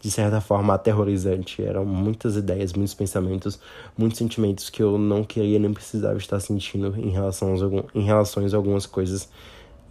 de 0.00 0.10
certa 0.10 0.40
forma 0.40 0.74
aterrorizante. 0.74 1.62
Eram 1.62 1.84
muitas 1.84 2.36
ideias, 2.36 2.72
muitos 2.72 2.94
pensamentos, 2.94 3.58
muitos 3.96 4.18
sentimentos 4.18 4.68
que 4.68 4.82
eu 4.82 4.98
não 4.98 5.24
queria 5.24 5.58
nem 5.58 5.72
precisava 5.72 6.18
estar 6.18 6.40
sentindo 6.40 6.94
em 6.98 7.10
relação, 7.10 7.54
a, 7.54 7.98
em 7.98 8.02
relação 8.02 8.44
a 8.44 8.56
algumas 8.56 8.86
coisas. 8.86 9.28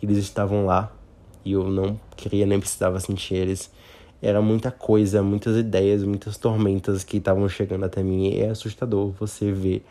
Eles 0.01 0.17
estavam 0.17 0.65
lá 0.65 0.91
e 1.43 1.53
eu 1.53 1.69
não 1.69 1.99
queria 2.15 2.45
nem 2.45 2.59
precisava 2.59 2.99
sentir 2.99 3.35
eles. 3.35 3.71
Era 4.21 4.41
muita 4.41 4.69
coisa, 4.69 5.23
muitas 5.23 5.57
ideias, 5.57 6.03
muitas 6.03 6.37
tormentas 6.37 7.03
que 7.03 7.17
estavam 7.17 7.49
chegando 7.49 7.85
até 7.85 8.03
mim. 8.03 8.37
É 8.37 8.49
assustador 8.49 9.11
você 9.19 9.51
ver 9.51 9.83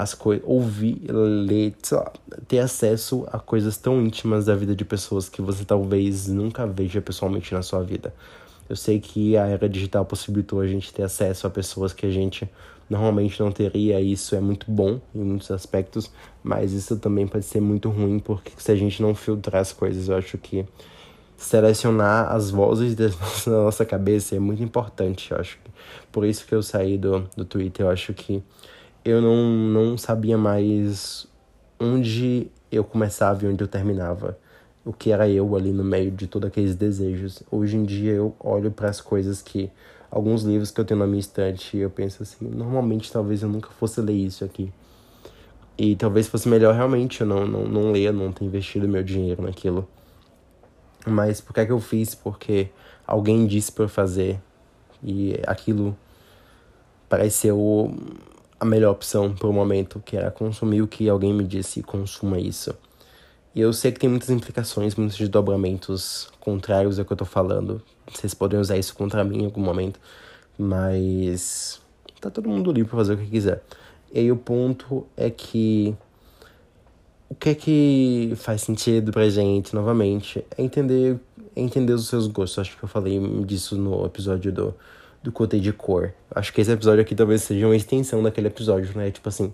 as 0.00 0.14
coisas, 0.14 0.44
ouvir, 0.46 1.02
ler, 1.08 1.74
ter 2.48 2.58
acesso 2.58 3.26
a 3.30 3.38
coisas 3.38 3.76
tão 3.76 4.00
íntimas 4.00 4.46
da 4.46 4.56
vida 4.56 4.74
de 4.74 4.84
pessoas 4.84 5.28
que 5.28 5.42
você 5.42 5.64
talvez 5.64 6.26
nunca 6.26 6.66
veja 6.66 7.00
pessoalmente 7.00 7.52
na 7.52 7.62
sua 7.62 7.82
vida. 7.82 8.14
Eu 8.68 8.76
sei 8.76 9.00
que 9.00 9.36
a 9.36 9.46
era 9.46 9.68
digital 9.68 10.04
possibilitou 10.04 10.60
a 10.60 10.66
gente 10.66 10.92
ter 10.92 11.02
acesso 11.02 11.46
a 11.46 11.50
pessoas 11.50 11.92
que 11.92 12.06
a 12.06 12.10
gente 12.10 12.48
normalmente 12.88 13.38
não 13.40 13.52
teria, 13.52 14.00
e 14.00 14.12
isso 14.12 14.34
é 14.34 14.40
muito 14.40 14.70
bom 14.70 15.00
em 15.14 15.20
muitos 15.20 15.50
aspectos, 15.50 16.10
mas 16.42 16.72
isso 16.72 16.96
também 16.98 17.26
pode 17.26 17.44
ser 17.44 17.60
muito 17.60 17.88
ruim, 17.88 18.18
porque 18.18 18.52
se 18.56 18.72
a 18.72 18.76
gente 18.76 19.00
não 19.00 19.14
filtrar 19.14 19.60
as 19.60 19.72
coisas, 19.72 20.08
eu 20.08 20.16
acho 20.16 20.38
que 20.38 20.64
selecionar 21.36 22.32
as 22.32 22.50
vozes 22.50 22.94
da 22.96 23.08
nossa 23.46 23.84
cabeça 23.84 24.34
é 24.34 24.38
muito 24.38 24.62
importante, 24.62 25.30
eu 25.30 25.38
acho. 25.38 25.58
Por 26.10 26.24
isso 26.24 26.46
que 26.46 26.54
eu 26.54 26.62
saí 26.62 26.98
do, 26.98 27.28
do 27.36 27.44
Twitter, 27.44 27.86
eu 27.86 27.90
acho 27.90 28.12
que 28.12 28.42
eu 29.04 29.20
não, 29.20 29.48
não 29.48 29.98
sabia 29.98 30.36
mais 30.36 31.26
onde 31.78 32.50
eu 32.70 32.84
começava 32.84 33.44
e 33.44 33.48
onde 33.48 33.62
eu 33.62 33.68
terminava 33.68 34.38
o 34.84 34.92
que 34.92 35.10
era 35.10 35.28
eu 35.28 35.54
ali 35.56 35.72
no 35.72 35.84
meio 35.84 36.10
de 36.10 36.26
todos 36.26 36.48
aqueles 36.48 36.74
desejos. 36.74 37.42
Hoje 37.50 37.76
em 37.76 37.84
dia 37.84 38.12
eu 38.12 38.34
olho 38.40 38.70
para 38.70 38.88
as 38.88 39.00
coisas 39.00 39.42
que 39.42 39.70
alguns 40.10 40.42
livros 40.42 40.70
que 40.70 40.80
eu 40.80 40.84
tenho 40.84 41.00
na 41.00 41.06
minha 41.06 41.20
estante 41.20 41.76
eu 41.76 41.90
penso 41.90 42.22
assim, 42.22 42.46
normalmente 42.48 43.10
talvez 43.12 43.42
eu 43.42 43.48
nunca 43.48 43.70
fosse 43.70 44.00
ler 44.00 44.14
isso 44.14 44.44
aqui. 44.44 44.72
E 45.76 45.96
talvez 45.96 46.28
fosse 46.28 46.48
melhor 46.48 46.74
realmente 46.74 47.22
eu 47.22 47.26
não, 47.26 47.46
não, 47.46 47.64
não 47.64 47.92
ler, 47.92 48.12
não 48.12 48.32
ter 48.32 48.44
investido 48.44 48.86
meu 48.86 49.02
dinheiro 49.02 49.42
naquilo. 49.42 49.88
Mas 51.06 51.40
por 51.40 51.54
que 51.54 51.60
é 51.60 51.66
que 51.66 51.72
eu 51.72 51.80
fiz? 51.80 52.14
Porque 52.14 52.68
alguém 53.06 53.46
disse 53.46 53.72
para 53.72 53.84
eu 53.84 53.88
fazer 53.88 54.38
e 55.02 55.40
aquilo 55.46 55.96
pareceu 57.08 57.94
a 58.60 58.64
melhor 58.64 58.92
opção 58.92 59.34
para 59.34 59.48
o 59.48 59.52
momento, 59.52 60.00
que 60.04 60.16
era 60.16 60.30
consumir 60.30 60.82
o 60.82 60.86
que 60.86 61.08
alguém 61.08 61.32
me 61.32 61.44
disse, 61.44 61.82
consuma 61.82 62.38
isso. 62.38 62.74
E 63.54 63.60
eu 63.60 63.72
sei 63.72 63.90
que 63.90 63.98
tem 63.98 64.08
muitas 64.08 64.30
implicações, 64.30 64.94
muitos 64.94 65.16
desdobramentos 65.16 66.30
contrários 66.38 66.98
ao 66.98 67.04
que 67.04 67.12
eu 67.12 67.16
tô 67.16 67.24
falando. 67.24 67.82
Vocês 68.12 68.34
podem 68.34 68.60
usar 68.60 68.76
isso 68.76 68.94
contra 68.94 69.24
mim 69.24 69.42
em 69.42 69.44
algum 69.46 69.62
momento. 69.62 69.98
Mas 70.58 71.80
tá 72.20 72.30
todo 72.30 72.48
mundo 72.48 72.70
livre 72.70 72.90
pra 72.90 72.98
fazer 72.98 73.14
o 73.14 73.16
que 73.16 73.26
quiser. 73.26 73.62
E 74.12 74.20
aí 74.20 74.30
o 74.30 74.36
ponto 74.36 75.06
é 75.16 75.30
que 75.30 75.96
o 77.28 77.34
que 77.34 77.48
é 77.50 77.54
que 77.54 78.32
faz 78.36 78.62
sentido 78.62 79.10
pra 79.12 79.28
gente, 79.30 79.74
novamente, 79.74 80.44
é 80.56 80.62
entender, 80.62 81.18
é 81.56 81.60
entender 81.60 81.92
os 81.92 82.08
seus 82.08 82.26
gostos. 82.26 82.58
Acho 82.58 82.76
que 82.76 82.84
eu 82.84 82.88
falei 82.88 83.18
disso 83.44 83.76
no 83.76 84.04
episódio 84.04 84.52
do, 84.52 84.74
do 85.22 85.30
Cote 85.30 85.60
de 85.60 85.72
Cor. 85.72 86.12
Acho 86.34 86.52
que 86.52 86.60
esse 86.60 86.70
episódio 86.70 87.02
aqui 87.02 87.14
talvez 87.14 87.42
seja 87.42 87.66
uma 87.66 87.76
extensão 87.76 88.22
daquele 88.22 88.48
episódio, 88.48 88.96
né? 88.96 89.10
Tipo 89.10 89.28
assim, 89.28 89.52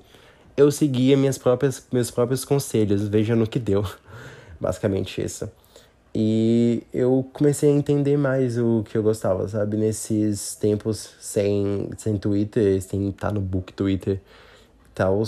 eu 0.57 0.71
seguia 0.71 1.17
minhas 1.17 1.39
próprias, 1.39 1.87
meus 1.93 2.11
próprios 2.11 2.45
conselhos, 2.45 3.09
veja 3.09 3.35
no 3.35 3.47
que 3.47 3.59
deu. 3.59 3.85
Basicamente 4.61 5.21
isso. 5.21 5.51
E 6.15 6.83
eu 6.95 7.29
comecei 7.33 7.71
a 7.71 7.75
entender 7.75 8.17
mais 8.17 8.57
o 8.57 8.83
que 8.85 8.97
eu 8.97 9.03
gostava, 9.03 9.47
sabe? 9.49 9.77
Nesses 9.77 10.55
tempos 10.55 11.11
sem, 11.21 11.91
sem 11.99 12.17
Twitter, 12.17 12.81
sem 12.81 13.11
estar 13.11 13.33
no 13.33 13.41
book 13.41 13.71
Twitter 13.75 14.15
e 14.15 14.89
tal, 14.95 15.23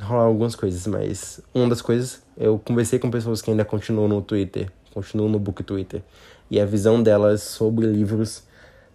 rolar 0.00 0.22
algumas 0.22 0.56
coisas, 0.56 0.86
mas 0.86 1.40
uma 1.52 1.68
das 1.68 1.82
coisas, 1.82 2.22
eu 2.38 2.58
conversei 2.58 2.98
com 2.98 3.10
pessoas 3.10 3.42
que 3.42 3.50
ainda 3.50 3.66
continuam 3.66 4.08
no 4.08 4.22
Twitter, 4.22 4.70
continuam 4.94 5.28
no 5.28 5.38
book 5.38 5.62
Twitter, 5.62 6.02
e 6.50 6.58
a 6.58 6.64
visão 6.64 7.02
delas 7.02 7.42
sobre 7.42 7.86
livros 7.86 8.42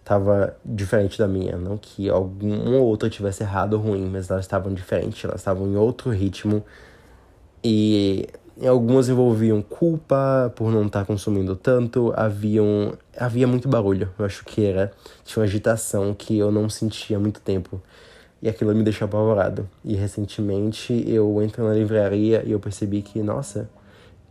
estava 0.06 0.56
diferente 0.64 1.18
da 1.18 1.26
minha. 1.26 1.56
Não 1.56 1.76
que 1.76 2.08
algum 2.08 2.76
ou 2.76 2.86
outro 2.86 3.10
tivesse 3.10 3.42
errado 3.42 3.74
ou 3.74 3.80
ruim, 3.80 4.08
mas 4.08 4.30
elas 4.30 4.44
estavam 4.44 4.72
diferentes, 4.72 5.24
elas 5.24 5.40
estavam 5.40 5.66
em 5.66 5.74
outro 5.74 6.10
ritmo. 6.10 6.64
E 7.62 8.28
algumas 8.64 9.08
envolviam 9.08 9.60
culpa 9.60 10.52
por 10.54 10.70
não 10.70 10.86
estar 10.86 11.00
tá 11.00 11.04
consumindo 11.04 11.56
tanto, 11.56 12.12
haviam, 12.16 12.96
havia 13.18 13.48
muito 13.48 13.68
barulho, 13.68 14.08
eu 14.16 14.24
acho 14.24 14.44
que 14.44 14.64
era. 14.64 14.92
Tinha 15.24 15.42
uma 15.42 15.44
agitação 15.44 16.14
que 16.14 16.38
eu 16.38 16.52
não 16.52 16.68
sentia 16.68 17.16
há 17.16 17.20
muito 17.20 17.40
tempo. 17.40 17.82
E 18.40 18.48
aquilo 18.48 18.72
me 18.76 18.84
deixou 18.84 19.06
apavorado. 19.06 19.68
E 19.84 19.96
recentemente 19.96 21.04
eu 21.08 21.42
entro 21.42 21.64
na 21.64 21.74
livraria 21.74 22.44
e 22.46 22.52
eu 22.52 22.60
percebi 22.60 23.02
que, 23.02 23.20
nossa, 23.22 23.68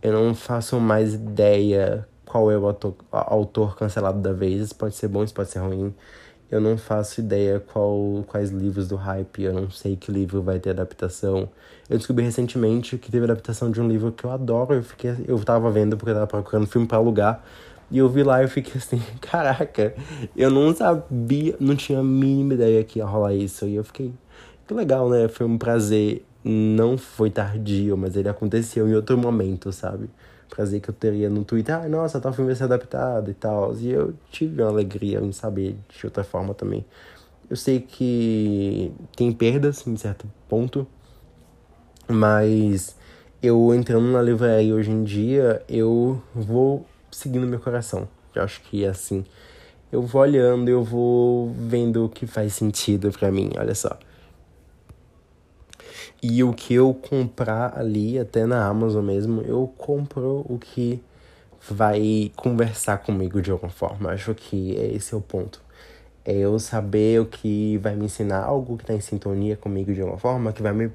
eu 0.00 0.12
não 0.12 0.34
faço 0.34 0.80
mais 0.80 1.12
ideia 1.12 2.08
qual 2.36 2.50
é 2.50 2.58
o 2.58 2.66
autor, 2.66 2.94
autor 3.10 3.76
cancelado 3.76 4.20
da 4.20 4.32
vez. 4.32 4.60
Isso 4.60 4.74
pode 4.74 4.94
ser 4.94 5.08
bom, 5.08 5.24
isso 5.24 5.32
pode 5.32 5.48
ser 5.50 5.60
ruim. 5.60 5.94
Eu 6.50 6.60
não 6.60 6.76
faço 6.76 7.20
ideia 7.20 7.58
qual, 7.58 8.24
quais 8.26 8.50
livros 8.50 8.86
do 8.86 8.94
hype, 8.94 9.42
eu 9.42 9.52
não 9.52 9.70
sei 9.70 9.96
que 9.96 10.12
livro 10.12 10.42
vai 10.42 10.60
ter 10.60 10.70
adaptação. 10.70 11.48
Eu 11.88 11.96
descobri 11.96 12.24
recentemente 12.24 12.98
que 12.98 13.10
teve 13.10 13.24
adaptação 13.24 13.70
de 13.70 13.80
um 13.80 13.88
livro 13.88 14.12
que 14.12 14.24
eu 14.24 14.30
adoro, 14.30 14.74
eu, 14.74 14.82
fiquei, 14.82 15.12
eu 15.26 15.38
tava 15.42 15.70
vendo 15.70 15.96
porque 15.96 16.10
eu 16.10 16.14
tava 16.14 16.26
procurando 16.26 16.66
filme 16.66 16.86
para 16.86 16.98
alugar. 16.98 17.42
E 17.90 17.98
eu 17.98 18.08
vi 18.08 18.22
lá 18.22 18.42
e 18.42 18.48
fiquei 18.48 18.74
assim, 18.76 19.00
caraca, 19.20 19.94
eu 20.36 20.50
não 20.50 20.74
sabia, 20.74 21.56
não 21.58 21.74
tinha 21.74 22.00
a 22.00 22.04
mínima 22.04 22.54
ideia 22.54 22.84
que 22.84 22.98
ia 22.98 23.06
rolar 23.06 23.34
isso. 23.34 23.64
E 23.66 23.76
eu 23.76 23.84
fiquei, 23.84 24.12
que 24.66 24.74
legal, 24.74 25.08
né? 25.08 25.26
Foi 25.28 25.46
um 25.46 25.56
prazer. 25.58 26.24
Não 26.44 26.96
foi 26.96 27.28
tardio, 27.30 27.96
mas 27.96 28.14
ele 28.14 28.28
aconteceu 28.28 28.88
em 28.88 28.94
outro 28.94 29.18
momento, 29.18 29.72
sabe? 29.72 30.08
Prazer 30.48 30.80
que 30.80 30.88
eu 30.88 30.94
teria 30.94 31.28
no 31.28 31.44
Twitter. 31.44 31.74
Ah, 31.74 31.88
nossa, 31.88 32.20
tal 32.20 32.32
filme 32.32 32.48
vai 32.48 32.56
ser 32.56 32.64
adaptado 32.64 33.30
e 33.30 33.34
tal. 33.34 33.74
E 33.76 33.90
eu 33.90 34.14
tive 34.30 34.62
uma 34.62 34.70
alegria 34.70 35.20
em 35.20 35.32
saber 35.32 35.76
de 35.88 36.06
outra 36.06 36.24
forma 36.24 36.54
também. 36.54 36.84
Eu 37.48 37.56
sei 37.56 37.80
que 37.80 38.92
tem 39.14 39.32
perdas 39.32 39.86
em 39.86 39.96
certo 39.96 40.26
ponto, 40.48 40.86
mas 42.08 42.96
eu 43.42 43.72
entrando 43.74 44.06
na 44.10 44.20
livraria 44.20 44.74
hoje 44.74 44.90
em 44.90 45.04
dia, 45.04 45.62
eu 45.68 46.20
vou 46.34 46.84
seguindo 47.10 47.46
meu 47.46 47.60
coração. 47.60 48.08
Eu 48.34 48.42
acho 48.42 48.60
que 48.62 48.84
é 48.84 48.88
assim. 48.88 49.24
Eu 49.92 50.02
vou 50.02 50.20
olhando, 50.20 50.68
eu 50.68 50.82
vou 50.82 51.50
vendo 51.50 52.04
o 52.04 52.08
que 52.08 52.26
faz 52.26 52.54
sentido 52.54 53.12
para 53.12 53.30
mim, 53.30 53.50
olha 53.56 53.74
só. 53.74 53.96
E 56.22 56.42
o 56.42 56.52
que 56.52 56.74
eu 56.74 56.94
comprar 56.94 57.78
ali, 57.78 58.18
até 58.18 58.46
na 58.46 58.66
Amazon 58.66 59.04
mesmo, 59.04 59.42
eu 59.42 59.72
compro 59.76 60.44
o 60.48 60.58
que 60.58 61.02
vai 61.70 62.32
conversar 62.36 62.98
comigo 62.98 63.40
de 63.42 63.50
alguma 63.50 63.70
forma. 63.70 64.10
Acho 64.10 64.34
que 64.34 64.72
esse 64.72 65.14
é 65.14 65.16
o 65.16 65.20
ponto. 65.20 65.60
É 66.24 66.32
eu 66.34 66.58
saber 66.58 67.20
o 67.20 67.26
que 67.26 67.78
vai 67.78 67.94
me 67.94 68.06
ensinar 68.06 68.42
algo 68.42 68.76
que 68.76 68.84
está 68.84 68.94
em 68.94 69.00
sintonia 69.00 69.56
comigo 69.56 69.92
de 69.92 70.00
alguma 70.00 70.18
forma, 70.18 70.52
que 70.52 70.62
vai 70.62 70.72
me 70.72 70.90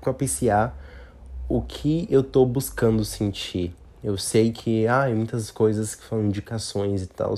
propiciar 0.00 0.76
o 1.48 1.62
que 1.62 2.06
eu 2.10 2.22
tô 2.22 2.44
buscando 2.44 3.04
sentir. 3.04 3.74
Eu 4.02 4.16
sei 4.18 4.52
que 4.52 4.86
ah, 4.86 5.08
muitas 5.08 5.50
coisas 5.50 5.94
que 5.94 6.04
são 6.08 6.24
indicações 6.24 7.02
e 7.02 7.06
tal. 7.06 7.34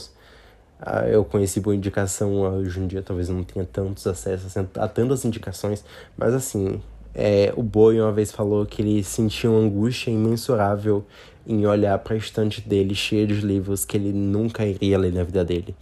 Ah, 0.81 1.07
eu 1.09 1.25
conheci 1.25 1.61
por 1.61 1.75
indicação, 1.75 2.41
hoje 2.41 2.81
em 2.81 2.87
dia 2.87 3.03
talvez 3.03 3.29
não 3.29 3.43
tenha 3.43 3.67
tantos 3.67 4.07
acessos 4.07 4.57
a 4.57 4.89
tantas 4.89 5.25
indicações, 5.25 5.85
mas 6.17 6.33
assim, 6.33 6.81
é, 7.15 7.53
o 7.57 7.63
Boi 7.63 8.01
uma 8.01 8.13
vez 8.13 8.31
falou 8.31 8.65
que 8.67 8.83
ele 8.83 9.03
sentia 9.03 9.51
uma 9.51 9.61
angústia 9.61 10.11
imensurável 10.11 11.05
em 11.47 11.67
olhar 11.67 11.99
para 11.99 12.15
a 12.15 12.17
estante 12.19 12.61
dele 12.61 12.95
cheia 12.95 13.27
de 13.27 13.35
livros 13.35 13.85
que 13.85 13.97
ele 13.97 14.13
nunca 14.13 14.67
iria 14.67 14.99
ler 14.99 15.13
na 15.13 15.25
vida 15.25 15.45
dele. 15.45 15.75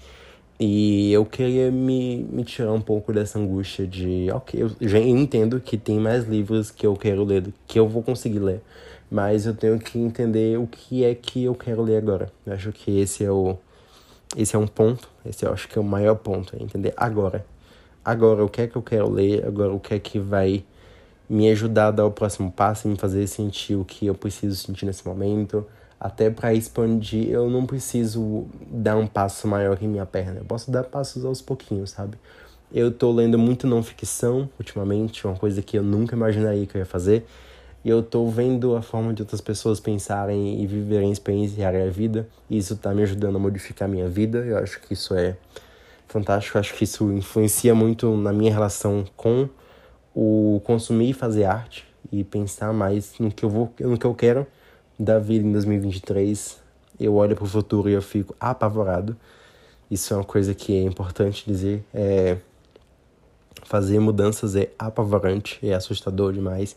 E 0.59 1.13
eu 1.13 1.27
queria 1.27 1.71
me, 1.71 2.27
me 2.31 2.43
tirar 2.43 2.73
um 2.73 2.81
pouco 2.81 3.13
dessa 3.13 3.39
angústia 3.39 3.87
de, 3.87 4.29
ok, 4.33 4.63
eu 4.63 4.71
já 4.81 4.99
entendo 4.99 5.61
que 5.61 5.77
tem 5.77 6.01
mais 6.01 6.25
livros 6.25 6.71
que 6.71 6.87
eu 6.87 6.97
quero 6.97 7.25
ler, 7.25 7.45
que 7.67 7.79
eu 7.79 7.87
vou 7.87 8.03
conseguir 8.03 8.39
ler, 8.39 8.63
mas 9.11 9.45
eu 9.45 9.55
tenho 9.55 9.79
que 9.79 9.99
entender 9.99 10.59
o 10.59 10.67
que 10.67 11.05
é 11.05 11.15
que 11.15 11.45
eu 11.45 11.55
quero 11.55 11.83
ler 11.83 11.99
agora. 11.99 12.33
Eu 12.47 12.55
acho 12.55 12.73
que 12.73 12.99
esse 12.99 13.25
é 13.25 13.31
o 13.31 13.59
esse 14.35 14.57
é 14.57 14.59
um 14.59 14.67
ponto, 14.67 15.09
esse 15.25 15.45
eu 15.47 15.53
acho 15.53 15.69
que 15.69 15.79
é 15.79 15.81
o 15.81 15.85
maior 15.85 16.17
ponto, 16.17 16.57
é 16.57 16.63
entender 16.63 16.93
agora. 16.97 17.45
Agora 18.05 18.45
o 18.45 18.49
que 18.49 18.63
é 18.63 18.67
que 18.67 18.77
eu 18.77 18.83
quero 18.83 19.11
ler, 19.11 19.45
agora 19.47 19.73
o 19.73 19.81
que 19.81 19.95
é 19.95 19.99
que 19.99 20.19
vai 20.19 20.65
me 21.29 21.51
ajudar 21.51 21.89
a 21.89 21.91
dar 21.91 22.07
o 22.07 22.11
próximo 22.11 22.51
passo 22.51 22.87
e 22.87 22.91
me 22.91 22.97
fazer 22.97 23.27
sentir 23.27 23.75
o 23.75 23.85
que 23.85 24.07
eu 24.07 24.15
preciso 24.15 24.57
sentir 24.57 24.87
nesse 24.87 25.07
momento 25.07 25.67
até 25.99 26.31
para 26.31 26.53
expandir, 26.53 27.31
eu 27.31 27.49
não 27.49 27.65
preciso 27.65 28.47
dar 28.71 28.97
um 28.97 29.07
passo 29.07 29.49
maior 29.49 29.77
que 29.77 29.87
minha 29.87 30.05
perna. 30.05 30.41
Eu 30.41 30.45
posso 30.45 30.71
dar 30.71 30.85
passos 30.85 31.25
aos 31.25 31.41
pouquinhos, 31.41 31.91
sabe? 31.91 32.19
Eu 32.73 32.93
tô 32.93 33.11
lendo 33.13 33.39
muito 33.39 33.67
não 33.67 33.83
ficção 33.83 34.49
ultimamente, 34.59 35.27
uma 35.27 35.37
coisa 35.37 35.63
que 35.63 35.79
eu 35.79 35.83
nunca 35.83 36.15
imaginaria 36.15 36.67
que 36.67 36.77
eu 36.77 36.81
ia 36.81 36.87
fazer. 36.87 37.27
E 37.85 37.89
eu 37.89 38.03
tô 38.03 38.29
vendo 38.29 38.77
a 38.77 38.83
forma 38.83 39.15
de 39.15 39.23
outras 39.23 39.41
pessoas 39.41 39.79
pensarem 39.79 40.61
e 40.61 40.67
viverem 40.67 41.11
experienciarem 41.11 41.83
a 41.83 41.91
vida. 41.91 42.29
E 42.51 42.59
isso 42.59 42.77
tá 42.77 42.93
me 42.93 43.03
ajudando 43.03 43.37
a 43.37 43.39
modificar 43.39 43.89
a 43.89 43.91
minha 43.91 44.09
vida. 44.09 44.39
Eu 44.39 44.59
acho 44.59 44.81
que 44.81 44.93
isso 44.93 45.15
é 45.15 45.37
fantástico. 46.09 46.59
Eu 46.59 46.61
acho 46.61 46.75
que 46.75 46.85
isso 46.85 47.13
influencia 47.13 47.75
muito 47.75 48.15
na 48.17 48.33
minha 48.33 48.53
relação 48.53 49.05
com 49.17 49.49
o 50.17 50.63
consumir 50.65 51.11
e 51.11 51.13
fazer 51.13 51.45
arte. 51.45 51.87
E 52.11 52.25
pensar 52.25 52.73
mais 52.73 53.19
no 53.19 53.31
que 53.31 53.45
eu 53.45 53.51
vou, 53.51 53.71
no 53.81 53.99
que 53.99 54.07
eu 54.07 54.15
quero 54.15 54.47
da 54.99 55.19
vida 55.19 55.47
em 55.47 55.53
2023, 55.53 56.59
eu 56.99 57.15
olho 57.15 57.37
para 57.37 57.45
o 57.45 57.49
futuro 57.49 57.91
e 57.91 57.93
eu 57.93 58.01
fico 58.01 58.35
apavorado. 58.41 59.15
Isso 59.91 60.15
é 60.15 60.17
uma 60.17 60.25
coisa 60.25 60.55
que 60.55 60.75
é 60.75 60.83
importante 60.83 61.45
dizer. 61.47 61.85
É... 61.93 62.39
Fazer 63.65 63.99
mudanças 63.99 64.57
é 64.57 64.71
apavorante, 64.79 65.59
é 65.63 65.75
assustador 65.75 66.33
demais. 66.33 66.77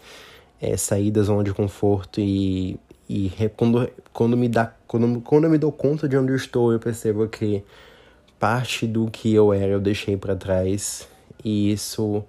É 0.59 0.75
sair 0.75 1.11
da 1.11 1.21
zona 1.21 1.43
de 1.43 1.53
conforto 1.53 2.19
e, 2.19 2.77
e 3.07 3.31
quando, 3.55 3.89
quando, 4.11 4.35
me 4.35 4.49
dá, 4.49 4.73
quando, 4.85 5.21
quando 5.21 5.45
eu 5.45 5.49
me 5.49 5.57
dou 5.57 5.71
conta 5.71 6.09
de 6.09 6.17
onde 6.17 6.31
eu 6.31 6.35
estou, 6.35 6.73
eu 6.73 6.79
percebo 6.79 7.27
que 7.29 7.63
parte 8.37 8.85
do 8.85 9.09
que 9.09 9.33
eu 9.33 9.53
era 9.53 9.71
eu 9.71 9.79
deixei 9.79 10.17
para 10.17 10.35
trás. 10.35 11.07
E 11.45 11.71
isso 11.71 12.25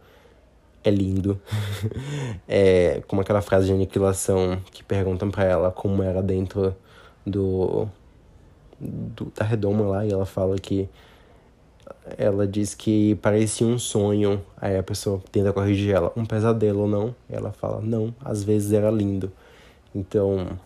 é 0.83 0.91
lindo. 0.91 1.41
é 2.49 3.03
como 3.07 3.22
aquela 3.22 3.43
frase 3.43 3.66
de 3.66 3.72
aniquilação 3.72 4.61
que 4.72 4.83
perguntam 4.83 5.31
para 5.31 5.45
ela 5.45 5.70
como 5.70 6.03
era 6.03 6.22
dentro 6.22 6.74
do, 7.26 7.89
do 8.78 9.33
da 9.37 9.45
redoma 9.45 9.87
lá 9.87 10.07
e 10.07 10.12
ela 10.12 10.26
fala 10.26 10.57
que 10.59 10.89
ela 12.16 12.47
diz 12.47 12.74
que 12.74 13.14
parecia 13.16 13.66
um 13.66 13.78
sonho, 13.78 14.43
aí 14.57 14.76
a 14.76 14.83
pessoa 14.83 15.22
tenta 15.31 15.53
corrigir 15.53 15.95
ela, 15.95 16.12
um 16.16 16.24
pesadelo 16.24 16.81
ou 16.81 16.89
não? 16.89 17.14
Ela 17.28 17.53
fala, 17.53 17.81
não, 17.81 18.14
às 18.24 18.43
vezes 18.43 18.72
era 18.72 18.91
lindo. 18.91 19.31
Então, 19.95 20.59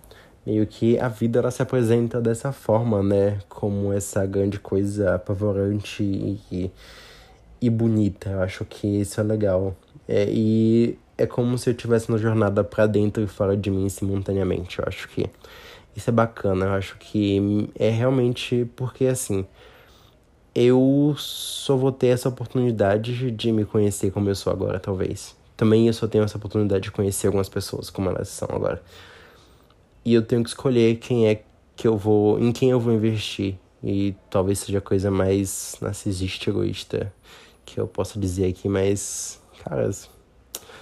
meio 0.47 0.67
que 0.67 0.99
a 0.99 1.09
vida 1.09 1.39
ela 1.39 1.51
se 1.51 1.63
apresenta 1.63 2.21
dessa 2.21 2.53
forma, 2.53 3.03
né? 3.03 3.39
Como 3.49 3.93
essa 3.93 4.25
grande 4.27 4.59
coisa 4.59 5.15
apavorante 5.15 6.03
e, 6.03 6.71
e 7.61 7.71
bonita. 7.71 8.31
Eu 8.31 8.43
acho 8.43 8.65
que 8.65 8.87
isso 8.87 9.21
é 9.21 9.25
legal. 9.25 9.75
É, 10.09 10.27
e 10.31 10.99
é 11.17 11.27
como 11.27 11.57
se 11.57 11.71
eu 11.71 11.75
tivesse 11.75 12.09
uma 12.09 12.19
jornada 12.19 12.63
para 12.63 12.87
dentro 12.87 13.23
e 13.23 13.27
fora 13.27 13.57
de 13.57 13.71
mim 13.71 13.89
simultaneamente. 13.89 14.79
Eu 14.79 14.85
acho 14.87 15.09
que 15.09 15.27
isso 15.97 16.11
é 16.11 16.13
bacana. 16.13 16.67
Eu 16.67 16.73
acho 16.73 16.97
que 16.99 17.71
é 17.79 17.91
realmente 17.91 18.69
porque 18.77 19.07
assim. 19.07 19.47
Eu 20.55 21.15
só 21.19 21.77
vou 21.77 21.91
ter 21.91 22.09
essa 22.09 22.29
oportunidade 22.29 23.31
de 23.33 23.51
me 23.51 23.65
conhecer 23.65 24.13
como 24.13 24.29
eu 24.29 24.37
sou 24.37 24.53
agora, 24.53 24.79
talvez. 24.79 25.37
Também 25.57 25.89
eu 25.89 25.93
só 25.93 26.07
tenho 26.07 26.23
essa 26.23 26.37
oportunidade 26.37 26.85
de 26.85 26.91
conhecer 26.93 27.27
algumas 27.27 27.49
pessoas 27.49 27.91
como 27.91 28.09
elas 28.09 28.29
são 28.29 28.49
agora. 28.53 28.81
E 30.05 30.15
eu 30.15 30.23
tenho 30.23 30.45
que 30.45 30.51
escolher 30.51 30.97
quem 30.97 31.27
é 31.29 31.43
que 31.75 31.89
eu 31.89 31.97
vou, 31.97 32.39
em 32.39 32.53
quem 32.53 32.71
eu 32.71 32.79
vou 32.79 32.93
investir. 32.93 33.57
E 33.83 34.15
talvez 34.31 34.61
seja 34.61 34.79
a 34.79 34.81
coisa 34.81 35.11
mais 35.11 35.77
narcisista 35.81 36.51
egoísta 36.51 37.13
que 37.65 37.81
eu 37.81 37.87
possa 37.87 38.19
dizer 38.19 38.47
aqui, 38.47 38.69
mas 38.69 39.41
caras, 39.65 40.09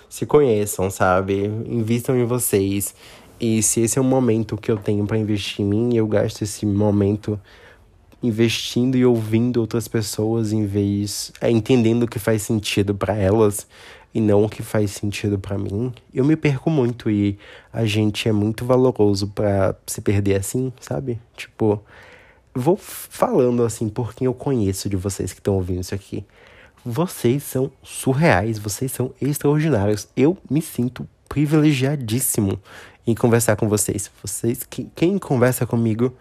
se 0.09 0.27
conheçam, 0.27 0.91
sabe? 0.91 1.47
Invistam 1.67 2.17
em 2.19 2.25
vocês. 2.25 2.95
E 3.41 3.63
se 3.63 3.81
esse 3.81 3.99
é 3.99 4.03
um 4.03 4.05
momento 4.05 4.57
que 4.57 4.71
eu 4.71 4.77
tenho 4.77 5.07
para 5.07 5.19
investir 5.19 5.65
em 5.65 5.69
mim, 5.69 5.97
eu 5.97 6.07
gasto 6.07 6.43
esse 6.43 6.67
momento 6.67 7.41
investindo 8.23 8.97
e 8.97 9.05
ouvindo 9.05 9.61
outras 9.61 9.89
pessoas 9.89 10.53
em 10.53 10.65
vez 10.65 11.33
é, 11.41 11.51
entendendo 11.51 12.05
o 12.05 12.09
que 12.09 12.21
faz 12.21 12.43
sentido 12.43 12.95
para 12.95 13.17
elas 13.17 13.67
e 14.15 14.21
não 14.21 14.45
o 14.45 14.49
que 14.49 14.63
faz 14.63 14.93
sentido 14.93 15.39
para 15.39 15.59
mim. 15.59 15.93
Eu 16.13 16.25
me 16.25 16.37
perco 16.37 16.71
muito 16.71 17.11
e 17.11 17.39
a 17.73 17.85
gente 17.85 18.29
é 18.29 18.33
muito 18.33 18.65
valoroso 18.65 19.29
para 19.29 19.75
se 19.87 20.01
perder 20.01 20.37
assim, 20.37 20.73
sabe? 20.81 21.19
Tipo, 21.35 21.83
vou 22.55 22.77
falando 22.77 23.65
assim 23.65 23.89
por 23.89 24.15
quem 24.15 24.27
eu 24.27 24.35
conheço 24.35 24.89
de 24.89 24.97
vocês 24.97 25.33
que 25.33 25.41
estão 25.41 25.55
ouvindo 25.55 25.81
isso 25.81 25.95
aqui. 25.95 26.25
Vocês 26.85 27.45
são 27.45 27.71
surreais, 27.83 28.59
vocês 28.59 28.91
são 28.91 29.13
extraordinários. 29.21 30.09
Eu 30.17 30.37
me 30.51 30.61
sinto 30.61 31.09
privilegiadíssimo 31.29 32.61
em 33.07 33.15
conversar 33.15 33.55
com 33.57 33.69
vocês. 33.69 34.11
Vocês, 34.23 34.65
quem, 34.69 34.91
quem 34.95 35.19
conversa 35.19 35.65
comigo 35.65 36.13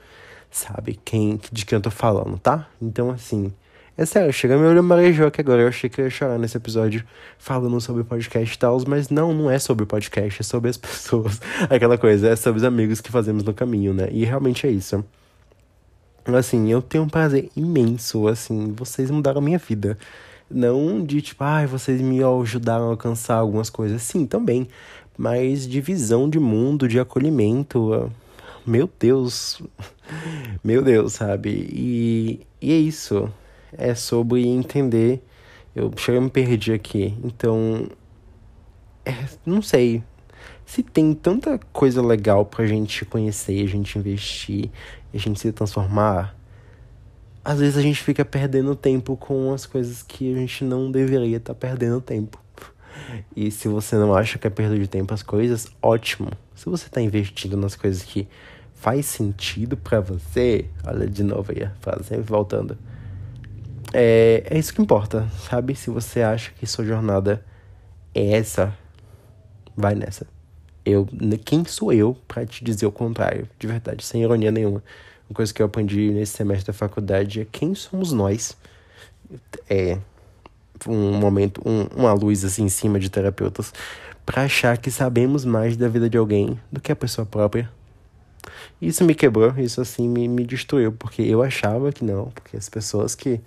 sabe 0.51 0.99
quem 1.03 1.39
de 1.51 1.65
quem 1.65 1.77
eu 1.77 1.81
tô 1.81 1.89
falando, 1.89 2.37
tá? 2.37 2.67
Então 2.81 3.09
assim, 3.09 3.51
é 3.97 4.05
sério, 4.05 4.31
chega 4.31 4.57
meu 4.57 4.69
olho 4.69 4.83
marejou 4.83 5.27
aqui 5.27 5.41
agora. 5.41 5.63
Eu 5.63 5.67
achei 5.67 5.89
que 5.89 5.99
eu 5.99 6.05
ia 6.05 6.11
chorar 6.11 6.37
nesse 6.37 6.57
episódio 6.57 7.03
falando 7.39 7.79
sobre 7.81 8.03
podcast 8.03 8.55
e 8.55 8.59
tal, 8.59 8.79
mas 8.87 9.09
não, 9.09 9.33
não 9.33 9.49
é 9.49 9.57
sobre 9.57 9.85
podcast, 9.85 10.41
é 10.41 10.43
sobre 10.43 10.69
as 10.69 10.77
pessoas. 10.77 11.41
Aquela 11.69 11.97
coisa, 11.97 12.29
é 12.29 12.35
sobre 12.35 12.59
os 12.59 12.63
amigos 12.63 13.01
que 13.01 13.11
fazemos 13.11 13.43
no 13.43 13.53
caminho, 13.53 13.93
né? 13.93 14.09
E 14.11 14.25
realmente 14.25 14.67
é 14.67 14.69
isso. 14.69 15.03
Assim, 16.25 16.71
eu 16.71 16.81
tenho 16.81 17.03
um 17.03 17.09
prazer 17.09 17.49
imenso, 17.55 18.27
assim, 18.27 18.73
vocês 18.77 19.09
mudaram 19.09 19.39
a 19.39 19.43
minha 19.43 19.57
vida. 19.57 19.97
Não 20.53 21.03
de 21.03 21.21
tipo, 21.21 21.43
ai, 21.43 21.63
ah, 21.63 21.67
vocês 21.67 22.01
me 22.01 22.23
ajudaram 22.23 22.85
a 22.85 22.89
alcançar 22.89 23.35
algumas 23.35 23.69
coisas. 23.69 24.01
Sim, 24.01 24.25
também. 24.25 24.67
Mas 25.17 25.67
de 25.67 25.81
visão 25.81 26.29
de 26.29 26.39
mundo, 26.39 26.87
de 26.87 26.99
acolhimento. 26.99 28.11
Meu 28.65 28.89
Deus. 28.99 29.61
Meu 30.63 30.81
Deus, 30.81 31.13
sabe? 31.13 31.49
E, 31.71 32.47
e 32.61 32.71
é 32.71 32.77
isso. 32.77 33.31
É 33.77 33.95
sobre 33.95 34.45
entender. 34.47 35.23
Eu 35.75 35.91
cheguei 35.97 36.19
a 36.19 36.23
me 36.23 36.29
perdi 36.29 36.73
aqui. 36.73 37.17
Então. 37.23 37.87
É, 39.05 39.13
não 39.45 39.61
sei. 39.61 40.03
Se 40.65 40.83
tem 40.83 41.13
tanta 41.13 41.59
coisa 41.73 42.01
legal 42.01 42.45
pra 42.45 42.65
gente 42.65 43.03
conhecer, 43.03 43.63
a 43.63 43.67
gente 43.67 43.97
investir, 43.97 44.69
a 45.13 45.17
gente 45.17 45.39
se 45.39 45.51
transformar 45.51 46.35
às 47.43 47.59
vezes 47.59 47.77
a 47.77 47.81
gente 47.81 48.01
fica 48.01 48.23
perdendo 48.23 48.75
tempo 48.75 49.17
com 49.17 49.53
as 49.53 49.65
coisas 49.65 50.03
que 50.03 50.33
a 50.33 50.37
gente 50.37 50.63
não 50.63 50.91
deveria 50.91 51.37
estar 51.37 51.53
tá 51.53 51.59
perdendo 51.59 51.99
tempo. 51.99 52.39
E 53.35 53.49
se 53.51 53.67
você 53.67 53.95
não 53.95 54.13
acha 54.13 54.37
que 54.37 54.47
é 54.47 54.49
perda 54.49 54.77
de 54.77 54.87
tempo 54.87 55.13
as 55.13 55.23
coisas, 55.23 55.67
ótimo. 55.81 56.31
Se 56.55 56.65
você 56.65 56.87
está 56.87 57.01
investindo 57.01 57.57
nas 57.57 57.75
coisas 57.75 58.03
que 58.03 58.27
faz 58.75 59.05
sentido 59.05 59.75
para 59.75 59.99
você, 59.99 60.65
olha 60.85 61.07
de 61.07 61.23
novo 61.23 61.51
aí 61.51 61.63
a 61.63 61.71
frase 61.81 62.05
sempre 62.05 62.23
voltando. 62.23 62.77
É, 63.93 64.43
é 64.49 64.57
isso 64.57 64.73
que 64.73 64.81
importa, 64.81 65.27
sabe? 65.49 65.75
Se 65.75 65.89
você 65.89 66.21
acha 66.21 66.51
que 66.51 66.65
sua 66.65 66.85
jornada 66.85 67.43
é 68.13 68.33
essa, 68.33 68.75
vai 69.75 69.95
nessa. 69.95 70.25
Eu, 70.85 71.07
quem 71.45 71.65
sou 71.65 71.93
eu 71.93 72.15
para 72.27 72.45
te 72.45 72.63
dizer 72.63 72.85
o 72.85 72.91
contrário, 72.91 73.47
de 73.59 73.67
verdade, 73.67 74.03
sem 74.03 74.21
ironia 74.23 74.51
nenhuma. 74.51 74.83
Uma 75.31 75.35
coisa 75.35 75.53
que 75.53 75.61
eu 75.61 75.65
aprendi 75.65 76.11
nesse 76.11 76.33
semestre 76.33 76.67
da 76.67 76.73
faculdade 76.73 77.39
é 77.39 77.47
quem 77.49 77.73
somos 77.73 78.11
nós. 78.11 78.57
É 79.69 79.97
um 80.85 81.13
momento, 81.13 81.61
um, 81.65 81.83
uma 81.95 82.11
luz 82.11 82.43
assim 82.43 82.65
em 82.65 82.69
cima 82.69 82.99
de 82.99 83.09
terapeutas 83.09 83.73
para 84.25 84.41
achar 84.41 84.77
que 84.77 84.91
sabemos 84.91 85.45
mais 85.45 85.77
da 85.77 85.87
vida 85.87 86.09
de 86.09 86.17
alguém 86.17 86.59
do 86.69 86.81
que 86.81 86.91
a 86.91 86.95
pessoa 86.97 87.25
própria. 87.25 87.71
Isso 88.81 89.05
me 89.05 89.15
quebrou, 89.15 89.57
isso 89.57 89.79
assim 89.79 90.05
me, 90.05 90.27
me 90.27 90.43
destruiu, 90.43 90.91
porque 90.91 91.21
eu 91.21 91.41
achava 91.41 91.93
que 91.93 92.03
não, 92.03 92.25
porque 92.31 92.57
as 92.57 92.67
pessoas 92.67 93.15
que, 93.15 93.39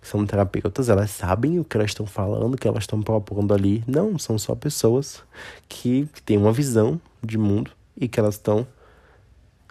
são 0.00 0.24
terapeutas, 0.24 0.88
elas 0.88 1.10
sabem 1.10 1.58
o 1.58 1.64
que 1.64 1.76
elas 1.76 1.90
estão 1.90 2.06
falando, 2.06 2.54
o 2.54 2.56
que 2.56 2.68
elas 2.68 2.84
estão 2.84 3.02
propondo 3.02 3.52
ali. 3.52 3.82
Não, 3.84 4.16
são 4.16 4.38
só 4.38 4.54
pessoas 4.54 5.24
que, 5.68 6.08
que 6.14 6.22
têm 6.22 6.38
uma 6.38 6.52
visão 6.52 7.00
de 7.20 7.36
mundo 7.36 7.72
e 7.96 8.06
que 8.06 8.20
elas 8.20 8.36
estão 8.36 8.64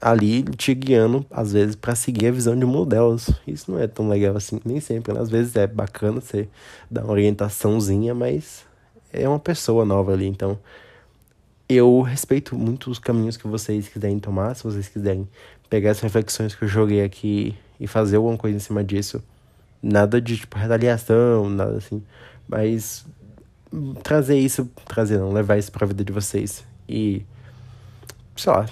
ali 0.02 0.44
te 0.44 0.74
guiando, 0.74 1.26
às 1.30 1.54
vezes, 1.54 1.76
para 1.76 1.94
seguir 1.96 2.28
a 2.28 2.32
visão 2.32 2.58
de 2.58 2.66
mundo 2.66 2.88
delas. 2.88 3.30
Isso 3.46 3.72
não 3.72 3.80
é 3.80 3.88
tão 3.88 4.10
legal 4.10 4.36
assim, 4.36 4.60
nem 4.66 4.80
sempre. 4.80 5.14
Né? 5.14 5.20
Às 5.20 5.30
vezes 5.30 5.56
é 5.56 5.68
bacana 5.68 6.20
você 6.20 6.50
dar 6.90 7.04
uma 7.04 7.14
orientaçãozinha, 7.14 8.16
mas 8.16 8.66
é 9.14 9.28
uma 9.28 9.40
pessoa 9.40 9.86
nova 9.86 10.14
ali, 10.14 10.26
então 10.26 10.58
eu 11.68 12.02
respeito 12.02 12.56
muito 12.56 12.92
os 12.92 13.00
caminhos 13.00 13.38
que 13.38 13.48
vocês 13.48 13.88
quiserem 13.88 14.20
tomar, 14.20 14.56
se 14.56 14.64
vocês 14.64 14.90
quiserem 14.90 15.28
pegar 15.70 15.92
as 15.92 16.02
reflexões 16.02 16.54
que 16.54 16.64
eu 16.64 16.68
joguei 16.68 17.02
aqui 17.02 17.56
e 17.80 17.88
fazer 17.88 18.18
alguma 18.18 18.38
coisa 18.38 18.58
em 18.58 18.60
cima 18.60 18.84
disso. 18.84 19.24
Nada 19.82 20.20
de 20.20 20.38
tipo 20.38 20.58
retaliação, 20.58 21.50
nada 21.50 21.78
assim, 21.78 22.04
mas 22.48 23.06
trazer 24.04 24.38
isso, 24.38 24.70
trazer 24.86 25.18
não, 25.18 25.32
levar 25.32 25.58
isso 25.58 25.72
para 25.72 25.86
a 25.86 25.88
vida 25.88 26.04
de 26.04 26.12
vocês 26.12 26.64
e 26.90 27.26
sei 28.36 28.52
lá, 28.52 28.66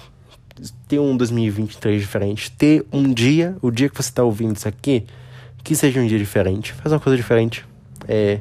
ter 0.88 0.98
um 0.98 1.16
2023 1.16 2.00
diferente, 2.00 2.50
ter 2.52 2.86
um 2.92 3.12
dia, 3.12 3.56
o 3.62 3.70
dia 3.70 3.88
que 3.88 3.96
você 3.96 4.12
tá 4.12 4.22
ouvindo 4.22 4.56
isso 4.56 4.68
aqui, 4.68 5.06
que 5.62 5.74
seja 5.74 6.00
um 6.00 6.06
dia 6.06 6.18
diferente, 6.18 6.72
faz 6.72 6.92
uma 6.92 7.00
coisa 7.00 7.16
diferente. 7.16 7.66
É, 8.08 8.40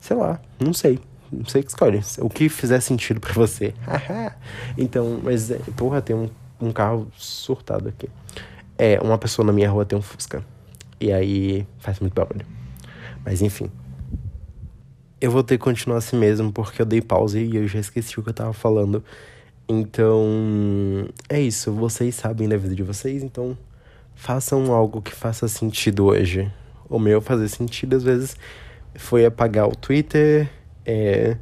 sei 0.00 0.16
lá, 0.16 0.40
não 0.58 0.72
sei. 0.72 0.98
Não 1.30 1.44
sei 1.44 1.62
que 1.62 1.68
escolhe. 1.68 2.00
O 2.20 2.30
que 2.30 2.48
fizer 2.48 2.80
sentido 2.80 3.20
para 3.20 3.32
você. 3.34 3.74
então, 4.78 5.20
mas, 5.22 5.50
é, 5.50 5.58
porra, 5.76 6.00
tem 6.00 6.16
um, 6.16 6.30
um 6.60 6.72
carro 6.72 7.08
surtado 7.16 7.88
aqui. 7.88 8.08
É, 8.76 8.98
uma 9.00 9.18
pessoa 9.18 9.44
na 9.44 9.52
minha 9.52 9.70
rua 9.70 9.84
tem 9.84 9.98
um 9.98 10.02
Fusca. 10.02 10.42
E 11.00 11.12
aí 11.12 11.66
faz 11.78 12.00
muito 12.00 12.14
barulho. 12.14 12.46
Mas 13.24 13.42
enfim. 13.42 13.70
Eu 15.20 15.30
vou 15.30 15.42
ter 15.42 15.58
que 15.58 15.64
continuar 15.64 15.98
assim 15.98 16.16
mesmo, 16.16 16.52
porque 16.52 16.80
eu 16.80 16.86
dei 16.86 17.00
pause 17.00 17.40
e 17.40 17.56
eu 17.56 17.66
já 17.66 17.80
esqueci 17.80 18.18
o 18.18 18.22
que 18.22 18.30
eu 18.30 18.34
tava 18.34 18.52
falando. 18.52 19.04
Então, 19.68 21.08
é 21.28 21.40
isso. 21.40 21.70
Vocês 21.72 22.14
sabem 22.14 22.48
da 22.48 22.56
vida 22.56 22.74
de 22.74 22.82
vocês, 22.82 23.22
então 23.22 23.56
façam 24.14 24.72
algo 24.72 25.02
que 25.02 25.14
faça 25.14 25.46
sentido 25.46 26.06
hoje. 26.06 26.50
O 26.88 26.98
meu 26.98 27.20
fazer 27.20 27.48
sentido, 27.48 27.94
às 27.94 28.02
vezes, 28.02 28.36
foi 28.94 29.26
apagar 29.26 29.68
o 29.68 29.76
Twitter, 29.76 30.48
é, 30.86 31.36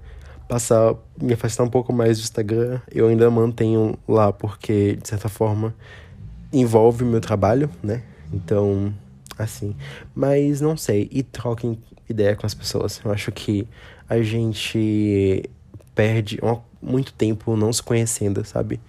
passar, 0.49 0.95
me 1.21 1.33
afastar 1.35 1.63
um 1.63 1.71
pouco 1.71 1.93
mais 1.93 2.19
do 2.19 2.23
Instagram. 2.23 2.81
Eu 2.91 3.07
ainda 3.07 3.31
mantenho 3.31 3.97
lá 4.09 4.33
porque, 4.33 4.97
de 4.97 5.09
certa 5.09 5.29
forma, 5.29 5.73
envolve 6.53 7.05
o 7.05 7.07
meu 7.07 7.21
trabalho, 7.21 7.71
né? 7.83 8.03
Então, 8.33 8.93
assim. 9.39 9.77
Mas 10.15 10.61
não 10.61 10.77
sei. 10.77 11.09
E 11.13 11.23
troquem 11.23 11.79
ideia 12.09 12.35
com 12.35 12.45
as 12.45 12.55
pessoas. 12.55 13.01
Eu 13.05 13.13
acho 13.13 13.31
que 13.31 13.69
a 14.09 14.21
gente 14.21 15.49
perde 15.95 16.39
muito 16.81 17.13
tempo 17.13 17.57
não 17.57 17.73
se 17.73 17.83
conhecendo, 17.83 18.45
sabe? 18.45 18.81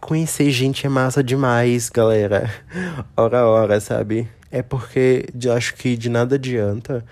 Conhecer 0.00 0.50
gente 0.50 0.86
é 0.86 0.88
massa 0.88 1.22
demais, 1.22 1.88
galera. 1.88 2.50
Hora 3.16 3.40
a 3.40 3.46
hora, 3.46 3.80
sabe? 3.80 4.28
É 4.50 4.62
porque 4.62 5.26
acho 5.54 5.74
que 5.74 5.96
de 5.96 6.08
nada 6.08 6.36
adianta 6.36 7.04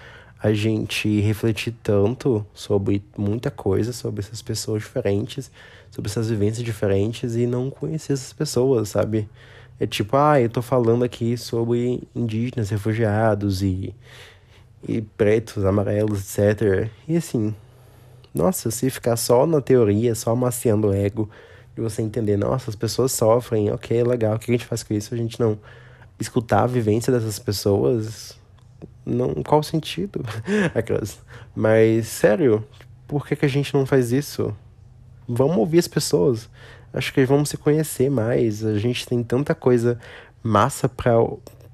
a 0.42 0.52
gente 0.52 1.20
refletir 1.20 1.74
tanto 1.82 2.46
sobre 2.54 3.02
muita 3.16 3.50
coisa, 3.50 3.92
sobre 3.92 4.20
essas 4.20 4.40
pessoas 4.42 4.82
diferentes, 4.82 5.50
sobre 5.90 6.10
essas 6.10 6.28
vivências 6.28 6.64
diferentes 6.64 7.34
e 7.34 7.46
não 7.46 7.70
conhecer 7.70 8.12
essas 8.12 8.32
pessoas, 8.32 8.90
sabe? 8.90 9.28
É 9.78 9.86
tipo, 9.86 10.16
ah, 10.16 10.40
eu 10.40 10.48
tô 10.48 10.62
falando 10.62 11.04
aqui 11.04 11.36
sobre 11.36 12.02
indígenas, 12.14 12.70
refugiados 12.70 13.62
e, 13.62 13.94
e 14.88 15.02
pretos, 15.02 15.64
amarelos, 15.64 16.38
etc. 16.38 16.88
E 17.06 17.16
assim, 17.16 17.54
nossa, 18.36 18.70
se 18.70 18.90
ficar 18.90 19.16
só 19.16 19.46
na 19.46 19.60
teoria, 19.60 20.14
só 20.14 20.30
amaciando 20.30 20.88
o 20.88 20.92
ego, 20.94 21.28
de 21.74 21.80
você 21.80 22.02
entender, 22.02 22.36
nossa, 22.36 22.70
as 22.70 22.76
pessoas 22.76 23.12
sofrem, 23.12 23.70
ok, 23.70 24.02
legal, 24.02 24.36
o 24.36 24.38
que 24.38 24.50
a 24.50 24.54
gente 24.54 24.66
faz 24.66 24.82
com 24.82 24.94
isso? 24.94 25.14
A 25.14 25.16
gente 25.16 25.40
não 25.40 25.58
escutar 26.20 26.62
a 26.62 26.66
vivência 26.66 27.12
dessas 27.12 27.38
pessoas, 27.38 28.38
não, 29.04 29.34
qual 29.42 29.62
sentido? 29.62 30.24
Mas, 31.54 32.08
sério, 32.08 32.64
por 33.06 33.26
que, 33.26 33.36
que 33.36 33.44
a 33.44 33.48
gente 33.48 33.72
não 33.74 33.86
faz 33.86 34.12
isso? 34.12 34.54
Vamos 35.28 35.56
ouvir 35.56 35.78
as 35.78 35.88
pessoas. 35.88 36.48
Acho 36.92 37.12
que 37.12 37.24
vamos 37.24 37.48
se 37.48 37.56
conhecer 37.56 38.10
mais. 38.10 38.64
A 38.64 38.78
gente 38.78 39.06
tem 39.06 39.22
tanta 39.22 39.54
coisa 39.54 39.98
massa 40.42 40.88
para 40.88 41.12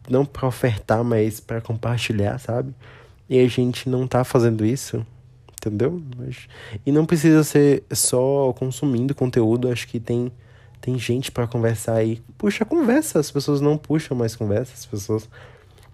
não 0.08 0.24
para 0.24 0.48
ofertar, 0.48 1.04
mas 1.04 1.38
para 1.38 1.60
compartilhar, 1.60 2.38
sabe? 2.38 2.74
E 3.28 3.38
a 3.38 3.48
gente 3.48 3.88
não 3.88 4.06
tá 4.06 4.24
fazendo 4.24 4.64
isso, 4.64 5.06
entendeu? 5.66 6.02
Mas, 6.16 6.48
e 6.84 6.90
não 6.90 7.06
precisa 7.06 7.44
ser 7.44 7.84
só 7.92 8.52
consumindo 8.52 9.14
conteúdo, 9.14 9.68
acho 9.68 9.86
que 9.86 10.00
tem 10.00 10.32
tem 10.80 10.98
gente 10.98 11.30
para 11.30 11.46
conversar 11.46 11.94
aí. 11.94 12.20
Puxa 12.36 12.64
conversa, 12.64 13.20
as 13.20 13.30
pessoas 13.30 13.60
não 13.60 13.78
puxam 13.78 14.16
mais 14.16 14.34
conversa, 14.34 14.72
as 14.74 14.84
pessoas 14.84 15.28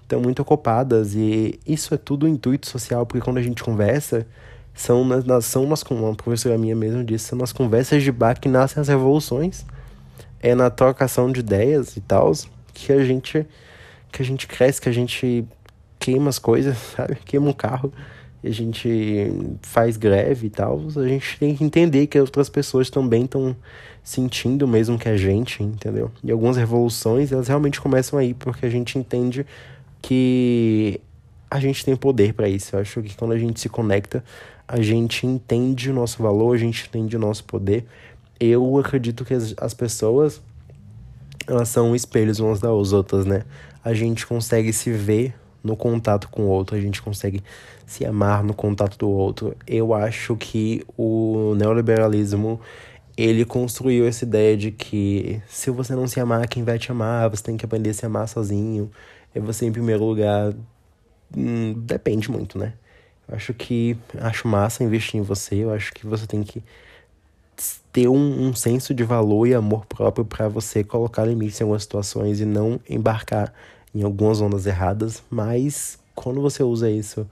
estão 0.01 0.19
muito 0.19 0.41
ocupadas 0.41 1.14
e 1.14 1.61
isso 1.66 1.93
é 1.93 1.99
tudo 1.99 2.27
intuito 2.27 2.66
social, 2.66 3.05
porque 3.05 3.23
quando 3.23 3.37
a 3.37 3.43
gente 3.43 3.62
conversa, 3.62 4.27
são 4.73 5.05
nas, 5.05 5.45
são 5.45 5.62
umas, 5.62 5.83
uma 5.83 6.14
professora 6.14 6.57
minha 6.57 6.75
mesmo 6.75 7.05
disse, 7.05 7.27
são 7.27 7.39
nas 7.39 7.53
conversas 7.53 8.03
de 8.03 8.11
bar 8.11 8.41
que 8.41 8.49
nascem 8.49 8.81
as 8.81 8.89
revoluções. 8.89 9.66
É 10.41 10.55
na 10.55 10.71
trocação 10.71 11.31
de 11.31 11.41
ideias 11.41 11.97
e 11.97 12.01
tal 12.01 12.33
que 12.73 12.91
a 12.91 13.05
gente 13.05 13.47
que 14.11 14.23
a 14.23 14.25
gente 14.25 14.47
cresce, 14.47 14.81
que 14.81 14.89
a 14.89 14.93
gente 14.93 15.45
queima 15.99 16.31
as 16.31 16.39
coisas, 16.39 16.79
sabe? 16.97 17.16
Queima 17.27 17.51
um 17.51 17.53
carro, 17.53 17.93
a 18.43 18.51
gente 18.51 19.32
faz 19.62 19.97
greve 19.97 20.47
e 20.47 20.51
tal. 20.51 20.80
A 20.97 21.09
gente 21.09 21.39
tem 21.39 21.55
que 21.55 21.64
entender 21.64 22.07
que 22.07 22.18
outras 22.18 22.49
pessoas 22.49 22.89
também 22.89 23.24
estão 23.24 23.57
sentindo 24.03 24.64
o 24.64 24.68
mesmo 24.68 24.99
que 24.99 25.09
a 25.09 25.16
gente, 25.16 25.62
entendeu? 25.62 26.11
E 26.22 26.30
algumas 26.30 26.57
revoluções, 26.57 27.32
elas 27.32 27.49
realmente 27.49 27.80
começam 27.80 28.18
aí 28.18 28.32
porque 28.32 28.64
a 28.64 28.70
gente 28.70 28.99
entende 28.99 29.45
que 30.01 31.01
a 31.51 31.59
gente 31.59 31.84
tem 31.84 31.97
poder 31.97 32.32
para 32.32 32.49
isso. 32.49 32.76
Eu 32.76 32.80
acho 32.80 33.03
que 33.03 33.14
quando 33.16 33.32
a 33.32 33.39
gente 33.39 33.61
se 33.61 33.68
conecta, 33.68 34.24
a 34.66 34.80
gente 34.80 35.26
entende 35.26 35.91
o 35.91 35.95
nosso 35.95 36.22
valor, 36.22 36.55
a 36.55 36.59
gente 36.59 36.86
entende 36.86 37.16
o 37.16 37.20
nosso 37.20 37.45
poder. 37.45 37.86
Eu 38.39 38.78
acredito 38.78 39.24
que 39.24 39.34
as, 39.34 39.55
as 39.59 39.74
pessoas 39.74 40.41
elas 41.47 41.68
são 41.70 41.97
espelhos 41.97 42.39
umas 42.39 42.61
das 42.61 42.93
outras, 42.93 43.24
né? 43.24 43.43
A 43.82 43.95
gente 43.95 44.26
consegue 44.26 44.72
se 44.72 44.93
ver 44.93 45.34
no 45.63 45.77
contato 45.77 46.29
com 46.29 46.43
o 46.43 46.49
outro, 46.49 46.77
a 46.77 46.81
gente 46.81 47.03
consegue 47.03 47.43
se 47.87 48.05
amar 48.05 48.43
no 48.43 48.55
contato 48.55 48.97
do 48.99 49.09
outro. 49.11 49.57
Eu 49.67 49.95
acho 49.95 50.37
que 50.37 50.85
o 50.97 51.55
neoliberalismo 51.57 52.61
ele 53.17 53.45
construiu 53.45 54.07
essa 54.07 54.25
ideia 54.25 54.57
de 54.57 54.71
que 54.71 55.43
se 55.49 55.71
você 55.71 55.95
não 55.95 56.07
se 56.07 56.21
amar, 56.21 56.47
quem 56.47 56.63
vai 56.63 56.79
te 56.79 56.93
amar? 56.93 57.29
Você 57.31 57.43
tem 57.43 57.57
que 57.57 57.65
aprender 57.65 57.91
a 57.91 57.95
se 57.95 58.07
amar 58.07 58.29
sozinho 58.29 58.91
é 59.35 59.41
você 59.41 59.67
em 59.67 59.73
primeiro 59.73 60.05
lugar. 60.05 60.55
Hum, 61.37 61.75
depende 61.75 62.31
muito, 62.31 62.59
né? 62.59 62.75
Eu 63.29 63.37
acho 63.37 63.53
que. 63.55 63.97
Acho 64.21 64.49
massa 64.49 64.85
investir 64.85 65.21
em 65.21 65.23
você. 65.23 65.57
Eu 65.57 65.73
acho 65.73 65.93
que 65.93 66.07
você 66.07 66.27
tem 66.27 66.43
que 66.43 66.63
ter 67.93 68.09
um, 68.09 68.49
um 68.49 68.55
senso 68.55 68.95
de 68.95 69.03
valor 69.05 69.47
e 69.47 69.55
amor 69.55 69.85
próprio 69.87 70.25
para 70.25 70.49
você 70.49 70.85
colocar 70.85 71.25
limites 71.25 71.61
em 71.61 71.65
algumas 71.65 71.83
situações 71.83 72.41
e 72.41 72.45
não 72.45 72.81
embarcar 72.89 73.53
em 73.99 74.05
algumas 74.05 74.41
ondas 74.41 74.65
erradas. 74.65 75.23
Mas 75.29 75.99
quando 76.15 76.41
você 76.41 76.63
usa 76.63 76.89
isso 76.89 77.29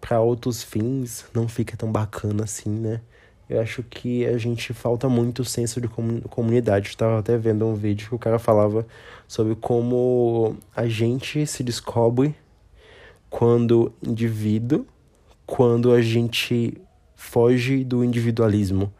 para 0.00 0.20
outros 0.20 0.62
fins, 0.62 1.24
não 1.34 1.48
fica 1.48 1.76
tão 1.76 1.90
bacana 1.90 2.44
assim, 2.44 2.70
né? 2.70 3.00
Eu 3.48 3.60
acho 3.60 3.82
que 3.82 4.24
a 4.26 4.38
gente 4.38 4.72
falta 4.72 5.08
muito 5.08 5.44
senso 5.44 5.80
de 5.80 5.88
comunidade. 5.88 6.88
Estava 6.88 7.18
até 7.18 7.36
vendo 7.36 7.64
um 7.66 7.74
vídeo 7.74 8.08
que 8.08 8.14
o 8.14 8.18
cara 8.18 8.38
falava 8.38 8.86
sobre 9.26 9.54
como 9.56 10.56
a 10.74 10.86
gente 10.86 11.46
se 11.46 11.62
descobre 11.62 12.34
quando 13.30 13.92
indivíduo, 14.02 14.86
quando 15.44 15.92
a 15.92 16.02
gente 16.02 16.76
foge 17.14 17.84
do 17.84 18.04
individualismo. 18.04 18.92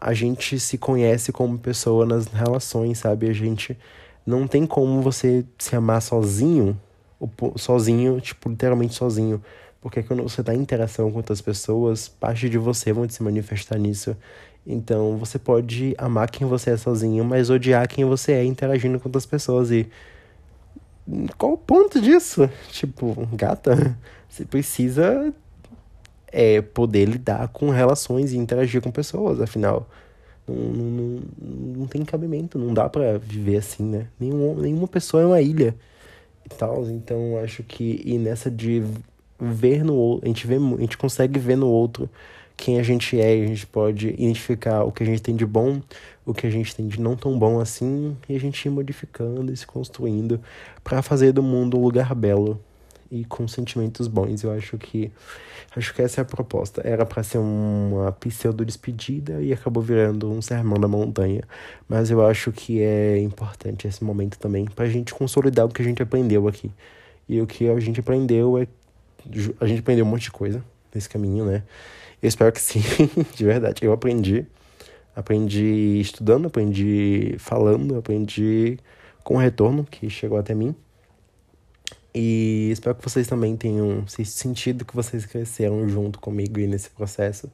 A 0.00 0.14
gente 0.14 0.58
se 0.58 0.78
conhece 0.78 1.30
como 1.30 1.58
pessoa 1.58 2.06
nas 2.06 2.26
relações, 2.26 2.98
sabe? 2.98 3.28
A 3.28 3.32
gente 3.32 3.76
não 4.26 4.46
tem 4.48 4.66
como 4.66 5.00
você 5.00 5.44
se 5.56 5.76
amar 5.76 6.02
sozinho, 6.02 6.78
sozinho, 7.56 8.20
tipo, 8.20 8.48
literalmente 8.48 8.94
sozinho. 8.94 9.42
Porque 9.80 10.02
quando 10.02 10.22
você 10.22 10.42
tá 10.42 10.52
em 10.52 10.58
interação 10.58 11.10
com 11.12 11.18
outras 11.18 11.40
pessoas, 11.40 12.08
parte 12.08 12.50
de 12.50 12.58
você 12.58 12.92
vão 12.92 13.08
se 13.08 13.22
manifestar 13.22 13.78
nisso. 13.78 14.16
Então 14.66 15.16
você 15.16 15.38
pode 15.38 15.94
amar 15.96 16.28
quem 16.28 16.46
você 16.46 16.70
é 16.70 16.76
sozinho, 16.76 17.24
mas 17.24 17.50
odiar 17.50 17.86
quem 17.86 18.04
você 18.04 18.32
é 18.32 18.44
interagindo 18.44 18.98
com 18.98 19.08
outras 19.08 19.24
pessoas. 19.24 19.70
E 19.70 19.88
qual 21.38 21.52
o 21.52 21.58
ponto 21.58 22.00
disso? 22.00 22.50
Tipo, 22.72 23.14
gata, 23.32 23.96
você 24.28 24.44
precisa 24.44 25.32
é, 26.32 26.60
poder 26.60 27.04
lidar 27.04 27.46
com 27.48 27.70
relações 27.70 28.32
e 28.32 28.36
interagir 28.36 28.82
com 28.82 28.90
pessoas, 28.90 29.40
afinal. 29.40 29.88
Não, 30.48 30.54
não, 30.54 31.22
não 31.78 31.86
tem 31.86 32.04
cabimento, 32.04 32.58
não 32.58 32.72
dá 32.72 32.88
para 32.88 33.18
viver 33.18 33.56
assim, 33.56 33.82
né? 33.84 34.06
Nenhum, 34.18 34.54
nenhuma 34.56 34.86
pessoa 34.86 35.22
é 35.22 35.26
uma 35.26 35.40
ilha 35.40 35.74
e 36.44 36.48
tal. 36.54 36.88
Então 36.88 37.38
acho 37.38 37.62
que 37.62 38.02
e 38.04 38.18
nessa 38.18 38.50
de 38.50 38.82
ver 39.38 39.84
no 39.84 39.94
outro, 39.94 40.24
a 40.24 40.28
gente 40.28 40.46
vê, 40.46 40.56
a 40.56 40.80
gente 40.80 40.96
consegue 40.96 41.38
ver 41.38 41.56
no 41.56 41.68
outro 41.68 42.08
quem 42.56 42.80
a 42.80 42.82
gente 42.82 43.20
é, 43.20 43.32
a 43.32 43.46
gente 43.46 43.66
pode 43.66 44.08
identificar 44.08 44.82
o 44.82 44.90
que 44.90 45.02
a 45.02 45.06
gente 45.06 45.20
tem 45.20 45.36
de 45.36 45.44
bom, 45.44 45.80
o 46.24 46.32
que 46.32 46.46
a 46.46 46.50
gente 46.50 46.74
tem 46.74 46.88
de 46.88 46.98
não 46.98 47.14
tão 47.14 47.38
bom 47.38 47.60
assim, 47.60 48.16
e 48.28 48.34
a 48.34 48.40
gente 48.40 48.64
ir 48.64 48.70
modificando 48.70 49.52
e 49.52 49.56
se 49.56 49.66
construindo 49.66 50.40
para 50.82 51.02
fazer 51.02 51.32
do 51.32 51.42
mundo 51.42 51.76
um 51.76 51.82
lugar 51.82 52.14
belo 52.14 52.58
e 53.10 53.24
com 53.24 53.46
sentimentos 53.46 54.08
bons. 54.08 54.42
Eu 54.42 54.52
acho 54.52 54.78
que 54.78 55.10
acho 55.74 55.94
que 55.94 56.02
essa 56.02 56.20
é 56.20 56.22
a 56.22 56.24
proposta. 56.24 56.80
Era 56.84 57.04
para 57.04 57.22
ser 57.22 57.38
uma 57.38 58.12
pseudo 58.12 58.64
despedida 58.64 59.40
e 59.42 59.52
acabou 59.52 59.82
virando 59.82 60.30
um 60.30 60.40
sermão 60.40 60.78
da 60.78 60.88
montanha. 60.88 61.42
Mas 61.88 62.10
eu 62.10 62.26
acho 62.26 62.52
que 62.52 62.80
é 62.80 63.18
importante 63.18 63.86
esse 63.86 64.02
momento 64.02 64.38
também 64.38 64.64
pra 64.66 64.88
gente 64.88 65.14
consolidar 65.14 65.66
o 65.66 65.68
que 65.68 65.82
a 65.82 65.84
gente 65.84 66.02
aprendeu 66.02 66.48
aqui. 66.48 66.70
E 67.28 67.40
o 67.40 67.46
que 67.46 67.68
a 67.68 67.80
gente 67.80 68.00
aprendeu 68.00 68.58
é 68.58 68.66
a 69.60 69.66
gente 69.66 69.80
aprendeu 69.80 70.04
um 70.04 70.08
monte 70.08 70.22
de 70.22 70.30
coisa 70.30 70.64
nesse 70.94 71.08
caminho, 71.08 71.44
né? 71.44 71.62
Eu 72.22 72.28
espero 72.28 72.52
que 72.52 72.60
sim, 72.60 72.80
de 73.34 73.44
verdade. 73.44 73.84
Eu 73.84 73.92
aprendi. 73.92 74.46
Aprendi 75.14 75.98
estudando, 76.00 76.46
aprendi 76.46 77.36
falando, 77.38 77.96
aprendi 77.96 78.78
com 79.24 79.34
o 79.34 79.38
retorno 79.38 79.84
que 79.84 80.10
chegou 80.10 80.38
até 80.38 80.54
mim. 80.54 80.74
E 82.18 82.70
espero 82.70 82.94
que 82.94 83.04
vocês 83.04 83.26
também 83.26 83.54
tenham 83.58 84.08
sentido 84.08 84.86
que 84.86 84.96
vocês 84.96 85.26
cresceram 85.26 85.86
junto 85.86 86.18
comigo 86.18 86.58
e 86.58 86.66
nesse 86.66 86.88
processo. 86.88 87.52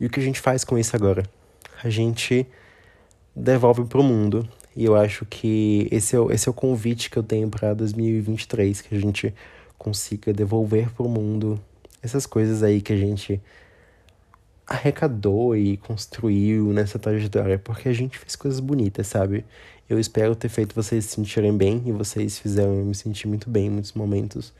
E 0.00 0.06
o 0.06 0.10
que 0.10 0.18
a 0.18 0.22
gente 0.22 0.40
faz 0.40 0.64
com 0.64 0.76
isso 0.76 0.96
agora? 0.96 1.22
A 1.80 1.88
gente 1.88 2.44
devolve 3.36 3.84
para 3.84 4.00
o 4.00 4.02
mundo. 4.02 4.48
E 4.74 4.84
eu 4.84 4.96
acho 4.96 5.24
que 5.24 5.86
esse 5.92 6.16
é, 6.16 6.18
o, 6.18 6.32
esse 6.32 6.48
é 6.48 6.50
o 6.50 6.52
convite 6.52 7.08
que 7.08 7.16
eu 7.16 7.22
tenho 7.22 7.48
para 7.48 7.72
2023, 7.72 8.80
que 8.80 8.96
a 8.96 8.98
gente 8.98 9.32
consiga 9.78 10.32
devolver 10.32 10.90
para 10.90 11.06
o 11.06 11.08
mundo 11.08 11.60
essas 12.02 12.26
coisas 12.26 12.64
aí 12.64 12.80
que 12.80 12.92
a 12.92 12.96
gente 12.96 13.40
arrecadou 14.66 15.54
e 15.54 15.76
construiu 15.76 16.72
nessa 16.72 16.98
trajetória, 16.98 17.60
porque 17.60 17.88
a 17.88 17.92
gente 17.92 18.18
fez 18.18 18.34
coisas 18.34 18.58
bonitas, 18.58 19.06
sabe? 19.06 19.44
Eu 19.90 19.98
espero 19.98 20.36
ter 20.36 20.48
feito 20.48 20.72
vocês 20.72 21.04
se 21.06 21.16
sentirem 21.16 21.56
bem 21.56 21.82
e 21.84 21.90
vocês 21.90 22.38
fizeram 22.38 22.78
eu 22.78 22.84
me 22.84 22.94
sentir 22.94 23.26
muito 23.26 23.50
bem 23.50 23.66
em 23.66 23.70
muitos 23.70 23.92
momentos. 23.92 24.52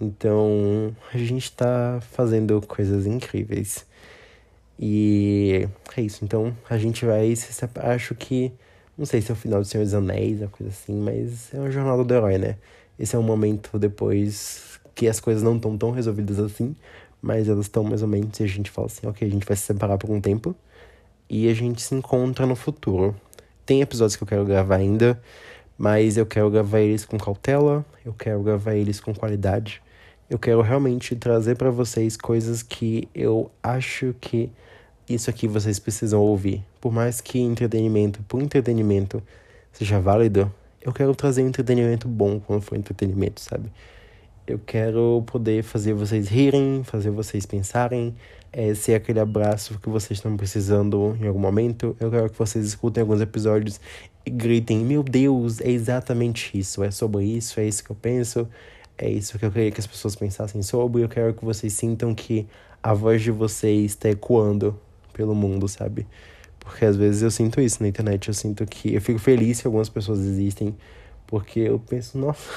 Então, 0.00 0.92
a 1.14 1.16
gente 1.16 1.52
tá 1.52 2.00
fazendo 2.10 2.60
coisas 2.62 3.06
incríveis. 3.06 3.86
E 4.76 5.68
é 5.96 6.02
isso. 6.02 6.24
Então, 6.24 6.56
a 6.68 6.76
gente 6.76 7.04
vai 7.04 7.36
se 7.36 7.52
separar. 7.52 7.94
Acho 7.94 8.16
que. 8.16 8.50
Não 8.96 9.06
sei 9.06 9.20
se 9.22 9.30
é 9.30 9.32
o 9.32 9.36
final 9.36 9.60
do 9.60 9.64
Senhor 9.64 9.84
dos 9.84 9.94
Anéis, 9.94 10.40
uma 10.40 10.48
coisa 10.48 10.72
assim, 10.72 10.94
mas 11.00 11.54
é 11.54 11.60
uma 11.60 11.70
jornada 11.70 12.02
do 12.02 12.12
herói, 12.12 12.36
né? 12.36 12.56
Esse 12.98 13.14
é 13.14 13.18
um 13.18 13.22
momento 13.22 13.78
depois 13.78 14.80
que 14.92 15.06
as 15.06 15.20
coisas 15.20 15.40
não 15.40 15.54
estão 15.54 15.78
tão 15.78 15.92
resolvidas 15.92 16.40
assim, 16.40 16.74
mas 17.22 17.48
elas 17.48 17.66
estão 17.66 17.84
mais 17.84 18.02
ou 18.02 18.08
menos, 18.08 18.40
e 18.40 18.42
a 18.42 18.48
gente 18.48 18.72
fala 18.72 18.88
assim, 18.88 19.06
ok, 19.06 19.28
a 19.28 19.30
gente 19.30 19.46
vai 19.46 19.56
se 19.56 19.62
separar 19.62 19.98
por 19.98 20.10
um 20.10 20.20
tempo 20.20 20.52
e 21.30 21.48
a 21.48 21.54
gente 21.54 21.80
se 21.80 21.94
encontra 21.94 22.44
no 22.44 22.56
futuro. 22.56 23.14
Tem 23.68 23.82
episódios 23.82 24.16
que 24.16 24.22
eu 24.22 24.26
quero 24.26 24.46
gravar 24.46 24.76
ainda, 24.76 25.20
mas 25.76 26.16
eu 26.16 26.24
quero 26.24 26.48
gravar 26.50 26.80
eles 26.80 27.04
com 27.04 27.18
cautela, 27.18 27.84
eu 28.02 28.14
quero 28.14 28.42
gravar 28.42 28.74
eles 28.74 28.98
com 28.98 29.14
qualidade. 29.14 29.82
Eu 30.30 30.38
quero 30.38 30.62
realmente 30.62 31.14
trazer 31.14 31.54
para 31.54 31.70
vocês 31.70 32.16
coisas 32.16 32.62
que 32.62 33.06
eu 33.14 33.50
acho 33.62 34.14
que 34.22 34.50
isso 35.06 35.28
aqui 35.28 35.46
vocês 35.46 35.78
precisam 35.78 36.18
ouvir. 36.18 36.64
Por 36.80 36.90
mais 36.90 37.20
que 37.20 37.38
entretenimento, 37.40 38.22
por 38.22 38.40
entretenimento, 38.40 39.22
seja 39.70 40.00
válido, 40.00 40.50
eu 40.80 40.90
quero 40.90 41.14
trazer 41.14 41.42
entretenimento 41.42 42.08
bom 42.08 42.40
quando 42.40 42.62
for 42.62 42.74
entretenimento, 42.74 43.42
sabe? 43.42 43.70
Eu 44.48 44.58
quero 44.58 45.22
poder 45.26 45.62
fazer 45.62 45.92
vocês 45.92 46.26
rirem, 46.26 46.82
fazer 46.82 47.10
vocês 47.10 47.44
pensarem, 47.44 48.16
é, 48.50 48.72
ser 48.72 48.94
aquele 48.94 49.20
abraço 49.20 49.78
que 49.78 49.90
vocês 49.90 50.18
estão 50.18 50.34
precisando 50.38 51.14
em 51.20 51.26
algum 51.26 51.38
momento. 51.38 51.94
Eu 52.00 52.10
quero 52.10 52.30
que 52.30 52.38
vocês 52.38 52.64
escutem 52.64 53.02
alguns 53.02 53.20
episódios 53.20 53.78
e 54.24 54.30
gritem: 54.30 54.78
Meu 54.78 55.02
Deus, 55.02 55.60
é 55.60 55.70
exatamente 55.70 56.58
isso, 56.58 56.82
é 56.82 56.90
sobre 56.90 57.26
isso, 57.26 57.60
é 57.60 57.68
isso 57.68 57.84
que 57.84 57.90
eu 57.90 57.96
penso, 57.96 58.48
é 58.96 59.10
isso 59.10 59.38
que 59.38 59.44
eu 59.44 59.52
queria 59.52 59.70
que 59.70 59.80
as 59.80 59.86
pessoas 59.86 60.16
pensassem 60.16 60.62
sobre. 60.62 61.02
Eu 61.02 61.10
quero 61.10 61.34
que 61.34 61.44
vocês 61.44 61.74
sintam 61.74 62.14
que 62.14 62.46
a 62.82 62.94
voz 62.94 63.20
de 63.20 63.30
vocês 63.30 63.90
está 63.90 64.08
ecoando 64.08 64.80
pelo 65.12 65.34
mundo, 65.34 65.68
sabe? 65.68 66.06
Porque 66.58 66.86
às 66.86 66.96
vezes 66.96 67.20
eu 67.20 67.30
sinto 67.30 67.60
isso 67.60 67.82
na 67.82 67.88
internet, 67.90 68.28
eu 68.28 68.34
sinto 68.34 68.64
que 68.64 68.94
eu 68.94 69.00
fico 69.02 69.18
feliz 69.18 69.60
que 69.60 69.66
algumas 69.66 69.90
pessoas 69.90 70.20
existem, 70.20 70.74
porque 71.26 71.60
eu 71.60 71.78
penso, 71.78 72.16
nossa. 72.16 72.48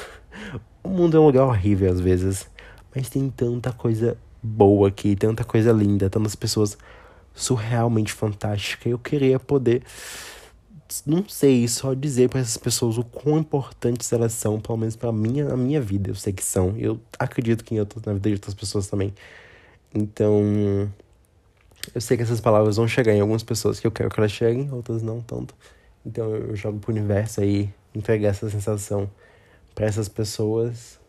O 0.83 0.89
mundo 0.89 1.17
é 1.17 1.19
um 1.19 1.25
lugar 1.25 1.45
horrível 1.45 1.91
às 1.91 1.99
vezes, 1.99 2.49
mas 2.93 3.09
tem 3.09 3.29
tanta 3.29 3.71
coisa 3.71 4.17
boa 4.41 4.87
aqui, 4.87 5.15
tanta 5.15 5.43
coisa 5.43 5.71
linda, 5.71 6.09
tantas 6.09 6.35
pessoas 6.35 6.77
surrealmente 7.33 8.11
fantásticas. 8.11 8.91
Eu 8.91 8.99
queria 8.99 9.39
poder, 9.39 9.83
não 11.05 11.27
sei, 11.27 11.67
só 11.67 11.93
dizer 11.93 12.29
para 12.29 12.39
essas 12.39 12.57
pessoas 12.57 12.97
o 12.97 13.03
quão 13.03 13.37
importantes 13.37 14.11
elas 14.11 14.33
são, 14.33 14.59
pelo 14.59 14.77
menos 14.77 14.95
para 14.95 15.11
minha, 15.11 15.53
a 15.53 15.57
minha 15.57 15.79
vida. 15.79 16.09
Eu 16.09 16.15
sei 16.15 16.33
que 16.33 16.43
são. 16.43 16.75
Eu 16.77 16.99
acredito 17.19 17.63
que 17.63 17.75
em 17.75 17.79
outras, 17.79 18.03
na 18.03 18.13
vida 18.13 18.29
de 18.29 18.35
outras 18.35 18.53
pessoas 18.53 18.87
também. 18.87 19.13
Então, 19.93 20.89
eu 21.93 22.01
sei 22.01 22.15
que 22.17 22.23
essas 22.23 22.39
palavras 22.39 22.77
vão 22.77 22.87
chegar 22.87 23.13
em 23.13 23.21
algumas 23.21 23.43
pessoas 23.43 23.79
que 23.79 23.87
eu 23.87 23.91
quero 23.91 24.09
que 24.09 24.19
elas 24.19 24.31
cheguem, 24.31 24.71
outras 24.71 25.01
não 25.01 25.21
tanto. 25.21 25.55
Então 26.05 26.29
eu 26.35 26.55
jogo 26.55 26.79
pro 26.79 26.91
universo 26.91 27.41
aí 27.41 27.69
entregar 27.93 28.29
essa 28.29 28.49
sensação 28.49 29.09
para 29.73 29.85
essas 29.85 30.07
pessoas. 30.07 30.99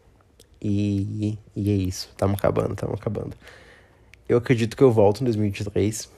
E, 0.60 1.38
e 1.56 1.70
é 1.70 1.74
isso. 1.74 2.08
Estamos 2.10 2.38
acabando, 2.38 2.74
estamos 2.74 2.94
acabando. 3.00 3.34
Eu 4.28 4.38
acredito 4.38 4.76
que 4.76 4.82
eu 4.82 4.92
volto 4.92 5.20
em 5.20 5.24
2023. 5.24 6.10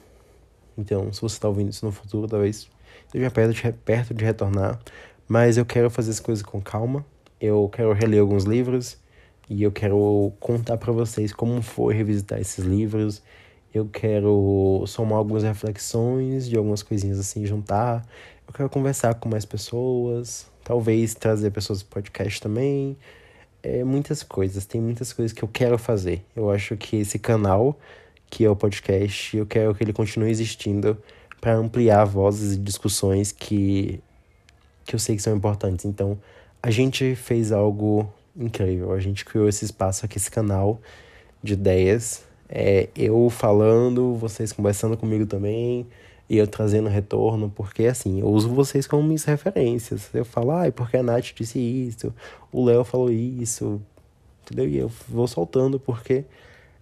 Então, 0.77 1.11
se 1.11 1.21
você 1.21 1.35
está 1.35 1.47
ouvindo 1.47 1.71
isso 1.71 1.85
no 1.85 1.91
futuro, 1.91 2.27
talvez 2.27 2.69
esteja 3.05 3.31
perto 3.31 3.53
de, 3.53 3.71
perto 3.73 4.13
de 4.13 4.23
retornar. 4.23 4.79
Mas 5.27 5.57
eu 5.57 5.65
quero 5.65 5.89
fazer 5.89 6.11
as 6.11 6.19
coisas 6.19 6.43
com 6.43 6.61
calma. 6.61 7.05
Eu 7.41 7.69
quero 7.73 7.91
reler 7.93 8.21
alguns 8.21 8.43
livros. 8.43 8.97
E 9.49 9.61
eu 9.63 9.71
quero 9.71 10.33
contar 10.39 10.77
para 10.77 10.91
vocês 10.91 11.31
como 11.31 11.61
foi 11.61 11.93
revisitar 11.93 12.39
esses 12.39 12.63
livros. 12.63 13.21
Eu 13.73 13.87
quero 13.87 14.83
somar 14.87 15.17
algumas 15.17 15.43
reflexões 15.43 16.47
de 16.47 16.57
algumas 16.57 16.81
coisinhas 16.81 17.19
assim, 17.19 17.45
juntar. 17.45 18.07
Eu 18.47 18.53
quero 18.53 18.69
conversar 18.69 19.15
com 19.15 19.29
mais 19.29 19.45
pessoas, 19.45 20.47
Talvez 20.65 21.13
trazer 21.13 21.51
pessoas 21.51 21.83
do 21.83 21.85
podcast 21.85 22.41
também. 22.41 22.97
É, 23.61 23.83
muitas 23.83 24.23
coisas, 24.23 24.65
tem 24.65 24.81
muitas 24.81 25.13
coisas 25.13 25.31
que 25.31 25.43
eu 25.43 25.47
quero 25.47 25.77
fazer. 25.77 26.25
Eu 26.35 26.49
acho 26.49 26.75
que 26.75 26.95
esse 26.95 27.19
canal, 27.19 27.79
que 28.31 28.43
é 28.43 28.49
o 28.49 28.55
podcast, 28.55 29.37
eu 29.37 29.45
quero 29.45 29.75
que 29.75 29.83
ele 29.83 29.93
continue 29.93 30.31
existindo 30.31 30.97
para 31.39 31.53
ampliar 31.53 32.03
vozes 32.05 32.55
e 32.55 32.57
discussões 32.57 33.31
que, 33.31 34.01
que 34.83 34.95
eu 34.95 34.99
sei 34.99 35.15
que 35.15 35.21
são 35.21 35.35
importantes. 35.35 35.85
Então, 35.85 36.17
a 36.63 36.71
gente 36.71 37.13
fez 37.13 37.51
algo 37.51 38.11
incrível. 38.35 38.91
A 38.91 38.99
gente 38.99 39.23
criou 39.23 39.47
esse 39.47 39.65
espaço 39.65 40.03
aqui, 40.03 40.17
esse 40.17 40.31
canal 40.31 40.81
de 41.43 41.53
ideias. 41.53 42.25
É, 42.49 42.89
eu 42.95 43.29
falando, 43.29 44.15
vocês 44.15 44.51
conversando 44.51 44.97
comigo 44.97 45.27
também 45.27 45.85
e 46.29 46.37
eu 46.37 46.47
trazendo 46.47 46.89
retorno, 46.89 47.51
porque 47.53 47.85
assim, 47.85 48.19
eu 48.19 48.27
uso 48.27 48.49
vocês 48.49 48.87
como 48.87 49.03
minhas 49.03 49.23
referências. 49.25 50.09
Eu 50.13 50.25
falo, 50.25 50.51
ai, 50.51 50.69
ah, 50.69 50.71
porque 50.71 50.97
a 50.97 51.03
Nath 51.03 51.33
disse 51.35 51.59
isso, 51.59 52.13
o 52.51 52.65
Léo 52.65 52.83
falou 52.83 53.11
isso, 53.11 53.81
entendeu? 54.43 54.67
E 54.67 54.77
eu 54.77 54.91
vou 55.07 55.27
soltando, 55.27 55.79
porque 55.79 56.25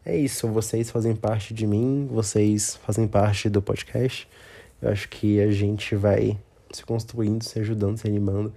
é 0.05 0.17
isso, 0.17 0.47
vocês 0.47 0.89
fazem 0.89 1.15
parte 1.15 1.53
de 1.53 1.67
mim, 1.67 2.07
vocês 2.11 2.77
fazem 2.85 3.07
parte 3.07 3.49
do 3.49 3.61
podcast. 3.61 4.27
Eu 4.81 4.89
acho 4.89 5.07
que 5.09 5.39
a 5.39 5.51
gente 5.51 5.95
vai 5.95 6.37
se 6.71 6.83
construindo, 6.83 7.43
se 7.43 7.59
ajudando, 7.59 7.97
se 7.97 8.07
animando, 8.07 8.53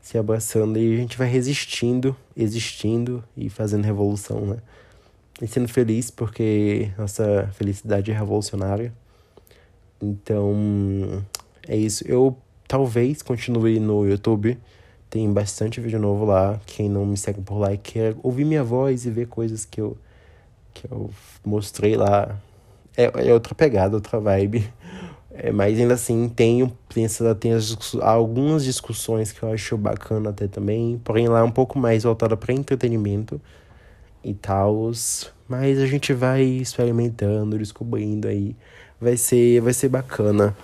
se 0.00 0.18
abraçando 0.18 0.78
e 0.78 0.94
a 0.94 0.96
gente 0.96 1.16
vai 1.16 1.28
resistindo, 1.28 2.14
existindo 2.36 3.24
e 3.36 3.48
fazendo 3.48 3.84
revolução, 3.84 4.46
né? 4.46 4.58
E 5.40 5.46
sendo 5.46 5.68
feliz 5.68 6.10
porque 6.10 6.90
nossa 6.98 7.48
felicidade 7.54 8.10
é 8.10 8.14
revolucionária. 8.14 8.92
Então, 10.02 11.24
é 11.68 11.76
isso. 11.76 12.04
Eu 12.06 12.36
talvez 12.66 13.22
continue 13.22 13.78
no 13.78 14.06
YouTube, 14.06 14.58
Tem 15.10 15.30
bastante 15.32 15.80
vídeo 15.80 16.00
novo 16.00 16.24
lá. 16.24 16.60
Quem 16.66 16.88
não 16.88 17.06
me 17.06 17.16
segue 17.16 17.40
por 17.42 17.58
lá 17.58 17.72
e 17.72 17.78
quer 17.78 18.16
ouvir 18.22 18.44
minha 18.44 18.64
voz 18.64 19.06
e 19.06 19.10
ver 19.10 19.28
coisas 19.28 19.64
que 19.64 19.80
eu, 19.80 19.96
que 20.74 20.90
eu 20.90 21.10
mostrei 21.44 21.96
lá. 21.96 22.40
É, 22.96 23.28
é 23.28 23.34
outra 23.34 23.54
pegada, 23.54 23.96
outra 23.96 24.18
vibe. 24.18 24.72
É, 25.34 25.50
mas 25.50 25.78
ainda 25.78 25.94
assim, 25.94 26.28
tem, 26.28 26.70
tem, 26.88 27.54
as, 27.54 27.94
algumas 28.02 28.64
discussões 28.64 29.32
que 29.32 29.42
eu 29.42 29.52
acho 29.52 29.76
bacana 29.78 30.30
até 30.30 30.46
também. 30.48 31.00
Porém, 31.04 31.28
lá 31.28 31.40
é 31.40 31.42
um 31.42 31.50
pouco 31.50 31.78
mais 31.78 32.04
voltada 32.04 32.36
para 32.36 32.52
entretenimento 32.52 33.40
e 34.24 34.34
tal. 34.34 34.90
Mas 35.48 35.78
a 35.78 35.86
gente 35.86 36.12
vai 36.12 36.42
experimentando, 36.42 37.58
descobrindo 37.58 38.28
aí. 38.28 38.56
Vai 39.02 39.16
ser, 39.16 39.60
vai 39.60 39.72
ser 39.72 39.88
bacana. 39.88 40.56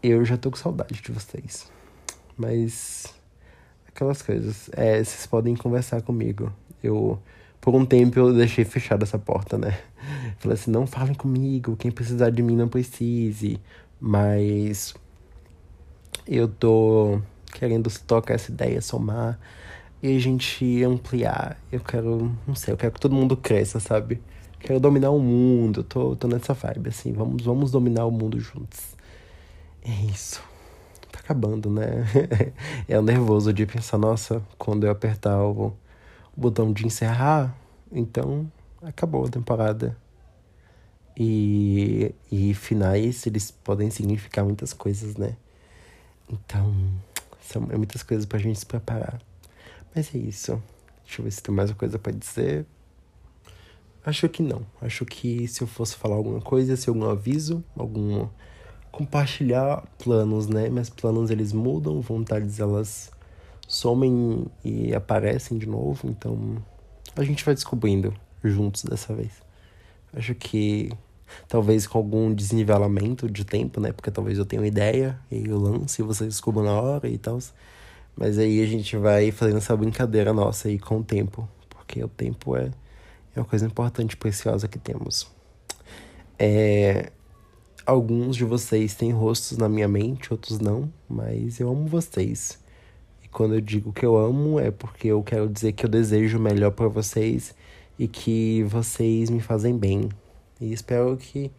Eu 0.00 0.24
já 0.24 0.36
tô 0.36 0.48
com 0.48 0.56
saudade 0.56 1.02
de 1.02 1.10
vocês. 1.10 1.68
Mas 2.36 3.12
aquelas 3.88 4.22
coisas. 4.22 4.70
É, 4.74 5.02
vocês 5.02 5.26
podem 5.26 5.56
conversar 5.56 6.00
comigo. 6.02 6.52
Eu 6.80 7.20
por 7.60 7.74
um 7.74 7.84
tempo 7.84 8.16
eu 8.16 8.32
deixei 8.32 8.64
fechada 8.64 9.02
essa 9.02 9.18
porta, 9.18 9.58
né? 9.58 9.76
Falei 10.38 10.54
assim, 10.54 10.70
não 10.70 10.86
falem 10.86 11.14
comigo, 11.14 11.76
quem 11.76 11.90
precisar 11.90 12.30
de 12.30 12.44
mim 12.44 12.54
não 12.54 12.68
precise. 12.68 13.60
Mas 14.00 14.94
eu 16.28 16.46
tô 16.46 17.20
querendo 17.52 17.90
tocar 18.06 18.34
essa 18.34 18.52
ideia, 18.52 18.80
somar 18.80 19.36
e 20.00 20.16
a 20.16 20.20
gente 20.20 20.84
ampliar. 20.84 21.60
Eu 21.72 21.80
quero, 21.80 22.32
não 22.46 22.54
sei, 22.54 22.72
eu 22.72 22.78
quero 22.78 22.92
que 22.92 23.00
todo 23.00 23.16
mundo 23.16 23.36
cresça, 23.36 23.80
sabe? 23.80 24.22
Quero 24.60 24.80
dominar 24.80 25.10
o 25.10 25.20
mundo, 25.20 25.82
tô, 25.82 26.16
tô 26.16 26.26
nessa 26.28 26.52
vibe, 26.52 26.88
assim, 26.88 27.12
vamos, 27.12 27.44
vamos 27.44 27.70
dominar 27.70 28.06
o 28.06 28.10
mundo 28.10 28.40
juntos. 28.40 28.96
É 29.82 30.04
isso. 30.10 30.42
Tá 31.12 31.20
acabando, 31.20 31.70
né? 31.70 32.04
é 32.88 32.98
o 32.98 33.02
nervoso 33.02 33.52
de 33.52 33.64
pensar, 33.66 33.98
nossa, 33.98 34.42
quando 34.58 34.84
eu 34.84 34.90
apertar 34.90 35.40
o 35.42 35.72
botão 36.36 36.72
de 36.72 36.86
encerrar, 36.86 37.56
então 37.90 38.50
acabou 38.82 39.24
a 39.24 39.28
temporada. 39.28 39.96
E, 41.16 42.14
e 42.30 42.54
finais, 42.54 43.26
eles 43.26 43.50
podem 43.50 43.90
significar 43.90 44.44
muitas 44.44 44.72
coisas, 44.72 45.16
né? 45.16 45.36
Então, 46.30 46.72
são 47.40 47.66
é 47.70 47.76
muitas 47.76 48.02
coisas 48.02 48.26
pra 48.26 48.38
gente 48.38 48.58
se 48.58 48.66
preparar. 48.66 49.20
Mas 49.94 50.14
é 50.14 50.18
isso. 50.18 50.62
Deixa 51.04 51.20
eu 51.20 51.24
ver 51.24 51.30
se 51.30 51.42
tem 51.42 51.54
mais 51.54 51.70
uma 51.70 51.76
coisa 51.76 51.98
para 51.98 52.12
dizer. 52.12 52.66
Acho 54.04 54.28
que 54.28 54.42
não. 54.42 54.62
Acho 54.80 55.04
que 55.04 55.46
se 55.48 55.62
eu 55.62 55.66
fosse 55.66 55.96
falar 55.96 56.16
alguma 56.16 56.40
coisa, 56.40 56.76
se 56.76 56.88
algum 56.88 57.04
aviso, 57.08 57.62
algum 57.76 58.28
compartilhar 58.90 59.84
planos, 59.98 60.46
né? 60.48 60.68
Mas 60.68 60.88
planos 60.88 61.30
eles 61.30 61.52
mudam, 61.52 62.00
vontades 62.00 62.58
elas 62.58 63.10
somem 63.66 64.46
e 64.64 64.94
aparecem 64.94 65.58
de 65.58 65.66
novo, 65.66 66.08
então 66.08 66.56
a 67.14 67.22
gente 67.22 67.44
vai 67.44 67.54
descobrindo 67.54 68.14
juntos 68.42 68.82
dessa 68.82 69.14
vez. 69.14 69.42
Acho 70.12 70.34
que 70.34 70.90
talvez 71.46 71.86
com 71.86 71.98
algum 71.98 72.32
desnivelamento 72.32 73.30
de 73.30 73.44
tempo, 73.44 73.80
né? 73.80 73.92
Porque 73.92 74.10
talvez 74.10 74.38
eu 74.38 74.46
tenha 74.46 74.62
uma 74.62 74.68
ideia 74.68 75.18
e 75.30 75.46
eu 75.46 75.58
lance 75.58 76.00
e 76.00 76.04
vocês 76.04 76.30
descubram 76.30 76.64
na 76.64 76.80
hora 76.80 77.08
e 77.08 77.18
tal. 77.18 77.38
Mas 78.16 78.38
aí 78.38 78.62
a 78.62 78.66
gente 78.66 78.96
vai 78.96 79.30
fazendo 79.30 79.58
essa 79.58 79.76
brincadeira 79.76 80.32
nossa 80.32 80.68
aí 80.68 80.78
com 80.78 80.98
o 80.98 81.04
tempo, 81.04 81.48
porque 81.68 82.02
o 82.02 82.08
tempo 82.08 82.56
é, 82.56 82.70
é 83.38 83.42
uma 83.42 83.48
coisa 83.48 83.66
importante 83.66 84.12
e 84.12 84.16
preciosa 84.16 84.66
que 84.68 84.78
temos. 84.78 85.30
É, 86.38 87.10
alguns 87.86 88.36
de 88.36 88.44
vocês 88.44 88.94
têm 88.94 89.10
rostos 89.10 89.56
na 89.56 89.68
minha 89.68 89.88
mente, 89.88 90.32
outros 90.32 90.58
não, 90.58 90.92
mas 91.08 91.58
eu 91.60 91.68
amo 91.68 91.86
vocês. 91.86 92.58
Quando 93.30 93.54
eu 93.54 93.60
digo 93.60 93.92
que 93.92 94.04
eu 94.04 94.16
amo, 94.16 94.58
é 94.58 94.70
porque 94.70 95.08
eu 95.08 95.22
quero 95.22 95.48
dizer 95.48 95.72
que 95.72 95.84
eu 95.84 95.90
desejo 95.90 96.38
o 96.38 96.40
melhor 96.40 96.70
para 96.70 96.88
vocês 96.88 97.54
e 97.98 98.08
que 98.08 98.62
vocês 98.64 99.30
me 99.30 99.40
fazem 99.40 99.76
bem. 99.76 100.08
E 100.60 100.72
espero 100.72 101.16
que. 101.16 101.50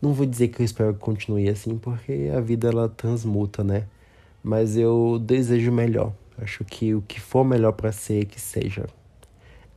Não 0.00 0.12
vou 0.12 0.26
dizer 0.26 0.48
que 0.48 0.60
eu 0.60 0.64
espero 0.64 0.94
que 0.94 1.00
continue 1.00 1.48
assim, 1.48 1.78
porque 1.78 2.30
a 2.36 2.40
vida 2.40 2.68
ela 2.68 2.88
transmuta, 2.88 3.62
né? 3.62 3.86
Mas 4.42 4.76
eu 4.76 5.18
desejo 5.20 5.70
melhor. 5.70 6.12
Acho 6.38 6.64
que 6.64 6.94
o 6.94 7.02
que 7.02 7.20
for 7.20 7.44
melhor 7.44 7.72
para 7.72 7.92
ser, 7.92 8.24
que 8.26 8.40
seja. 8.40 8.86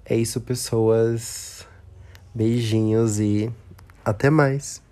É 0.07 0.15
isso, 0.15 0.39
pessoas. 0.39 1.65
Beijinhos 2.33 3.19
e 3.19 3.51
até 4.03 4.29
mais. 4.29 4.83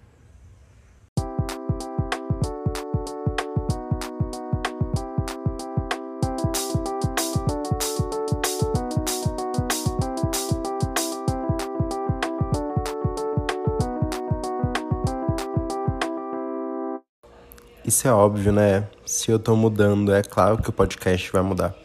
Isso 17.85 18.07
é 18.07 18.11
óbvio, 18.11 18.51
né? 18.51 18.87
Se 19.05 19.29
eu 19.29 19.37
tô 19.37 19.55
mudando, 19.55 20.11
é 20.11 20.23
claro 20.23 20.57
que 20.57 20.69
o 20.69 20.73
podcast 20.73 21.31
vai 21.31 21.43
mudar. 21.43 21.82